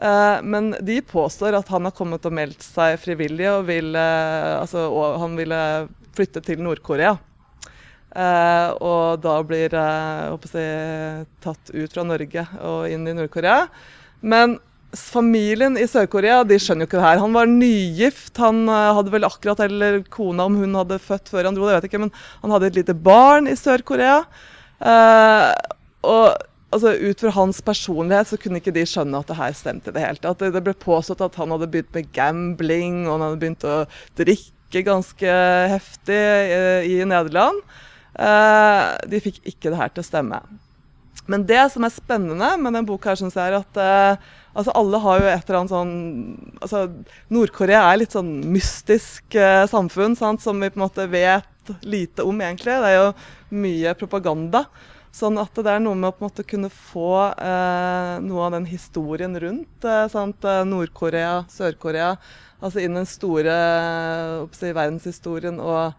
Eh, 0.01 0.39
men 0.41 0.73
de 0.81 1.03
påstår 1.05 1.59
at 1.59 1.69
han 1.69 1.85
har 1.85 1.93
kommet 1.97 2.25
og 2.25 2.33
meldt 2.33 2.65
seg 2.65 2.97
frivillig, 3.03 3.51
og, 3.53 3.67
vil, 3.69 3.93
altså, 3.97 4.89
og 4.89 5.21
han 5.21 5.37
ville 5.37 5.61
flytte 6.17 6.41
til 6.45 6.65
Nord-Korea. 6.65 7.19
Uh, 8.13 8.77
og 8.85 9.23
da 9.25 9.39
blir 9.47 9.73
uh, 9.73 10.37
jeg, 10.53 11.25
tatt 11.41 11.73
ut 11.73 11.95
fra 11.95 12.05
Norge 12.05 12.45
og 12.61 12.93
inn 12.93 13.09
i 13.09 13.15
Nord-Korea. 13.17 13.65
Men 14.21 14.59
familien 14.93 15.79
i 15.81 15.87
Sør-Korea 15.89 16.43
de 16.45 16.59
skjønner 16.61 16.85
jo 16.85 16.91
ikke 16.91 16.99
det 17.01 17.07
her. 17.07 17.23
Han 17.23 17.37
var 17.37 17.49
nygift. 17.49 18.35
Han 18.43 18.67
uh, 18.69 18.93
hadde 18.99 19.15
vel 19.15 19.29
akkurat, 19.29 19.63
eller 19.65 20.03
kona 20.13 20.45
om 20.45 20.59
hun 20.61 20.77
hadde 20.77 21.01
født 21.01 21.33
før 21.33 21.49
han 21.49 21.57
dro, 21.57 21.65
det 21.69 21.79
vet 21.79 21.87
jeg 21.87 21.95
ikke, 21.95 22.03
men 22.05 22.13
han 22.43 22.53
hadde 22.53 22.69
et 22.69 22.81
lite 22.83 22.97
barn 23.07 23.49
i 23.49 23.57
Sør-Korea. 23.57 24.25
og 26.03 26.27
altså, 26.75 26.93
ut 26.93 27.23
fra 27.25 27.33
hans 27.33 27.63
personlighet 27.65 28.29
så 28.29 28.39
kunne 28.43 28.61
ikke 28.61 28.75
de 28.77 28.85
skjønne 28.89 29.23
at 29.23 29.31
det 29.31 29.39
her 29.39 29.55
stemte 29.57 29.89
i 29.89 29.97
det 29.97 30.03
hele 30.05 30.21
tatt. 30.21 30.43
Det, 30.43 30.51
det 30.53 30.65
ble 30.67 30.75
påstått 30.77 31.25
at 31.25 31.39
han 31.41 31.55
hadde 31.55 31.71
begynt 31.73 31.97
med 31.97 32.13
gambling, 32.13 33.07
og 33.07 33.15
han 33.15 33.25
hadde 33.25 33.41
begynt 33.41 33.65
å 33.65 33.79
drikke 34.21 34.85
ganske 34.85 35.39
heftig 35.73 36.21
i 36.93 37.01
Nederland. 37.09 37.65
Uh, 38.13 38.93
de 39.09 39.23
fikk 39.25 39.41
ikke 39.49 39.73
det 39.73 39.79
her 39.81 39.93
til 39.93 40.05
å 40.05 40.07
stemme. 40.07 40.41
Men 41.31 41.45
det 41.49 41.63
som 41.73 41.85
er 41.87 41.95
spennende 41.95 42.49
med 42.59 42.73
denne 42.73 42.87
boka, 42.89 43.13
her, 43.13 43.21
synes 43.21 43.37
jeg 43.39 43.53
er 43.53 43.57
at 43.61 43.79
uh, 43.81 44.31
altså 44.53 44.75
alle 44.77 45.01
har 45.01 45.23
jo 45.23 45.31
et 45.31 45.47
eller 45.47 45.59
annet 45.61 45.73
sånn 45.73 45.95
altså 46.59 46.83
Nord-Korea 47.33 47.87
er 47.89 48.01
litt 48.03 48.17
sånn 48.17 48.35
mystisk 48.53 49.39
uh, 49.39 49.65
samfunn 49.71 50.19
sant, 50.19 50.45
som 50.45 50.61
vi 50.61 50.73
på 50.73 50.81
en 50.81 50.85
måte 50.85 51.09
vet 51.13 51.73
lite 51.87 52.27
om, 52.27 52.43
egentlig. 52.43 52.75
Det 52.83 52.91
er 52.91 52.99
jo 52.99 53.63
mye 53.63 53.97
propaganda. 53.97 54.67
Sånn 55.13 55.37
at 55.41 55.57
det 55.57 55.69
er 55.69 55.83
noe 55.85 55.97
med 55.97 56.09
å 56.11 56.15
på 56.17 56.25
en 56.25 56.31
måte 56.31 56.45
kunne 56.49 56.71
få 56.73 57.11
noe 58.25 58.45
av 58.47 58.55
den 58.55 58.65
historien 58.65 59.37
rundt 59.37 59.85
Nord-Korea, 59.85 61.43
Sør-Korea, 61.53 62.15
altså 62.65 62.81
inn 62.81 62.97
den 62.97 63.07
store 63.07 63.53
si, 64.57 64.73
verdenshistorien. 64.73 65.61
og 65.61 65.93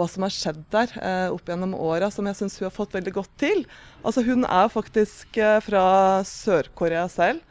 hva 0.00 0.08
som 0.08 0.24
har 0.24 0.32
skjedd 0.32 0.60
der 0.72 0.92
eh, 0.96 1.28
opp 1.34 1.48
gjennom 1.48 1.76
åra, 1.76 2.08
som 2.12 2.26
jeg 2.28 2.38
syns 2.38 2.56
hun 2.58 2.68
har 2.70 2.74
fått 2.74 2.96
veldig 2.96 3.12
godt 3.18 3.32
til. 3.40 3.66
Altså 4.00 4.24
Hun 4.24 4.46
er 4.48 4.72
faktisk 4.72 5.36
eh, 5.36 5.58
fra 5.64 5.84
Sør-Korea 6.26 7.06
selv. 7.12 7.44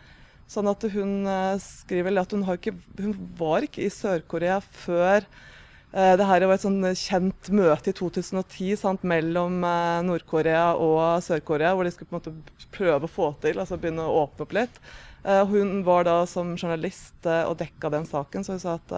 Sånn 0.50 0.70
at 0.72 0.82
hun 0.90 1.30
eh, 1.30 1.62
skriver 1.62 2.18
at 2.18 2.34
hun, 2.34 2.46
ikke, 2.56 2.74
hun, 2.98 3.14
var 3.38 3.68
ikke 3.68 3.86
i 3.86 3.92
Sør-Korea 3.94 4.58
før 4.66 5.22
eh, 5.22 6.16
det 6.18 6.26
her 6.26 6.48
var 6.50 6.58
et 6.58 6.66
sånn 6.66 6.82
kjent 6.98 7.52
møte 7.54 7.94
i 7.94 7.98
2010 8.00 8.80
sant, 8.82 9.06
mellom 9.06 9.62
eh, 9.62 10.00
Nord-Korea 10.08 10.72
og 10.82 11.22
Sør-Korea, 11.26 11.76
hvor 11.78 11.86
de 11.86 11.94
skulle 11.94 12.10
på 12.10 12.18
en 12.18 12.24
måte 12.24 12.66
prøve 12.74 13.06
å 13.06 13.14
få 13.14 13.30
til, 13.46 13.62
altså 13.62 13.78
begynne 13.78 14.08
å 14.08 14.24
åpne 14.24 14.48
opp 14.48 14.58
litt. 14.58 14.82
Eh, 15.22 15.44
hun 15.54 15.84
var 15.86 16.10
da 16.10 16.24
som 16.30 16.56
journalist 16.58 17.30
og 17.30 17.60
dekka 17.62 17.94
den 17.94 18.10
saken, 18.10 18.48
så 18.48 18.58
hun 18.58 18.64
sa 18.66 18.80
at 18.80 18.98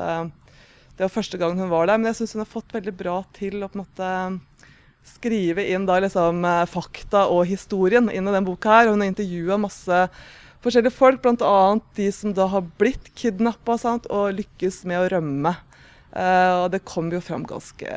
det 1.01 1.07
var 1.07 1.15
første 1.15 1.39
gang 1.41 1.57
hun 1.57 1.71
var 1.71 1.89
der. 1.89 1.97
Men 1.97 2.11
jeg 2.11 2.19
syns 2.21 2.35
hun 2.35 2.43
har 2.43 2.51
fått 2.51 2.75
veldig 2.77 2.93
bra 2.93 3.15
til 3.33 3.57
å 3.57 3.69
på 3.71 3.79
en 3.79 3.81
måte 3.81 4.09
skrive 5.07 5.65
inn 5.73 5.87
da 5.89 5.95
liksom 6.03 6.45
eh, 6.45 6.67
fakta 6.69 7.23
og 7.33 7.47
historien 7.49 8.11
inn 8.13 8.29
i 8.29 8.35
den 8.35 8.45
boka 8.45 8.75
her. 8.75 8.91
Hun 8.91 9.01
har 9.01 9.09
intervjua 9.09 9.57
masse 9.57 10.03
forskjellige 10.61 10.93
folk, 10.93 11.23
bl.a. 11.23 11.57
de 11.97 12.07
som 12.13 12.35
da 12.37 12.45
har 12.53 12.67
blitt 12.77 13.09
kidnappa 13.17 13.79
og 14.13 14.37
lykkes 14.37 14.83
med 14.85 15.01
å 15.01 15.09
rømme. 15.15 15.55
Uh, 16.11 16.65
og 16.65 16.73
det 16.73 16.81
kom 16.83 17.07
jo 17.09 17.21
fram 17.23 17.45
ganske 17.47 17.87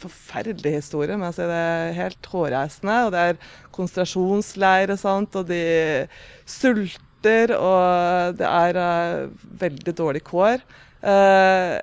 forferdelige 0.00 0.80
historier. 0.80 1.18
Men 1.18 1.28
altså, 1.28 1.46
det 1.46 1.58
er 1.60 1.98
helt 1.98 2.30
hårreisende. 2.32 2.96
Og 3.04 3.12
det 3.12 3.22
er 3.22 3.40
konsentrasjonsleirer, 3.76 4.98
og 5.04 5.38
de 5.46 5.62
sulter, 6.48 7.54
og 7.54 8.40
det 8.40 8.48
er 8.48 8.80
uh, 8.80 9.46
veldig 9.62 9.94
dårlig 10.00 10.24
kår. 10.26 10.64
Uh, 11.04 11.78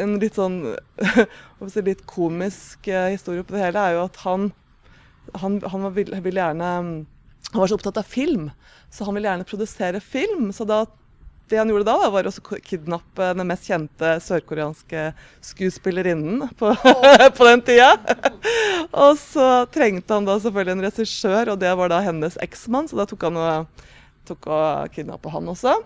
en 0.00 0.18
litt 0.22 0.38
sånn 0.38 0.60
litt 1.88 2.04
komisk 2.10 2.88
uh, 2.90 3.08
historie 3.12 3.44
på 3.46 3.56
det 3.56 3.64
hele 3.66 3.80
er 3.80 3.96
jo 3.96 4.04
at 4.08 4.20
han, 4.24 4.50
han, 5.40 5.60
han 5.70 5.88
ville 5.94 6.20
vil 6.24 6.40
gjerne 6.40 6.70
Han 6.74 7.60
var 7.60 7.70
så 7.70 7.78
opptatt 7.78 8.00
av 8.00 8.08
film, 8.08 8.50
så 8.90 9.06
han 9.06 9.14
ville 9.14 9.28
gjerne 9.28 9.46
produsere 9.46 10.00
film. 10.02 10.48
Så 10.52 10.64
da, 10.66 10.80
det 11.48 11.60
han 11.60 11.68
gjorde 11.70 11.86
da, 11.86 11.96
da 12.00 12.10
var 12.10 12.26
å 12.26 12.58
kidnappe 12.64 13.28
den 13.36 13.46
mest 13.46 13.68
kjente 13.68 14.14
sørkoreanske 14.24 15.04
skuespillerinnen 15.44 16.48
på, 16.58 16.72
på 17.36 17.48
den 17.50 17.62
tida. 17.66 17.92
og 19.04 19.18
så 19.20 19.48
trengte 19.74 20.16
han 20.16 20.26
da 20.26 20.38
selvfølgelig 20.40 20.76
en 20.78 20.84
regissør, 20.88 21.52
og 21.52 21.60
det 21.62 21.74
var 21.78 21.92
da 21.92 22.00
hennes 22.06 22.38
eksmann, 22.42 22.88
så 22.90 22.98
da 23.02 23.06
tok 23.10 23.28
han 23.28 23.38
og, 23.38 23.86
tok 24.26 24.48
og 24.50 24.96
kidnappa 24.96 25.34
han 25.36 25.52
også. 25.52 25.76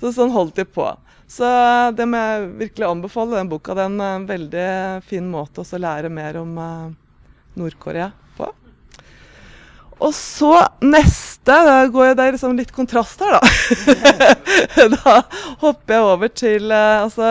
så 0.00 0.12
sånn 0.14 0.32
holdt 0.34 0.62
de 0.62 0.66
på. 0.68 0.86
Så 1.32 1.48
det 1.96 2.04
må 2.10 2.18
jeg 2.20 2.48
virkelig 2.60 2.88
anbefale, 2.88 3.38
den 3.38 3.48
boka. 3.48 3.76
Det 3.76 3.86
er 3.86 3.92
en 3.94 4.26
veldig 4.28 4.66
fin 5.08 5.28
måte 5.32 5.64
å 5.64 5.78
lære 5.80 6.10
mer 6.12 6.36
om 6.42 6.58
uh, 6.60 6.90
Nord-Korea 7.56 8.10
på. 8.36 8.50
Og 10.02 10.12
så 10.12 10.50
neste 10.84 11.56
går 11.94 12.12
det 12.18 12.26
liksom 12.34 12.58
litt 12.58 12.74
kontrast 12.76 13.22
her, 13.24 13.38
da. 13.38 13.40
da 14.98 15.14
hopper 15.62 15.96
jeg 15.96 16.10
over 16.10 16.34
til 16.36 16.68
uh, 16.68 17.06
altså, 17.06 17.30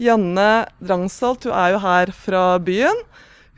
Janne 0.00 0.48
Drangsholt. 0.80 1.44
Hun 1.44 1.58
er 1.66 1.74
jo 1.74 1.82
her 1.84 2.14
fra 2.16 2.46
byen. 2.62 3.04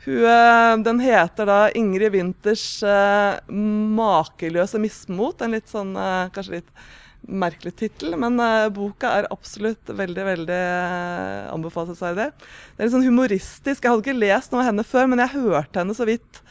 Hun, 0.05 0.83
den 0.85 0.99
heter 1.01 1.47
da 1.49 1.61
Ingrid 1.73 2.11
Winters 2.13 2.83
'Makeløse 2.83 4.77
mismot'. 4.77 5.41
En 5.41 5.55
litt 5.55 5.71
sånn, 5.71 5.95
kanskje 6.35 6.59
litt 6.59 6.69
merkelig 7.27 7.75
tittel, 7.79 8.15
men 8.19 8.39
uh, 8.41 8.67
boka 8.73 9.11
er 9.19 9.29
absolutt 9.33 9.89
veldig 9.89 10.25
veldig 10.27 10.59
uh, 10.59 11.53
anbefalesverdig. 11.53 12.29
Det 12.35 12.79
er 12.79 12.87
litt 12.87 12.95
sånn 12.95 13.07
humoristisk. 13.07 13.83
Jeg 13.83 13.91
hadde 13.91 14.05
ikke 14.05 14.17
lest 14.17 14.53
noe 14.53 14.63
av 14.63 14.69
henne 14.69 14.85
før, 14.87 15.09
men 15.11 15.23
jeg 15.23 15.35
hørte 15.37 15.81
henne 15.81 15.95
så 15.97 16.07
vidt 16.09 16.41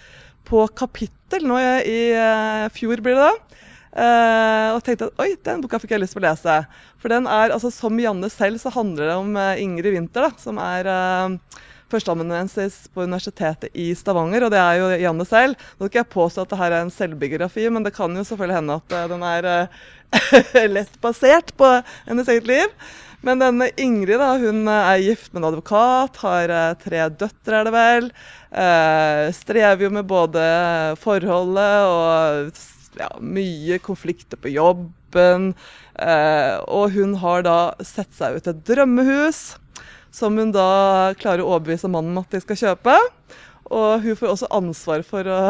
på 0.49 0.65
kapittel 0.77 1.47
nå 1.49 1.61
i, 1.61 1.69
i 1.89 2.01
uh, 2.17 2.71
fjor, 2.75 3.03
blir 3.05 3.19
det 3.19 3.29
da. 3.29 3.61
Uh, 3.95 4.71
og 4.75 4.81
tenkte 4.83 5.07
at 5.11 5.23
oi, 5.23 5.31
den 5.47 5.63
boka 5.63 5.79
fikk 5.83 5.95
jeg 5.95 6.03
lyst 6.03 6.19
til 6.19 6.25
å 6.25 6.27
lese. 6.27 6.59
For 7.03 7.13
den 7.13 7.31
er, 7.31 7.55
altså 7.55 7.71
som 7.75 8.01
Janne 8.01 8.33
selv, 8.33 8.59
så 8.63 8.73
handler 8.75 9.13
det 9.13 9.21
om 9.21 9.39
Ingrid 9.63 9.95
Winther, 9.95 10.27
da, 10.29 10.43
som 10.43 10.59
er 10.59 10.91
førsteamanuensis 11.95 12.89
på 12.95 13.05
Universitetet 13.05 13.75
i 13.77 13.91
Stavanger, 13.97 14.47
og 14.47 14.53
det 14.55 14.61
er 14.61 14.81
jo 14.81 14.89
Janne 15.05 15.27
selv. 15.29 15.59
Nå 15.77 15.85
skal 15.85 15.91
ikke 15.91 16.03
jeg 16.03 16.13
påstå 16.15 16.45
at 16.45 16.55
det 16.55 16.61
her 16.61 16.73
er 16.73 16.85
en 16.85 16.95
selvbiografi, 16.95 17.67
men 17.71 17.87
det 17.87 17.95
kan 17.97 18.15
jo 18.17 18.25
selvfølgelig 18.27 18.59
hende 18.61 18.79
at 18.81 18.97
uh, 18.97 19.05
den 19.13 19.27
er 19.29 19.49
uh, 19.51 19.85
lett 20.77 21.01
basert 21.03 21.55
på 21.59 21.71
hennes 22.07 22.29
eget 22.29 22.49
liv. 22.51 22.75
Men 23.25 23.41
denne 23.41 23.71
Ingrid 23.81 24.21
da, 24.21 24.35
hun 24.37 24.69
er 24.69 25.01
gift 25.01 25.33
med 25.33 25.43
en 25.43 25.49
advokat, 25.53 26.19
har 26.21 26.53
uh, 26.53 26.75
tre 26.81 27.07
døtre, 27.09 27.61
er 27.61 27.65
det 27.65 27.75
vel. 27.75 28.11
strever 29.35 29.87
jo 29.87 29.91
med 29.91 30.07
både 30.07 30.43
forholdet 31.03 31.89
og 31.89 32.61
ja, 33.01 33.09
mye 33.19 33.81
konflikter 33.83 34.39
på 34.39 34.53
jobben. 34.53 35.55
og 36.69 36.91
hun 36.95 37.15
har 37.23 37.43
da 37.43 37.59
sett 37.83 38.13
seg 38.15 38.37
ut 38.37 38.47
et 38.51 38.63
drømmehus 38.67 39.57
som 40.15 40.39
hun 40.39 40.53
da 40.55 41.13
klarer 41.19 41.43
å 41.43 41.57
overbevise 41.57 41.91
mannen 41.91 42.15
om 42.15 42.23
at 42.23 42.35
de 42.35 42.43
skal 42.45 42.61
kjøpe. 42.61 42.95
Og 43.75 44.05
hun 44.05 44.19
får 44.19 44.31
også 44.35 44.51
ansvar 44.55 45.03
for 45.07 45.27
å 45.27 45.41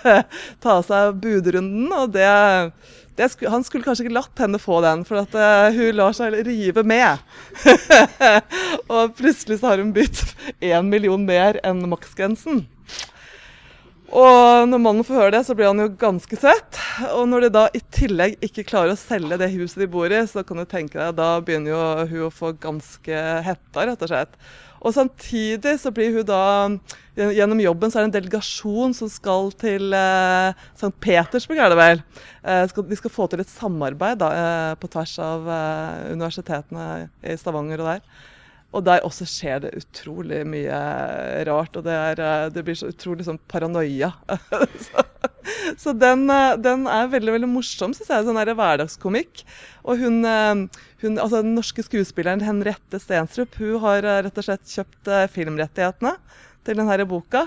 ta 0.64 0.76
seg 0.86 1.18
budrunden, 1.22 1.88
og 1.96 2.12
det 2.14 2.28
skulle, 3.30 3.50
Han 3.50 3.64
skulle 3.64 3.84
kanskje 3.84 4.06
ikke 4.06 4.16
latt 4.18 4.44
henne 4.44 4.60
få 4.60 4.80
den, 4.84 5.04
for 5.08 5.24
at 5.24 5.34
uh, 5.34 5.72
hun 5.74 5.96
lar 5.96 6.16
seg 6.16 6.36
rive 6.46 6.84
med. 6.86 7.22
og 8.92 9.16
plutselig 9.16 9.60
så 9.60 9.72
har 9.72 9.82
hun 9.82 9.94
bytt 9.96 10.22
én 10.72 10.90
million 10.92 11.24
mer 11.26 11.60
enn 11.64 11.84
maksgrensen. 11.88 12.66
Og 14.14 14.68
når 14.70 14.78
mannen 14.78 15.06
får 15.06 15.18
høre 15.18 15.32
det, 15.34 15.40
så 15.48 15.54
blir 15.58 15.70
han 15.70 15.82
jo 15.82 15.88
ganske 15.98 16.38
søt. 16.38 16.78
Og 17.16 17.24
når 17.30 17.46
de 17.46 17.50
da 17.56 17.64
i 17.74 17.80
tillegg 17.94 18.36
ikke 18.44 18.66
klarer 18.68 18.94
å 18.94 19.00
selge 19.00 19.38
det 19.40 19.50
huset 19.56 19.82
de 19.82 19.88
bor 19.90 20.12
i, 20.12 20.20
så 20.30 20.44
kan 20.46 20.62
du 20.62 20.66
tenke 20.68 21.00
deg, 21.00 21.16
da 21.18 21.40
begynner 21.42 21.72
jo 21.72 21.80
hun 22.12 22.28
å 22.28 22.34
få 22.34 22.52
ganske 22.62 23.24
hetta, 23.46 23.88
rett 23.88 24.06
og 24.06 24.12
slett. 24.12 24.38
Og 24.86 24.94
samtidig 24.94 25.74
så 25.82 25.90
blir 25.94 26.14
hun 26.14 26.28
da 26.28 26.44
Gjennom 27.16 27.62
jobben 27.64 27.88
så 27.88 27.96
er 27.96 28.04
det 28.04 28.10
en 28.10 28.14
delegasjon 28.18 28.92
som 28.92 29.08
skal 29.08 29.46
til 29.56 29.94
eh, 29.96 30.50
St. 30.76 30.90
Petersburg, 31.00 31.62
er 31.64 31.72
det 31.72 31.78
vel. 31.78 32.02
Eh, 32.44 32.66
skal, 32.68 32.84
de 32.90 32.98
skal 33.00 33.14
få 33.14 33.24
til 33.32 33.40
et 33.40 33.48
samarbeid 33.48 34.20
da, 34.20 34.28
eh, 34.36 34.72
på 34.76 34.90
tvers 34.92 35.14
av 35.24 35.48
eh, 35.48 36.10
universitetene 36.12 37.06
i 37.24 37.38
Stavanger 37.40 37.80
og 37.80 37.88
der. 37.88 38.26
Og 38.76 38.84
der 38.84 39.04
også 39.06 39.24
skjer 39.28 39.62
det 39.64 39.76
utrolig 39.78 40.42
mye 40.48 40.78
rart, 41.48 41.76
og 41.78 41.86
det, 41.86 41.94
er, 41.96 42.20
eh, 42.20 42.48
det 42.52 42.64
blir 42.66 42.76
så 42.76 42.90
utrolig 42.92 43.24
sånn 43.24 43.40
paranoia. 43.48 44.10
så, 44.86 45.04
så 45.80 45.94
den, 45.96 46.26
eh, 46.32 46.56
den, 46.60 46.84
er 46.90 47.08
veldig 47.12 47.38
veldig 47.38 47.48
morsom, 47.48 47.94
syns 47.96 48.10
jeg. 48.12 48.26
Sånn 48.26 48.40
hverdagskomikk. 48.40 49.46
Og 49.88 50.02
hun, 50.02 50.20
eh, 50.28 50.82
hun, 51.04 51.16
altså 51.16 51.40
den 51.40 51.54
norske 51.56 51.86
skuespilleren 51.86 52.44
Henriette 52.44 53.00
Stensrup 53.00 53.56
hun 53.62 53.78
har 53.86 54.04
rett 54.28 54.42
og 54.42 54.48
slett 54.48 54.76
kjøpt 54.76 55.12
filmrettighetene 55.32 56.16
til 56.66 56.82
denne 56.82 57.08
boka. 57.08 57.46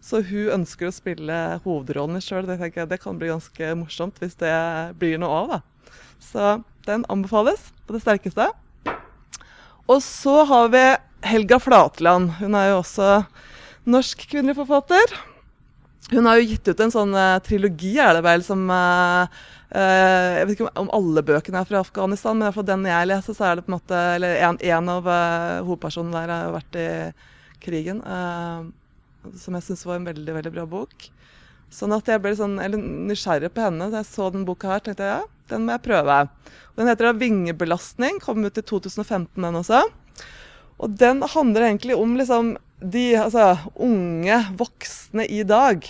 Så 0.00 0.22
hun 0.24 0.62
ønsker 0.62 0.88
å 0.88 0.96
spille 0.96 1.36
hovedrollen 1.66 2.24
sjøl. 2.24 2.48
Det, 2.48 2.72
det 2.88 3.02
kan 3.02 3.20
bli 3.20 3.28
ganske 3.28 3.74
morsomt 3.76 4.16
hvis 4.22 4.38
det 4.40 4.56
blir 4.96 5.20
noe 5.20 5.42
av. 5.42 5.52
da. 5.58 5.92
Så 6.24 6.48
den 6.88 7.04
anbefales 7.12 7.68
på 7.84 7.98
det 7.98 8.00
sterkeste. 8.06 8.48
Og 9.90 10.02
så 10.04 10.44
har 10.46 10.68
vi 10.70 10.84
Helga 11.26 11.58
Flatland. 11.60 12.36
Hun 12.38 12.54
er 12.54 12.70
jo 12.70 12.80
også 12.80 13.08
norsk 13.90 14.22
kvinnelig 14.30 14.60
forfatter. 14.60 15.16
Hun 16.10 16.26
har 16.26 16.38
jo 16.38 16.46
gitt 16.52 16.70
ut 16.70 16.82
en 16.82 16.92
sånn 16.94 17.14
uh, 17.14 17.38
trilogi, 17.44 17.96
er 18.02 18.16
det 18.16 18.22
vel, 18.26 18.42
som 18.42 18.64
uh, 18.70 19.26
Jeg 19.70 20.46
vet 20.46 20.56
ikke 20.56 20.72
om 20.80 20.90
alle 20.94 21.22
bøkene 21.26 21.60
er 21.60 21.68
fra 21.68 21.82
Afghanistan, 21.84 22.38
men 22.38 22.54
for 22.54 22.66
den 22.66 22.86
jeg 22.88 23.10
leser, 23.10 23.36
så 23.36 23.46
er 23.46 23.58
det 23.58 23.66
på 23.66 23.70
en 23.70 23.76
måte 23.76 24.00
Eller 24.16 24.40
en, 24.48 24.58
en 24.58 24.90
av 24.90 25.06
hovedpersonene 25.66 26.24
der 26.24 26.32
har 26.34 26.56
vært 26.56 26.78
i 26.80 26.88
krigen. 27.62 28.02
som 29.36 29.54
jeg 29.54 29.66
syns 29.66 29.86
var 29.86 30.00
en 30.00 30.08
veldig, 30.08 30.34
veldig 30.38 30.52
bra 30.54 30.66
bok. 30.66 31.10
Sånn 31.70 31.94
at 31.94 32.08
jeg 32.10 32.22
ble 32.22 32.32
sånn, 32.34 32.58
nysgjerrig 33.06 33.52
på 33.54 33.62
henne. 33.62 33.90
Da 33.92 34.02
jeg 34.02 34.10
så 34.10 34.30
den 34.34 34.46
boka 34.48 34.72
her, 34.72 34.82
tenkte 34.84 35.06
jeg 35.06 35.20
ja, 35.20 35.28
den 35.52 35.66
må 35.66 35.76
jeg 35.76 35.84
prøve. 35.86 36.16
Og 36.72 36.82
den 36.82 36.90
heter 36.90 37.12
'Vingebelastning'. 37.14 38.20
Kom 38.22 38.44
ut 38.44 38.58
i 38.58 38.62
2015, 38.62 39.42
den 39.42 39.60
også. 39.62 39.84
Og 40.80 40.98
den 40.98 41.22
handler 41.22 41.68
egentlig 41.68 41.96
om 41.96 42.16
liksom 42.16 42.56
de 42.80 43.14
altså, 43.20 43.58
unge 43.76 44.38
voksne 44.56 45.26
i 45.28 45.42
dag. 45.44 45.84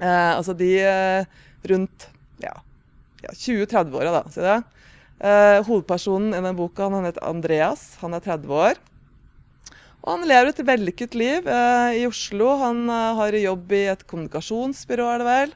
Eh, 0.00 0.32
altså 0.34 0.54
de 0.58 0.70
eh, 0.82 1.26
rundt 1.70 2.08
ja, 2.42 2.54
ja 3.22 3.30
20-30-åra, 3.30 4.10
da. 4.10 4.24
Si 4.32 4.42
det. 4.42 4.56
Eh, 5.24 5.60
hovedpersonen 5.68 6.34
i 6.34 6.42
den 6.42 6.58
boka 6.58 6.90
han 6.90 7.06
heter 7.06 7.24
Andreas. 7.28 7.94
Han 8.02 8.16
er 8.16 8.24
30 8.24 8.50
år. 8.50 8.82
Og 10.04 10.10
han 10.18 10.28
lever 10.28 10.50
et 10.52 10.66
vellykket 10.68 11.16
liv 11.16 11.46
eh, 11.48 12.02
i 12.02 12.04
Oslo. 12.04 12.50
Han 12.60 12.84
eh, 12.92 13.14
har 13.16 13.38
jobb 13.40 13.72
i 13.72 13.86
et 13.94 14.04
kommunikasjonsbyrå, 14.10 15.08
er 15.08 15.22
det 15.22 15.28
vel. 15.30 15.54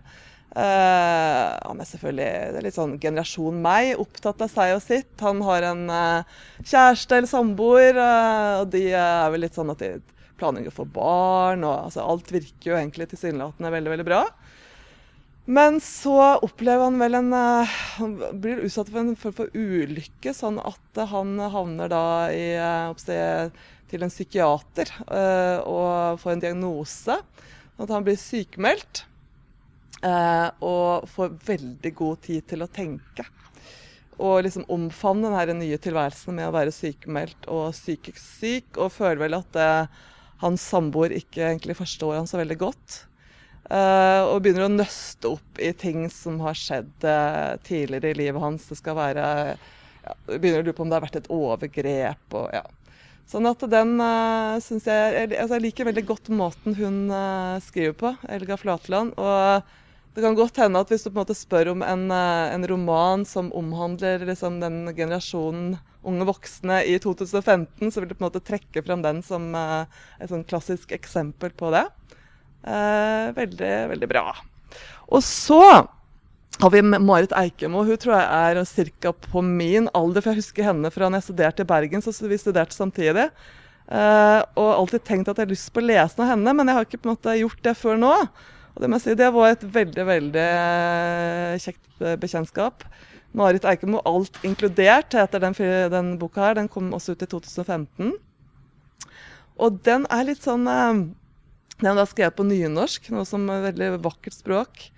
Eh, 0.56 1.48
han 1.68 1.82
er 1.82 1.88
selvfølgelig 1.90 2.62
litt 2.64 2.76
sånn 2.78 2.96
generasjon 3.02 3.58
meg, 3.62 3.92
opptatt 4.00 4.40
av 4.46 4.52
seg 4.52 4.72
og 4.78 4.80
sitt. 4.82 5.12
Han 5.20 5.44
har 5.44 5.68
en 5.68 5.84
eh, 5.92 6.38
kjæreste 6.62 7.18
eller 7.18 7.30
samboer, 7.30 7.92
eh, 7.92 8.54
og 8.62 8.72
de 8.72 8.86
er 8.96 9.28
vel 9.34 9.44
litt 9.44 9.58
sånn 9.58 9.74
at 9.74 9.84
de 9.84 9.98
planlegger 10.40 10.72
å 10.72 10.78
få 10.80 10.88
barn. 10.96 11.68
og 11.68 11.90
altså, 11.90 12.06
Alt 12.08 12.32
virker 12.32 12.72
jo 12.72 12.78
egentlig 12.80 13.10
tilsynelatende 13.12 13.74
veldig, 13.76 13.94
veldig 13.98 14.08
bra. 14.08 14.22
Men 15.48 15.78
så 15.80 16.16
opplever 16.44 16.84
han 16.84 16.98
vel 17.00 17.16
en 17.16 17.30
eh, 17.32 17.78
Han 18.00 18.16
blir 18.40 18.64
utsatt 18.64 18.90
for 18.92 19.00
en 19.04 19.14
form 19.16 19.36
for 19.36 19.52
ulykke, 19.52 20.32
sånn 20.36 20.56
at 20.60 21.04
han 21.12 21.36
havner 21.52 21.92
da 21.92 22.06
i 22.32 22.46
oppsted, 22.88 23.52
til 23.88 24.04
en 24.04 24.12
psykiater 24.12 24.90
uh, 25.08 25.58
og 25.64 26.20
får 26.22 26.34
en 26.34 26.44
diagnose. 26.44 27.18
At 27.78 27.94
han 27.94 28.04
blir 28.06 28.18
sykemeldt 28.20 29.04
uh, 30.04 30.50
og 30.64 31.08
får 31.10 31.36
veldig 31.46 31.92
god 31.98 32.22
tid 32.28 32.46
til 32.50 32.64
å 32.64 32.70
tenke. 32.70 33.26
Og 34.18 34.42
liksom 34.42 34.66
omfavne 34.74 35.30
den 35.46 35.60
nye 35.62 35.78
tilværelsen 35.78 36.34
med 36.34 36.48
å 36.48 36.54
være 36.56 36.74
sykemeldt 36.74 37.46
og 37.54 37.70
psykisk 37.76 38.18
syk. 38.18 38.72
Og 38.76 38.94
føler 38.94 39.22
vel 39.22 39.38
at 39.38 39.60
uh, 39.60 40.06
hans 40.42 40.64
samboer 40.74 41.14
ikke 41.16 41.46
egentlig 41.52 41.78
forstår 41.78 42.18
han 42.18 42.30
så 42.30 42.40
veldig 42.42 42.58
godt. 42.60 43.04
og 43.68 44.38
begynner 44.40 44.64
å 44.64 44.72
nøste 44.72 45.28
opp 45.28 45.58
i 45.60 45.74
ting 45.76 46.06
som 46.08 46.38
har 46.40 46.56
skjedd 46.56 47.04
tidligere 47.66 48.14
i 48.14 48.16
livet 48.16 48.40
hans. 48.40 48.64
Det 48.70 48.78
skal 48.78 48.96
være 48.96 49.24
ja, 49.58 50.14
Begynner 50.30 50.62
å 50.62 50.64
lure 50.64 50.76
på 50.78 50.86
om 50.86 50.88
det 50.88 50.96
har 50.96 51.04
vært 51.04 51.18
et 51.20 51.28
overgrep. 51.34 52.38
og 52.38 52.46
ja, 52.54 52.62
Sånn 53.28 53.48
at 53.48 53.60
den 53.68 53.98
uh, 54.00 54.56
syns 54.64 54.86
jeg 54.88 55.34
altså 55.36 55.58
Jeg 55.58 55.64
liker 55.66 55.88
veldig 55.90 56.04
godt 56.08 56.30
måten 56.32 56.76
hun 56.78 57.10
uh, 57.12 57.60
skriver 57.60 57.96
på, 58.00 58.14
Elga 58.32 58.56
Flatland. 58.56 59.12
Og 59.20 60.16
det 60.16 60.24
kan 60.24 60.38
godt 60.38 60.60
hende 60.62 60.80
at 60.80 60.88
hvis 60.88 61.04
du 61.04 61.10
på 61.10 61.18
en 61.18 61.20
måte 61.20 61.36
spør 61.36 61.74
om 61.74 61.84
en, 61.84 62.06
uh, 62.08 62.48
en 62.54 62.64
roman 62.70 63.26
som 63.28 63.50
omhandler 63.56 64.24
liksom, 64.30 64.62
den 64.64 64.80
generasjonen 64.96 65.76
unge 66.08 66.24
voksne 66.24 66.80
i 66.88 66.96
2015, 67.04 67.90
så 67.92 68.00
vil 68.00 68.08
du 68.08 68.16
på 68.16 68.22
en 68.22 68.28
måte 68.30 68.44
trekke 68.44 68.82
fram 68.86 69.04
den 69.04 69.20
som 69.26 69.50
uh, 69.52 69.84
et 70.16 70.32
sånn 70.32 70.46
klassisk 70.48 70.94
eksempel 70.96 71.52
på 71.52 71.72
det. 71.74 71.84
veldig, 73.36 73.74
veldig 73.92 74.08
bra. 74.10 74.24
Og 75.12 75.22
så 75.24 75.60
har 76.58 76.70
vi 76.74 76.82
Marit 76.82 77.32
Eikemo. 77.38 77.84
Hun 77.86 77.98
tror 78.00 78.16
jeg 78.16 78.58
er 78.58 78.90
ca. 79.00 79.12
på 79.12 79.42
min 79.42 79.88
alder. 79.94 80.22
For 80.22 80.32
jeg 80.32 80.42
husker 80.42 80.66
henne 80.66 80.90
fra 80.90 81.08
da 81.08 81.20
jeg 81.20 81.28
studerte 81.28 81.62
i 81.62 81.68
Bergen, 81.68 82.02
så 82.02 82.12
vi 82.26 82.38
studerte 82.40 82.74
samtidig. 82.74 83.28
Uh, 83.88 84.42
og 84.58 84.72
alltid 84.74 85.04
tenkt 85.06 85.30
at 85.30 85.38
jeg 85.38 85.46
har 85.46 85.54
lyst 85.54 85.70
på 85.72 85.80
å 85.80 85.86
lese 85.86 86.18
noe 86.18 86.26
av 86.26 86.32
henne, 86.34 86.52
men 86.52 86.68
jeg 86.68 86.76
har 86.76 86.86
ikke 86.88 86.98
på 87.00 87.08
en 87.08 87.14
måte 87.14 87.36
gjort 87.38 87.62
det 87.64 87.74
før 87.78 88.00
nå. 88.00 88.14
Og 88.74 88.82
det 88.82 88.90
må 88.90 88.98
jeg 88.98 89.04
si, 89.06 89.14
det 89.18 89.28
var 89.34 89.52
et 89.52 89.62
veldig, 89.74 90.04
veldig 90.06 90.48
eh, 90.48 91.54
kjekt 91.62 92.02
eh, 92.02 92.18
bekjentskap. 92.20 92.84
Marit 93.38 93.64
Eikemo, 93.68 94.02
alt 94.08 94.36
inkludert, 94.46 95.14
heter 95.16 95.42
den, 95.42 95.56
den, 95.94 96.10
boka 96.20 96.42
her. 96.42 96.58
Den 96.58 96.68
kom 96.72 96.90
også 96.96 97.14
ut 97.14 97.24
i 97.24 97.30
2015. 97.30 98.12
Og 99.58 99.80
den 99.86 100.04
er 100.14 100.26
litt 100.28 100.44
sånn 100.44 100.68
Den 100.68 101.98
er 101.98 102.06
skrevet 102.10 102.36
på 102.38 102.46
nynorsk, 102.46 103.08
noe 103.14 103.26
som 103.26 103.46
er 103.50 103.70
veldig 103.70 103.90
vakkert 104.04 104.36
språk. 104.36 104.88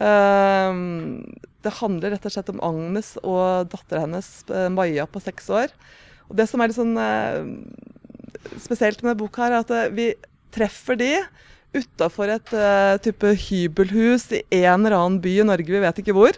Ehm, 0.00 1.36
det 1.62 1.74
handler 1.78 2.14
rett 2.14 2.26
og 2.26 2.34
slett 2.34 2.50
om 2.52 2.62
Agnes 2.64 3.14
og 3.22 3.68
dattera 3.72 4.06
hennes, 4.06 4.28
eh, 4.50 4.68
Maja 4.72 5.06
på 5.06 5.20
seks 5.22 5.50
år. 5.52 5.72
Og 6.30 6.36
det 6.36 6.48
som 6.48 6.60
er 6.60 6.70
litt 6.70 6.78
sånn 6.78 6.96
eh, 6.96 7.44
spesielt 8.58 9.02
med 9.04 9.18
boka, 9.20 9.44
her, 9.44 9.58
er 9.58 9.66
at 9.66 9.92
vi 9.94 10.12
treffer 10.52 10.96
de 10.96 11.14
utafor 11.72 12.28
et 12.28 12.50
type 13.00 13.24
hybelhus 13.46 14.26
i 14.36 14.42
en 14.60 14.84
eller 14.84 14.96
annen 14.98 15.20
by 15.24 15.38
i 15.40 15.46
Norge, 15.48 15.72
vi 15.72 15.80
vet 15.80 16.00
ikke 16.02 16.12
hvor. 16.12 16.36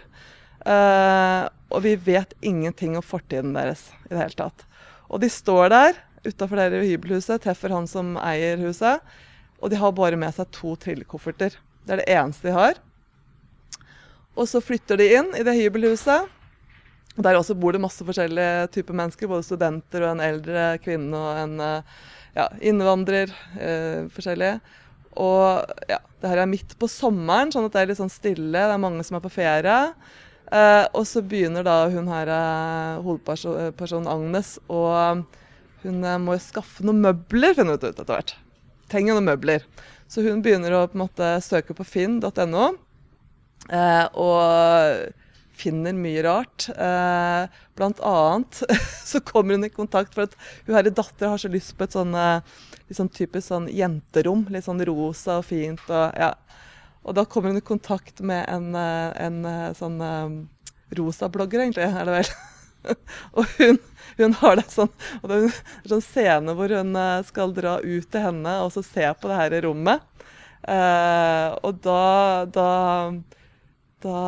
Og 0.62 1.80
vi 1.82 1.96
vet 1.98 2.36
ingenting 2.38 2.94
om 2.94 3.02
fortiden 3.02 3.50
deres 3.56 3.88
i 4.04 4.12
det 4.12 4.20
hele 4.20 4.38
tatt. 4.38 4.62
Og 5.10 5.18
de 5.24 5.30
står 5.32 5.72
der 5.74 5.98
utafor 6.24 6.60
det 6.70 6.84
hybelhuset, 6.86 7.42
treffer 7.42 7.74
han 7.74 7.88
som 7.90 8.14
eier 8.22 8.62
huset, 8.62 9.02
og 9.60 9.72
de 9.72 9.80
har 9.80 9.94
bare 9.96 10.18
med 10.20 10.34
seg 10.36 10.50
to 10.54 10.74
trillekofferter. 10.80 11.56
Det 11.84 11.96
er 11.96 12.02
det 12.02 12.12
eneste 12.14 12.48
de 12.48 12.56
har. 12.56 12.80
Og 14.34 14.48
så 14.50 14.62
flytter 14.64 14.98
de 14.98 15.10
inn 15.18 15.30
i 15.38 15.44
det 15.46 15.54
hybelhuset. 15.58 16.30
Der 17.14 17.38
også 17.38 17.54
bor 17.54 17.74
det 17.74 17.82
masse 17.82 18.02
forskjellige 18.02 18.66
typer 18.74 18.96
mennesker, 18.98 19.30
både 19.30 19.46
studenter 19.46 20.02
og 20.02 20.16
en 20.16 20.24
eldre 20.24 20.64
kvinne 20.82 21.14
og 21.14 21.38
en 21.38 21.60
eh, 21.62 21.92
ja, 22.34 22.48
innvandrer. 22.58 23.30
Eh, 23.54 24.08
forskjellige. 24.14 24.58
Og 25.22 25.62
ja, 25.86 26.00
det 26.20 26.32
her 26.32 26.42
er 26.42 26.50
midt 26.50 26.74
på 26.80 26.90
sommeren, 26.90 27.52
sånn 27.54 27.68
at 27.68 27.76
det 27.76 27.84
er 27.84 27.92
litt 27.92 28.00
sånn 28.00 28.12
stille. 28.12 28.58
Det 28.58 28.74
er 28.74 28.82
mange 28.82 29.06
som 29.06 29.20
er 29.20 29.22
på 29.22 29.32
ferie. 29.32 29.78
Eh, 30.50 30.84
og 30.90 31.06
så 31.06 31.22
begynner 31.22 31.66
da 31.66 31.76
hun 31.92 32.10
her, 32.10 32.30
eh, 32.34 33.04
hovedpersonen 33.04 34.10
Agnes, 34.10 34.56
og 34.68 35.22
hun 35.84 36.00
må 36.00 36.16
må 36.24 36.38
skaffe 36.40 36.82
noen 36.82 37.02
møbler, 37.04 37.54
finner 37.54 37.76
hun 37.76 37.78
ut 37.78 37.86
etter 37.86 38.08
hvert. 38.08 38.34
Trenger 38.90 39.14
noen 39.14 39.30
møbler. 39.30 39.62
Så 40.08 40.24
hun 40.26 40.42
begynner 40.42 40.74
å 40.74 40.86
på 40.88 40.98
en 40.98 41.06
måte 41.06 41.30
søke 41.44 41.76
på 41.76 41.86
finn.no. 41.86 42.66
Eh, 43.70 44.06
og 44.20 45.12
finner 45.54 45.94
mye 45.96 46.24
rart. 46.26 46.68
Eh, 46.74 47.60
blant 47.78 48.00
annet 48.04 48.62
så 49.10 49.20
kommer 49.20 49.54
hun 49.54 49.68
i 49.68 49.72
kontakt 49.72 50.14
for 50.14 50.26
at 50.26 50.36
hun 50.66 50.74
her 50.76 50.90
i 50.90 50.94
datter 50.94 51.30
har 51.32 51.40
så 51.40 51.50
lyst 51.52 51.76
på 51.78 51.86
et 51.86 51.94
sånn 51.94 52.14
liksom 52.88 53.10
typisk 53.14 53.48
sånn 53.48 53.68
jenterom. 53.72 54.46
Litt 54.52 54.66
sånn 54.66 54.82
rosa 54.86 55.40
og 55.40 55.48
fint. 55.48 55.82
Og, 55.88 56.18
ja. 56.18 56.32
og 57.04 57.16
da 57.18 57.26
kommer 57.28 57.52
hun 57.52 57.60
i 57.62 57.64
kontakt 57.64 58.22
med 58.24 58.44
en, 58.50 58.72
eh, 58.78 59.10
en 59.26 59.40
eh, 59.48 59.70
sånn 59.78 60.00
um, 60.00 60.38
rosa 60.94 61.30
blogger, 61.32 61.64
egentlig, 61.64 61.88
er 61.88 62.08
det 62.08 62.18
vel. 62.18 62.32
og 63.38 63.54
hun, 63.58 63.78
hun, 64.18 64.34
har 64.42 64.58
det 64.60 64.66
sånn 64.68 64.90
og 65.22 65.30
det 65.30 65.36
er 65.36 65.44
en 65.46 65.92
sånn 65.94 66.02
scene 66.04 66.54
hvor 66.58 66.74
hun 66.76 66.98
skal 67.24 67.54
dra 67.56 67.78
ut 67.80 68.10
til 68.12 68.20
henne 68.26 68.58
og 68.60 68.74
så 68.74 68.82
se 68.84 69.06
på 69.16 69.30
det 69.30 69.38
her 69.40 69.56
rommet. 69.64 70.04
Eh, 70.64 71.48
og 71.64 71.80
da, 71.84 72.44
da 72.52 72.68
da 74.04 74.20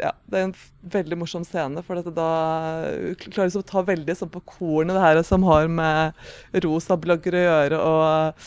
Ja, 0.00 0.12
det 0.26 0.38
er 0.38 0.46
en 0.48 0.54
veldig 0.94 1.18
morsom 1.20 1.44
scene, 1.46 1.84
for 1.86 1.98
dette 1.98 2.12
da 2.16 2.28
klarer 3.22 3.50
liksom 3.50 3.64
å 3.64 3.70
ta 3.70 3.84
veldig 3.86 4.16
sånn 4.18 4.32
på 4.32 4.42
kornet 4.58 4.96
det 4.96 5.04
her 5.04 5.22
som 5.26 5.46
har 5.46 5.70
med 5.70 6.60
rosa 6.64 6.98
blogger 7.00 7.38
å 7.38 7.44
gjøre, 7.46 7.80
og 7.80 8.42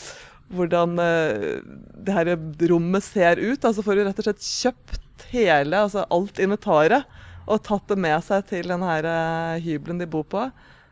hvordan 0.56 1.00
eh, 1.02 1.64
det 2.06 2.16
her 2.16 2.34
rommet 2.70 3.06
ser 3.06 3.42
ut. 3.42 3.66
Altså 3.66 3.84
får 3.86 3.98
du 3.98 4.04
rett 4.06 4.22
og 4.22 4.28
slett 4.28 4.46
kjøpt 4.46 5.26
hele, 5.32 5.86
altså 5.86 6.06
alt 6.14 6.40
inventaret, 6.44 7.08
og 7.46 7.64
tatt 7.66 7.90
det 7.92 7.98
med 8.02 8.22
seg 8.26 8.46
til 8.50 8.70
den 8.74 8.86
her 8.86 9.08
eh, 9.10 9.66
hybelen 9.66 10.02
de 10.02 10.10
bor 10.10 10.26
på. 10.30 10.46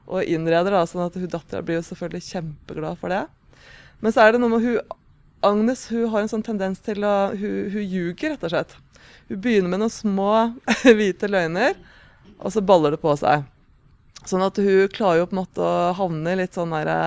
Og 0.09 0.27
innreder 0.27 0.75
da, 0.75 0.83
sånn 0.89 1.05
at 1.05 1.15
hun 1.15 1.29
dattera 1.31 1.63
blir 1.65 1.79
jo 1.79 1.87
selvfølgelig 1.87 2.27
kjempeglad 2.27 2.99
for 2.99 3.13
det. 3.13 3.23
Men 4.03 4.13
så 4.15 4.25
er 4.25 4.33
det 4.33 4.43
noe 4.43 4.51
med 4.55 4.65
hun 4.65 4.99
Agnes 5.43 5.89
hun 5.91 6.07
har 6.07 6.23
en 6.23 6.29
sånn 6.31 6.45
tendens 6.45 6.79
til 6.83 7.03
å 7.03 7.33
Hun, 7.35 7.71
hun 7.73 7.83
ljuger, 7.83 8.31
rett 8.31 8.45
og 8.47 8.53
slett. 8.53 8.75
Hun 9.29 9.41
begynner 9.41 9.71
med 9.71 9.83
noen 9.83 9.93
små 9.93 10.31
hvite 10.97 11.29
løgner, 11.31 11.77
og 12.39 12.53
så 12.53 12.63
baller 12.65 12.95
det 12.95 13.01
på 13.03 13.15
seg. 13.19 13.45
Sånn 14.27 14.43
at 14.45 14.59
hun 14.59 14.91
klarer 14.93 15.21
jo 15.21 15.29
på 15.29 15.35
en 15.35 15.41
måte 15.41 15.63
å 15.63 15.93
havne 15.97 16.33
i 16.33 16.39
litt 16.39 16.55
sånn 16.55 16.71
derre 16.71 16.97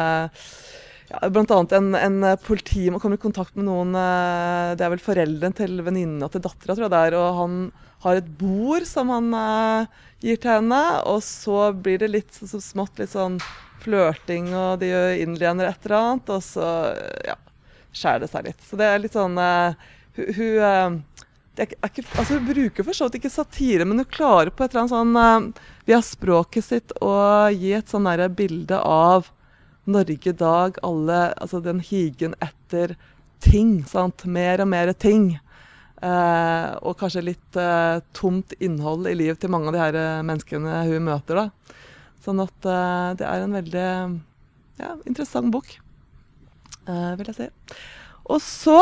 ja, 1.06 1.20
Blant 1.30 1.52
annet 1.54 1.72
en, 1.76 1.94
en 1.94 2.24
politimann 2.44 3.00
kommer 3.00 3.16
i 3.16 3.22
kontakt 3.22 3.54
med 3.56 3.68
noen 3.68 3.94
eh, 3.96 4.74
Det 4.76 4.84
er 4.84 4.92
vel 4.92 5.02
foreldrene 5.02 5.56
til 5.56 5.80
venninna 5.86 6.28
til 6.32 6.42
dattera, 6.44 6.74
tror 6.74 6.88
jeg 6.88 6.92
det 6.92 7.02
er. 7.08 7.16
Og 7.20 7.38
han 7.40 7.60
har 8.04 8.18
et 8.18 8.32
bord 8.40 8.84
som 8.88 9.10
han 9.14 9.30
uh, 9.32 9.86
gir 10.20 10.40
til 10.42 10.52
henne. 10.58 10.82
Og 11.08 11.22
så 11.24 11.70
blir 11.72 12.02
det 12.02 12.10
litt 12.10 12.36
så 12.36 12.60
smått 12.60 13.00
litt 13.00 13.14
sånn 13.14 13.38
flørting, 13.84 14.50
og 14.56 14.82
de 14.82 14.90
innlener 15.22 15.70
et 15.70 15.86
eller 15.86 15.96
annet. 16.00 16.34
Og 16.36 16.42
så 16.44 16.68
ja, 17.26 17.38
skjærer 17.94 18.26
det 18.26 18.32
seg 18.34 18.50
litt. 18.50 18.66
Så 18.66 18.80
det 18.80 18.90
er 18.90 19.02
litt 19.04 19.16
sånn 19.16 19.38
Hun, 19.38 20.28
hun 20.36 21.00
uh, 21.60 21.88
ikke, 21.88 22.04
altså 22.16 22.36
Hun 22.36 22.48
bruker 22.48 22.86
for 22.86 22.96
så 22.96 23.08
vidt 23.08 23.20
ikke 23.20 23.32
satire, 23.32 23.86
men 23.88 24.02
hun 24.02 24.10
klarer 24.10 24.52
på 24.52 24.64
et 24.64 24.74
eller 24.74 24.84
annet 24.84 24.94
sånn 24.94 25.16
uh, 25.16 25.64
via 25.88 26.00
språket 26.04 26.66
sitt 26.66 26.94
å 27.04 27.14
gi 27.54 27.72
et 27.76 27.90
sånn 27.90 28.08
bilde 28.36 28.78
av 28.80 29.30
Norge 29.86 30.32
i 30.32 30.34
dag, 30.34 30.78
alle, 30.82 31.18
altså 31.38 31.60
den 31.62 31.80
higen 31.80 32.34
etter 32.42 32.96
ting. 33.44 33.84
sant? 33.86 34.24
Mer 34.26 34.64
og 34.64 34.70
mer 34.72 34.90
ting. 34.92 35.36
Uh, 36.02 36.74
og 36.84 36.98
kanskje 37.00 37.22
litt 37.28 37.58
uh, 37.58 38.02
tomt 38.12 38.52
innhold 38.60 39.06
i 39.08 39.14
livet 39.16 39.40
til 39.40 39.52
mange 39.54 39.70
av 39.70 39.76
de 39.76 39.84
her 39.84 40.24
menneskene 40.26 40.82
hun 40.90 41.06
møter. 41.06 41.38
da. 41.38 41.76
Sånn 42.26 42.42
at 42.42 42.66
det 43.20 43.22
er 43.22 43.44
en 43.44 43.54
veldig 43.54 43.90
ja, 44.82 44.96
interessant 45.06 45.52
bok, 45.54 45.76
vil 46.88 47.28
jeg 47.30 47.36
si. 47.36 47.46
Og 48.26 48.42
så, 48.42 48.80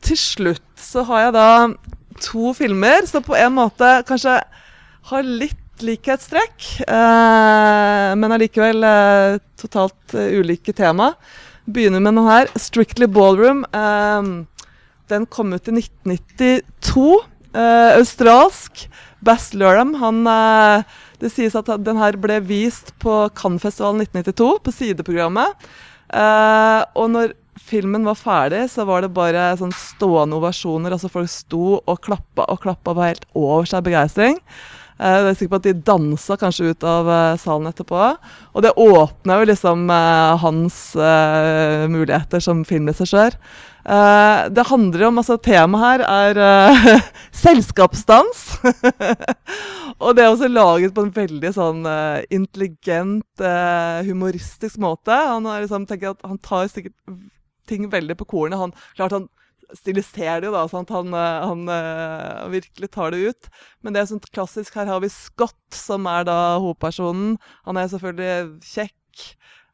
til 0.00 0.16
slutt, 0.16 0.70
så 0.80 1.04
har 1.10 1.26
jeg 1.26 1.34
da 1.36 1.48
to 2.22 2.52
filmer 2.56 3.06
som 3.08 3.24
på 3.24 3.36
en 3.38 3.56
måte 3.56 3.90
kanskje 4.08 4.38
har 5.08 5.26
litt 5.26 5.56
likhetstrekk, 5.84 6.64
eh, 6.88 8.12
men 8.18 8.34
allikevel 8.34 8.84
eh, 8.84 9.38
totalt 9.60 10.14
eh, 10.14 10.34
ulike 10.40 10.74
tema. 10.76 11.12
Begynner 11.68 12.02
med 12.02 12.16
noe 12.16 12.30
her, 12.30 12.48
'Strictly 12.56 13.06
Ballroom'. 13.06 13.64
Eh, 13.72 14.30
den 15.08 15.26
kom 15.26 15.52
ut 15.52 15.68
i 15.68 15.76
1992. 15.78 17.20
Eh, 17.54 17.98
australsk. 17.98 18.88
Bass 19.20 19.52
Lurham, 19.54 19.94
han 19.98 20.26
eh, 20.26 20.82
Det 21.18 21.32
sies 21.34 21.56
at 21.58 21.66
den 21.82 21.98
her 21.98 22.14
ble 22.14 22.36
vist 22.46 22.92
på 23.02 23.26
Cannes-festivalen 23.34 24.04
1992, 24.06 24.58
på 24.62 24.70
sideprogrammet. 24.70 25.50
og 26.94 27.10
når 27.10 27.34
filmen 27.62 28.06
var 28.08 28.18
ferdig, 28.18 28.64
så 28.72 28.86
var 28.88 29.04
det 29.04 29.14
bare 29.16 29.50
sånn 29.60 29.74
stående 29.74 30.38
ovasjoner. 30.38 30.94
altså 30.94 31.10
Folk 31.12 31.30
sto 31.32 31.78
og 31.78 32.02
klappa 32.04 32.48
og 32.52 32.62
klappa 32.64 32.96
var 32.96 33.12
helt 33.12 33.26
over 33.34 33.68
seg 33.68 33.86
begeistring. 33.86 34.38
Eh, 34.98 35.14
jeg 35.14 35.30
er 35.30 35.36
sikker 35.38 35.52
på 35.52 35.58
at 35.60 35.66
de 35.68 35.74
dansa 35.86 36.36
kanskje 36.38 36.72
ut 36.72 36.84
av 36.86 37.06
uh, 37.06 37.38
salen 37.38 37.70
etterpå. 37.70 38.02
Og 38.58 38.64
det 38.64 38.74
åpna 38.74 39.38
jo 39.38 39.48
liksom 39.52 39.86
uh, 39.92 40.34
hans 40.42 40.78
uh, 40.98 41.86
muligheter 41.90 42.42
som 42.42 42.64
filmregissør. 42.66 43.38
det 44.52 44.64
handler 44.68 45.06
om 45.06 45.18
altså 45.20 45.38
Temaet 45.40 46.02
her 46.04 46.34
er 46.36 47.00
selskapsdans. 47.44 48.42
og 50.02 50.10
det 50.16 50.24
er 50.24 50.28
også 50.28 50.50
laget 50.50 50.92
på 50.92 51.06
en 51.06 51.14
veldig 51.14 51.52
sånn 51.56 51.88
intelligent, 52.28 53.46
humoristisk 54.04 54.76
måte. 54.82 55.14
Han, 55.14 55.48
liksom, 55.62 55.88
at 55.88 56.20
han 56.20 56.42
tar 56.44 56.68
sikkert 56.68 56.98
ting 57.68 57.88
veldig 57.92 58.16
på 58.18 58.28
kornet. 58.32 58.60
Han, 58.60 58.74
klart 58.96 59.16
han 59.16 59.28
stiliserer 59.76 60.40
det 60.40 60.48
jo, 60.48 60.54
da, 60.54 60.64
sant? 60.70 60.92
han, 60.92 61.12
eh, 61.14 61.48
han, 61.48 61.66
uh, 61.68 62.48
virkelig 62.52 62.90
tar 62.94 63.12
det 63.12 63.32
ut. 63.32 63.50
Men 63.82 63.94
det 63.94 64.02
er 64.02 64.10
sånn 64.12 64.22
klassisk. 64.32 64.78
Her 64.78 64.88
har 64.90 65.02
vi 65.04 65.10
Scott, 65.12 65.60
som 65.74 66.08
er 66.10 66.26
da 66.28 66.38
hovedpersonen. 66.62 67.36
Han 67.68 67.80
er 67.80 67.90
selvfølgelig 67.92 68.64
kjekk. 68.64 69.26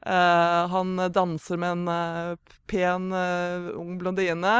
Uh, 0.05 0.67
han 0.73 0.99
danser 1.15 1.61
med 1.61 1.79
en 1.79 1.87
uh, 1.89 2.59
pen 2.71 3.13
ung 3.15 3.97
blondine. 4.01 4.57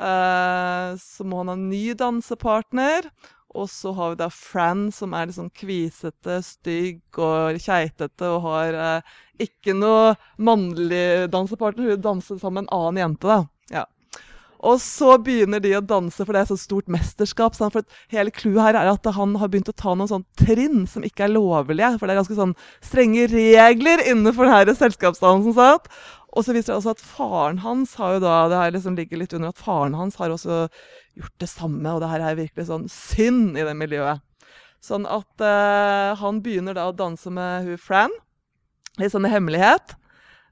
så 0.00 1.24
må 1.26 1.40
han 1.40 1.50
ha 1.50 1.54
en 1.58 1.68
ny 1.68 1.92
dansepartner. 1.98 3.10
Og 3.54 3.66
så 3.70 3.92
har 3.96 4.12
vi 4.12 4.20
da 4.20 4.28
Fran, 4.30 4.88
som 4.94 5.14
er 5.16 5.26
liksom 5.26 5.48
kvisete, 5.50 6.38
stygg 6.46 7.18
og 7.18 7.58
keitete 7.62 8.28
og 8.30 8.44
har 8.46 8.76
eh, 8.78 9.14
ikke 9.46 9.74
noe 9.74 10.12
mannlig 10.38 11.30
dansepartner. 11.32 11.96
Hun 11.96 12.04
danser 12.04 12.38
sammen 12.38 12.62
med 12.62 12.68
en 12.68 12.76
annen 12.78 13.02
jente, 13.02 13.26
da. 13.26 13.40
Ja. 13.80 13.88
Og 14.60 14.76
så 14.84 15.14
begynner 15.24 15.60
de 15.64 15.72
å 15.78 15.80
danse, 15.80 16.20
for 16.20 16.36
det 16.36 16.42
er 16.42 16.50
så 16.50 16.58
stort 16.60 16.90
mesterskap. 16.92 17.56
Sant? 17.56 17.72
For 17.72 18.12
hele 18.12 18.32
clouet 18.34 18.60
her 18.60 18.78
er 18.78 18.90
at 18.92 19.08
han 19.16 19.34
har 19.40 19.50
begynt 19.50 19.70
å 19.72 19.76
ta 19.76 19.94
noen 19.96 20.10
sånn 20.10 20.26
trinn 20.38 20.84
som 20.90 21.06
ikke 21.06 21.24
er 21.26 21.32
lovlige. 21.32 21.94
For 21.96 22.06
det 22.06 22.14
er 22.14 22.20
ganske 22.20 22.36
sånn 22.38 22.56
strenge 22.84 23.24
regler 23.32 24.04
innenfor 24.04 24.50
denne 24.50 24.76
selskapsdansen. 24.76 25.56
Sant? 25.56 25.88
Og 26.30 26.44
så 26.46 26.54
viser 26.54 26.74
det 26.74 26.78
også 26.78 26.92
at 26.94 27.02
faren 27.02 27.62
hans 27.64 27.96
har 27.98 28.14
jo 28.14 28.20
da 28.22 28.34
Det 28.50 28.58
her 28.60 28.74
liksom 28.76 28.94
ligger 28.98 29.18
litt 29.18 29.32
under 29.34 29.50
at 29.50 29.58
faren 29.58 29.96
hans 29.98 30.20
har 30.20 30.30
også 30.30 30.66
gjort 31.18 31.38
det 31.42 31.50
samme, 31.50 31.92
og 31.92 32.02
det 32.02 32.10
her 32.12 32.24
er 32.24 32.38
virkelig 32.38 32.68
sånn 32.68 32.88
synd 32.92 33.58
i 33.58 33.64
det 33.66 33.76
miljøet. 33.78 34.22
Sånn 34.80 35.04
at 35.10 35.44
uh, 35.44 36.16
han 36.16 36.40
begynner 36.44 36.76
da 36.76 36.88
å 36.88 36.96
danse 36.96 37.30
med 37.32 37.66
hun 37.66 37.80
Fran, 37.80 38.14
litt 39.00 39.12
sånn 39.12 39.28
i 39.28 39.32
hemmelighet. 39.32 39.96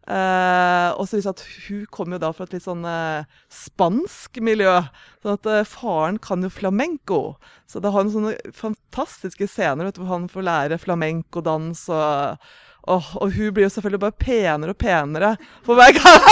Uh, 0.09 0.96
og 0.96 1.04
så 1.04 1.18
viser 1.18 1.34
at 1.34 1.42
hun 1.66 1.82
kommer 1.92 2.16
jo 2.16 2.22
da 2.22 2.30
fra 2.32 2.46
et 2.48 2.54
litt 2.56 2.64
sånn 2.64 2.84
uh, 2.84 3.24
spansk 3.52 4.40
miljø. 4.44 4.78
Sånn 5.24 5.36
at 5.36 5.68
faren 5.68 6.20
kan 6.24 6.44
jo 6.44 6.52
flamenco. 6.52 7.20
Så 7.68 7.80
det 7.84 7.92
har 7.92 8.04
noen 8.04 8.14
sånne 8.14 8.56
fantastiske 8.56 9.48
scener 9.48 9.88
vet 9.88 9.98
du, 9.98 10.04
hvor 10.04 10.14
han 10.14 10.32
får 10.32 10.48
lære 10.48 10.80
flamenco-dans 10.84 11.86
og 11.92 12.48
Oh, 12.88 13.04
og 13.20 13.34
hun 13.36 13.52
blir 13.52 13.66
jo 13.66 13.68
selvfølgelig 13.68 14.00
bare 14.00 14.16
penere 14.16 14.72
og 14.72 14.78
penere 14.80 15.34
for 15.66 15.76
hver 15.76 15.92
gang. 15.92 16.22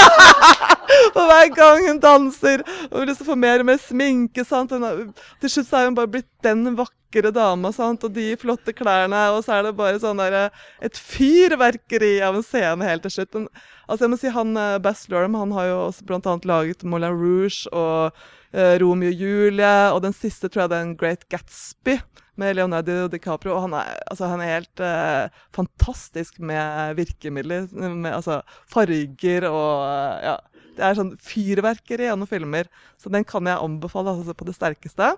Og 1.17 1.23
hver 1.29 1.51
gang 1.57 1.89
hun 1.89 2.01
danser 2.03 2.63
og 2.91 3.01
vil 3.03 3.15
få 3.19 3.37
mer 3.39 3.63
og 3.63 3.71
mer 3.71 3.81
sminke? 3.83 4.45
Hun, 4.51 5.13
Til 5.43 5.53
slutt 5.53 5.71
så 5.71 5.81
er 5.81 5.91
hun 5.91 5.99
bare 5.99 6.13
blitt 6.17 6.31
den 6.45 6.77
vakre 6.79 7.33
dama 7.35 7.73
sant? 7.75 8.05
og 8.05 8.15
de 8.17 8.29
flotte 8.41 8.75
klærne. 8.77 9.23
Og 9.35 9.43
så 9.47 9.59
er 9.59 9.67
det 9.67 9.77
bare 9.79 10.01
sånn 10.03 10.21
der, 10.23 10.51
et 10.85 10.99
fyrverkeri 10.99 12.19
av 12.25 12.39
en 12.39 12.47
scene 12.47 12.89
helt 12.89 13.07
til 13.07 13.19
slutt. 13.19 13.35
Men, 13.35 13.49
altså 13.87 14.07
jeg 14.07 14.15
må 14.15 14.21
si 14.21 14.35
han 14.35 14.57
eh, 14.61 14.79
Bass 14.83 15.07
Lorham 15.13 15.39
han 15.39 15.55
har 15.57 15.71
jo 15.71 15.79
også 15.89 16.21
annet 16.21 16.49
laget 16.49 16.85
Moulin 16.87 17.15
Rouge 17.15 17.71
og 17.73 18.17
uh, 18.57 18.75
Romeo 18.83 19.13
og 19.13 19.25
Julie. 19.25 19.75
Og 19.93 20.03
den 20.05 20.17
siste 20.17 20.51
tror 20.51 20.67
jeg 20.67 20.75
det 20.75 20.79
er 20.79 20.87
en 20.89 20.99
Great 20.99 21.27
Gatsby 21.33 21.99
med 22.37 22.57
Leonardo 22.57 23.07
DiCaprio. 23.09 23.55
Og 23.57 23.67
han 23.67 23.77
er, 23.79 23.97
altså, 24.11 24.29
han 24.31 24.43
er 24.45 24.53
helt 24.53 24.83
uh, 24.83 25.45
fantastisk 25.57 26.41
med 26.41 26.97
virkemidler. 26.99 27.69
Med 27.73 28.13
altså, 28.13 28.43
farger 28.73 29.49
og 29.51 29.73
uh, 29.87 30.21
ja. 30.25 30.37
Det 30.77 30.85
er 30.85 30.99
sånn 30.99 31.15
fyrverkeri 31.23 32.11
av 32.13 32.19
noen 32.21 32.31
filmer, 32.31 32.69
så 33.01 33.13
den 33.13 33.25
kan 33.25 33.49
jeg 33.49 33.61
anbefale 33.61 34.13
altså, 34.13 34.37
på 34.37 34.49
det 34.49 34.57
sterkeste. 34.57 35.15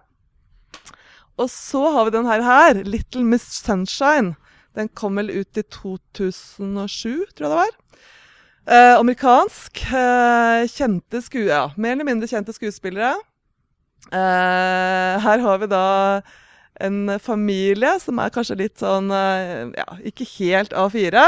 Og 1.39 1.51
så 1.51 1.83
har 1.95 2.07
vi 2.07 2.17
den 2.17 2.27
her, 2.27 2.83
'Little 2.85 3.25
Miss 3.25 3.47
Sunshine'. 3.63 4.35
Den 4.75 4.89
kom 4.89 5.17
vel 5.19 5.31
ut 5.31 5.59
i 5.59 5.63
2007, 5.63 7.27
tror 7.35 7.47
jeg 7.47 7.51
det 7.51 7.59
var. 7.59 7.75
Eh, 8.69 8.95
amerikansk. 8.99 9.81
Eh, 9.87 10.67
kjente 10.69 11.23
sku... 11.25 11.47
Ja, 11.49 11.71
mer 11.77 11.97
eller 11.97 12.05
mindre 12.05 12.29
kjente 12.29 12.53
skuespillere. 12.53 13.15
Eh, 14.13 15.15
her 15.25 15.41
har 15.45 15.63
vi 15.63 15.71
da 15.71 16.21
en 16.81 17.19
familie 17.19 17.97
som 18.01 18.21
er 18.23 18.31
kanskje 18.33 18.59
litt 18.61 18.79
sånn 18.79 19.11
eh, 19.11 19.73
Ja, 19.77 19.89
ikke 20.07 20.29
helt 20.37 20.77
A4. 20.77 21.25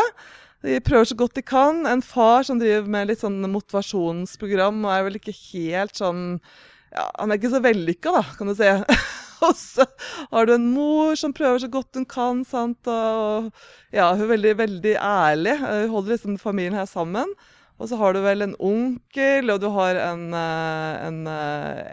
De 0.67 0.81
prøver 0.85 1.09
så 1.09 1.17
godt 1.17 1.39
de 1.39 1.45
kan. 1.47 1.85
En 1.89 2.03
far 2.05 2.45
som 2.47 2.61
driver 2.61 2.89
med 2.91 3.09
litt 3.09 3.23
sånn 3.23 3.41
motivasjonsprogram, 3.49 4.83
og 4.85 4.93
er 4.93 5.07
vel 5.07 5.21
ikke 5.21 5.37
helt 5.53 5.97
sånn 5.97 6.25
ja, 6.91 7.07
Han 7.21 7.31
er 7.31 7.39
ikke 7.39 7.53
så 7.55 7.63
vellykka, 7.65 8.13
da, 8.19 8.25
kan 8.37 8.51
du 8.51 8.57
si. 8.59 8.69
og 9.47 9.55
så 9.57 9.87
har 10.33 10.49
du 10.49 10.57
en 10.57 10.67
mor 10.75 11.17
som 11.17 11.33
prøver 11.37 11.63
så 11.63 11.71
godt 11.73 11.97
hun 11.97 12.09
kan, 12.09 12.43
sant? 12.45 12.91
og 12.91 13.49
ja, 13.95 14.11
hun 14.13 14.27
er 14.27 14.35
veldig, 14.35 14.55
veldig 14.59 14.95
ærlig. 14.99 15.57
Hun 15.63 15.97
holder 15.97 16.17
liksom 16.17 16.37
familien 16.43 16.77
her 16.77 16.91
sammen. 16.91 17.33
Og 17.81 17.89
så 17.89 17.97
har 17.97 18.13
du 18.13 18.21
vel 18.21 18.45
en 18.45 18.59
onkel, 18.61 19.49
og 19.55 19.63
du 19.63 19.71
har 19.73 19.97
en, 20.03 20.27
en 20.37 21.21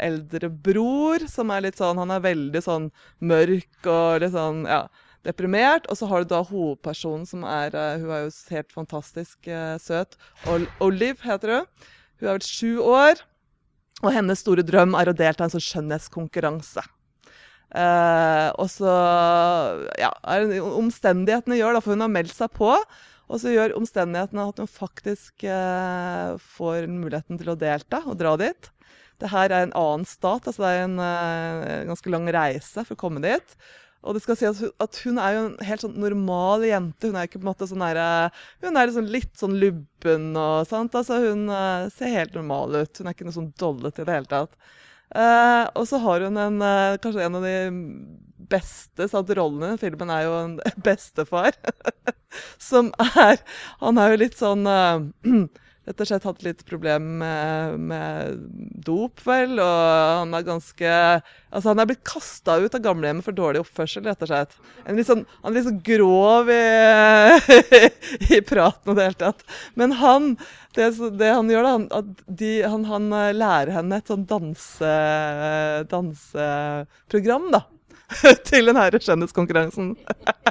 eldre 0.03 0.49
bror 0.51 1.23
som 1.31 1.53
er 1.55 1.63
litt 1.63 1.79
sånn 1.79 2.01
Han 2.01 2.11
er 2.11 2.25
veldig 2.25 2.61
sånn 2.65 2.89
mørk 3.23 3.87
og 3.87 4.25
litt 4.25 4.35
sånn, 4.35 4.65
ja 4.67 4.81
deprimert. 5.27 5.87
Og 5.91 5.99
så 5.99 6.09
har 6.09 6.23
du 6.23 6.31
da 6.31 6.43
hovedpersonen 6.47 7.25
som 7.29 7.45
er 7.47 7.75
uh, 7.75 7.95
Hun 8.01 8.11
er 8.11 8.25
jo 8.25 8.35
helt 8.55 8.75
fantastisk 8.75 9.49
uh, 9.51 9.75
søt. 9.81 10.17
Ol 10.49 10.67
Olive 10.83 11.21
heter 11.25 11.57
hun. 11.57 11.89
Hun 12.17 12.29
er 12.29 12.37
vel 12.37 12.47
sju 12.47 12.77
år. 12.83 13.23
Og 14.03 14.13
hennes 14.13 14.43
store 14.43 14.65
drøm 14.65 14.93
er 14.97 15.09
å 15.09 15.17
delta 15.17 15.43
i 15.43 15.47
en 15.47 15.55
sånn 15.55 15.67
skjønnhetskonkurranse. 15.67 16.85
Uh, 17.67 18.53
og 18.61 18.69
så 18.71 18.91
ja, 19.99 20.11
Omstendighetene 20.77 21.57
gjør 21.57 21.75
da, 21.75 21.81
for 21.83 21.95
hun 21.95 22.05
har 22.05 22.13
meldt 22.13 22.35
seg 22.35 22.53
på. 22.55 22.71
Og 23.27 23.41
så 23.41 23.51
gjør 23.51 23.73
omstendighetene 23.75 24.45
at 24.53 24.59
hun 24.61 24.69
faktisk 24.71 25.43
får 26.55 26.85
muligheten 26.87 27.35
til 27.41 27.49
å 27.51 27.57
delta 27.59 27.99
og 28.07 28.15
dra 28.21 28.37
dit. 28.39 28.69
Det 29.19 29.33
her 29.33 29.51
er 29.51 29.65
en 29.65 29.73
annen 29.75 30.07
stat, 30.07 30.47
altså 30.47 30.63
det 30.63 30.69
er 30.77 30.85
en 30.85 31.89
ganske 31.89 32.13
lang 32.13 32.29
reise 32.31 32.85
for 32.85 32.95
å 32.95 33.01
komme 33.01 33.19
dit. 33.25 33.57
Og 34.07 34.15
det 34.15 34.23
skal 34.23 34.37
si 34.39 34.47
at 34.47 34.99
hun, 35.03 35.19
er 35.19 35.35
jo 35.35 35.43
en 35.43 35.55
helt 35.67 35.83
sånn 35.83 35.97
normal 35.99 36.63
jente. 36.63 37.09
Hun 37.09 37.17
er 37.19 37.27
ikke 37.27 37.41
på 37.41 37.45
en 37.45 37.51
måte 37.51 37.67
sånn 37.67 37.83
der, 37.83 38.31
Hun 38.63 38.79
er 38.79 38.89
liksom 38.89 39.09
litt 39.11 39.33
sånn 39.39 39.57
lubben 39.59 40.29
og 40.39 40.67
sånt. 40.69 40.95
Altså 40.95 41.19
hun 41.25 41.47
uh, 41.51 41.89
ser 41.93 42.15
helt 42.15 42.37
normal 42.37 42.79
ut. 42.79 43.01
Hun 43.01 43.09
er 43.09 43.17
ikke 43.17 43.27
noe 43.27 43.35
sånn 43.35 43.51
dollete 43.59 44.03
i 44.03 44.07
det 44.07 44.15
hele 44.15 44.31
tatt. 44.31 44.55
Uh, 45.11 45.67
og 45.75 45.85
så 45.87 45.99
har 46.03 46.23
hun 46.27 46.39
en, 46.39 46.63
uh, 46.63 46.95
kanskje 47.03 47.27
en 47.27 47.37
av 47.39 47.45
de 47.47 47.57
beste 48.47 49.07
sant, 49.11 49.29
rollene 49.35 49.75
i 49.75 49.79
filmen 49.81 50.11
er 50.13 50.25
jo 50.27 50.35
en 50.39 50.57
bestefar. 50.87 51.55
som 52.69 52.93
er 53.01 53.39
Han 53.81 53.99
er 53.99 54.13
jo 54.13 54.21
litt 54.23 54.39
sånn 54.39 54.67
rett 55.87 56.01
og 56.03 56.09
slett 56.09 56.25
hatt 56.27 56.43
litt 56.43 56.63
problem 56.67 57.05
med, 57.21 57.77
med, 57.79 58.41
dop, 58.85 59.21
vel. 59.23 59.55
Og 59.63 59.81
han 60.21 60.35
er 60.35 60.47
ganske 60.47 60.93
Altså, 61.47 61.69
han 61.71 61.79
er 61.79 61.87
blitt 61.87 62.03
kasta 62.05 62.57
ut 62.59 62.73
av 62.75 62.83
gamlehjemmet 62.83 63.23
for 63.23 63.35
dårlig 63.35 63.61
oppførsel, 63.63 64.03
rett 64.05 64.23
og 64.25 64.29
slett. 64.29 64.57
Sånn, 65.07 65.23
han 65.41 65.53
er 65.53 65.55
litt 65.55 65.67
sånn 65.69 65.79
grov 65.85 66.51
i, 66.51 66.59
i 68.35 68.41
praten 68.43 68.91
og 68.91 68.99
det 68.99 69.07
hele 69.07 69.19
tatt. 69.21 69.45
Men 69.79 69.95
han 70.01 70.33
det, 70.75 70.91
det 71.17 71.31
han 71.33 71.49
gjør, 71.49 71.69
da, 71.87 72.01
de, 72.27 72.51
han, 72.67 72.83
han, 72.91 73.07
lærer 73.39 73.73
henne 73.79 73.97
et 73.97 74.11
sånn 74.11 74.27
danse, 74.29 74.93
danseprogram, 75.89 77.47
da. 77.55 77.63
Til 78.47 78.69
den 78.69 78.79
her 78.79 78.99
skjønnhetskonkurransen. 78.99 79.95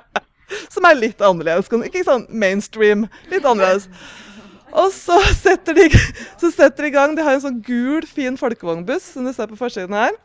Som 0.74 0.88
er 0.88 0.98
litt 0.98 1.22
annerledes. 1.24 1.70
Ikke 1.86 2.06
sånn 2.06 2.26
mainstream, 2.32 3.06
litt 3.30 3.46
annerledes. 3.46 3.90
Og 4.76 4.92
så 4.92 5.18
setter, 5.32 5.76
de, 5.76 5.86
så 6.40 6.50
setter 6.52 6.86
de 6.86 6.90
i 6.90 6.96
gang. 6.96 7.14
De 7.16 7.24
har 7.24 7.36
en 7.36 7.44
sånn 7.46 7.62
gul, 7.64 8.04
fin 8.08 8.36
folkevognbuss 8.40 9.14
som 9.14 9.26
du 9.26 9.32
ser 9.34 9.50
på 9.52 9.58
forsiden 9.60 9.96
her. 9.96 10.16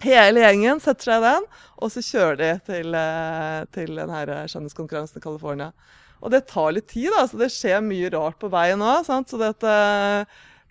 Hele 0.00 0.40
gjengen 0.40 0.80
setter 0.80 1.10
seg 1.10 1.20
i 1.20 1.24
den, 1.26 1.48
og 1.76 1.90
så 1.92 2.00
kjører 2.04 2.38
de 2.40 2.52
til, 2.64 2.94
eh, 2.96 3.58
til 3.76 3.98
denne 4.00 4.44
skjønnhetskonkurransen 4.48 5.20
i 5.20 5.24
California. 5.24 5.72
Og 6.20 6.32
det 6.32 6.46
tar 6.48 6.72
litt 6.72 6.88
tid, 6.88 7.10
da, 7.12 7.26
så 7.28 7.40
det 7.40 7.50
skjer 7.52 7.82
mye 7.84 8.08
rart 8.12 8.38
på 8.40 8.48
veien 8.52 8.80
òg. 8.84 9.04
Så 9.04 9.40
dette, 9.40 9.74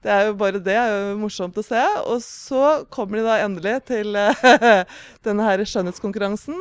det 0.05 0.14
er 0.14 0.28
jo 0.30 0.36
bare 0.38 0.62
det 0.66 0.76
er 0.78 0.93
jo 0.93 1.20
morsomt 1.22 1.57
å 1.57 1.66
se. 1.66 1.82
Og 2.10 2.22
så 2.26 2.64
kommer 2.93 3.20
de 3.20 3.26
da 3.26 3.38
endelig 3.45 3.76
til 3.89 4.18
denne 5.26 5.49
skjønnhetskonkurransen. 5.62 6.57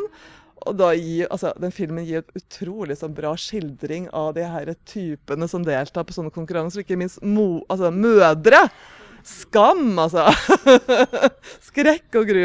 Og 0.67 0.83
gir, 0.99 1.27
altså, 1.31 1.53
Den 1.61 1.75
filmen 1.75 2.07
gir 2.07 2.23
et 2.23 2.39
utrolig 2.39 2.99
sånn, 2.99 3.15
bra 3.17 3.35
skildring 3.39 4.09
av 4.17 4.33
de 4.37 4.47
her 4.49 4.73
typene 4.89 5.49
som 5.51 5.65
deltar 5.67 6.07
på 6.07 6.17
sånne 6.17 6.35
konkurranser. 6.35 6.83
Ikke 6.83 6.99
minst 6.99 7.23
mo, 7.23 7.65
altså, 7.69 7.93
mødre. 7.95 8.67
Skam, 9.29 9.99
altså! 10.01 10.25
Skrekk 11.69 12.17
og 12.21 12.31
gru. 12.31 12.45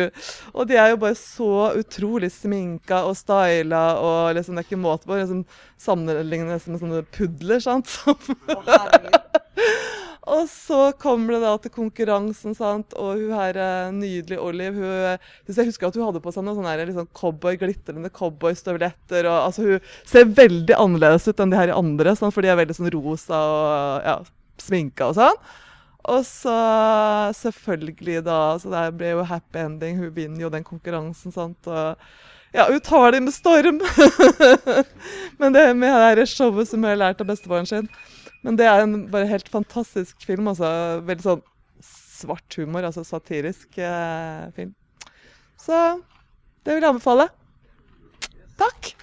Og 0.51 0.68
de 0.68 0.78
er 0.80 0.91
jo 0.91 0.99
bare 1.03 1.18
så 1.18 1.72
utrolig 1.80 2.32
sminka 2.34 3.03
og 3.07 3.16
styla, 3.18 3.84
og 4.03 4.34
liksom, 4.38 4.57
det 4.57 4.66
er 4.66 4.70
ikke 4.70 4.82
måte 4.84 5.07
på. 5.07 5.18
Liksom, 5.20 5.45
Sammenlignes 5.84 6.68
med 6.68 6.84
sånne 6.84 7.03
pudler, 7.16 7.64
sant. 7.64 7.93
Og 10.24 10.46
så 10.48 10.94
kommer 11.02 11.36
det 11.36 11.42
da 11.44 11.52
til 11.60 11.74
konkurransen, 11.74 12.54
sant? 12.56 12.94
og 12.96 13.20
hun 13.20 13.34
her 13.36 13.58
eh, 13.60 13.90
nydelige 13.92 14.40
Olive 14.40 14.78
hun, 14.80 15.18
Jeg 15.52 15.68
husker 15.68 15.90
at 15.90 15.98
hun 16.00 16.06
hadde 16.08 16.22
på 16.24 16.32
seg 16.32 16.46
noen 16.46 16.62
sånne 16.62 16.86
liksom 16.88 17.10
cowboy, 17.12 17.58
glitrende 17.60 18.12
cowboystøvletter. 18.14 19.28
altså, 19.28 19.66
Hun 19.68 19.90
ser 20.08 20.32
veldig 20.32 20.78
annerledes 20.80 21.28
ut 21.28 21.44
enn 21.44 21.52
de 21.52 21.60
her 21.60 21.74
andre, 21.76 22.16
sant? 22.16 22.32
for 22.36 22.46
de 22.46 22.54
er 22.54 22.62
veldig 22.62 22.78
sånn 22.78 22.94
rosa 22.96 23.42
og 23.50 24.08
ja, 24.08 24.16
sminka 24.64 25.12
og 25.12 25.20
sånn. 25.20 25.44
Og 26.14 26.24
så 26.28 26.56
selvfølgelig, 27.40 28.24
da 28.24 28.40
så 28.60 28.72
Det 28.72 28.88
ble 29.00 29.14
jo 29.14 29.28
happy 29.28 29.60
ending. 29.60 30.00
Hun 30.00 30.16
vinner 30.16 30.48
jo 30.48 30.52
den 30.52 30.64
konkurransen. 30.64 31.32
sant, 31.36 31.68
og 31.68 32.00
ja, 32.54 32.68
hun 32.70 32.80
tar 32.80 33.12
det 33.12 33.22
med 33.28 33.34
storm. 33.36 33.80
Men 35.40 35.56
det 35.56 35.68
med 35.76 36.18
det 36.18 36.28
showet 36.32 36.70
som 36.70 36.84
hun 36.84 36.92
har 36.92 37.00
lært 37.00 37.24
av 37.24 37.28
bestefaren 37.28 37.68
sin 37.68 37.90
men 38.44 38.60
det 38.60 38.68
er 38.68 38.84
en 38.84 38.96
bare 39.12 39.30
helt 39.30 39.50
fantastisk 39.52 40.24
film. 40.28 40.50
altså 40.52 40.70
Veldig 41.08 41.26
sånn 41.26 41.44
svart 41.84 42.58
humor, 42.60 42.86
altså 42.88 43.04
satirisk 43.08 43.80
eh, 43.82 44.50
film. 44.56 44.74
Så 45.60 45.80
det 46.64 46.76
vil 46.76 46.84
jeg 46.84 46.94
anbefale. 46.94 47.30
Takk. 48.60 48.94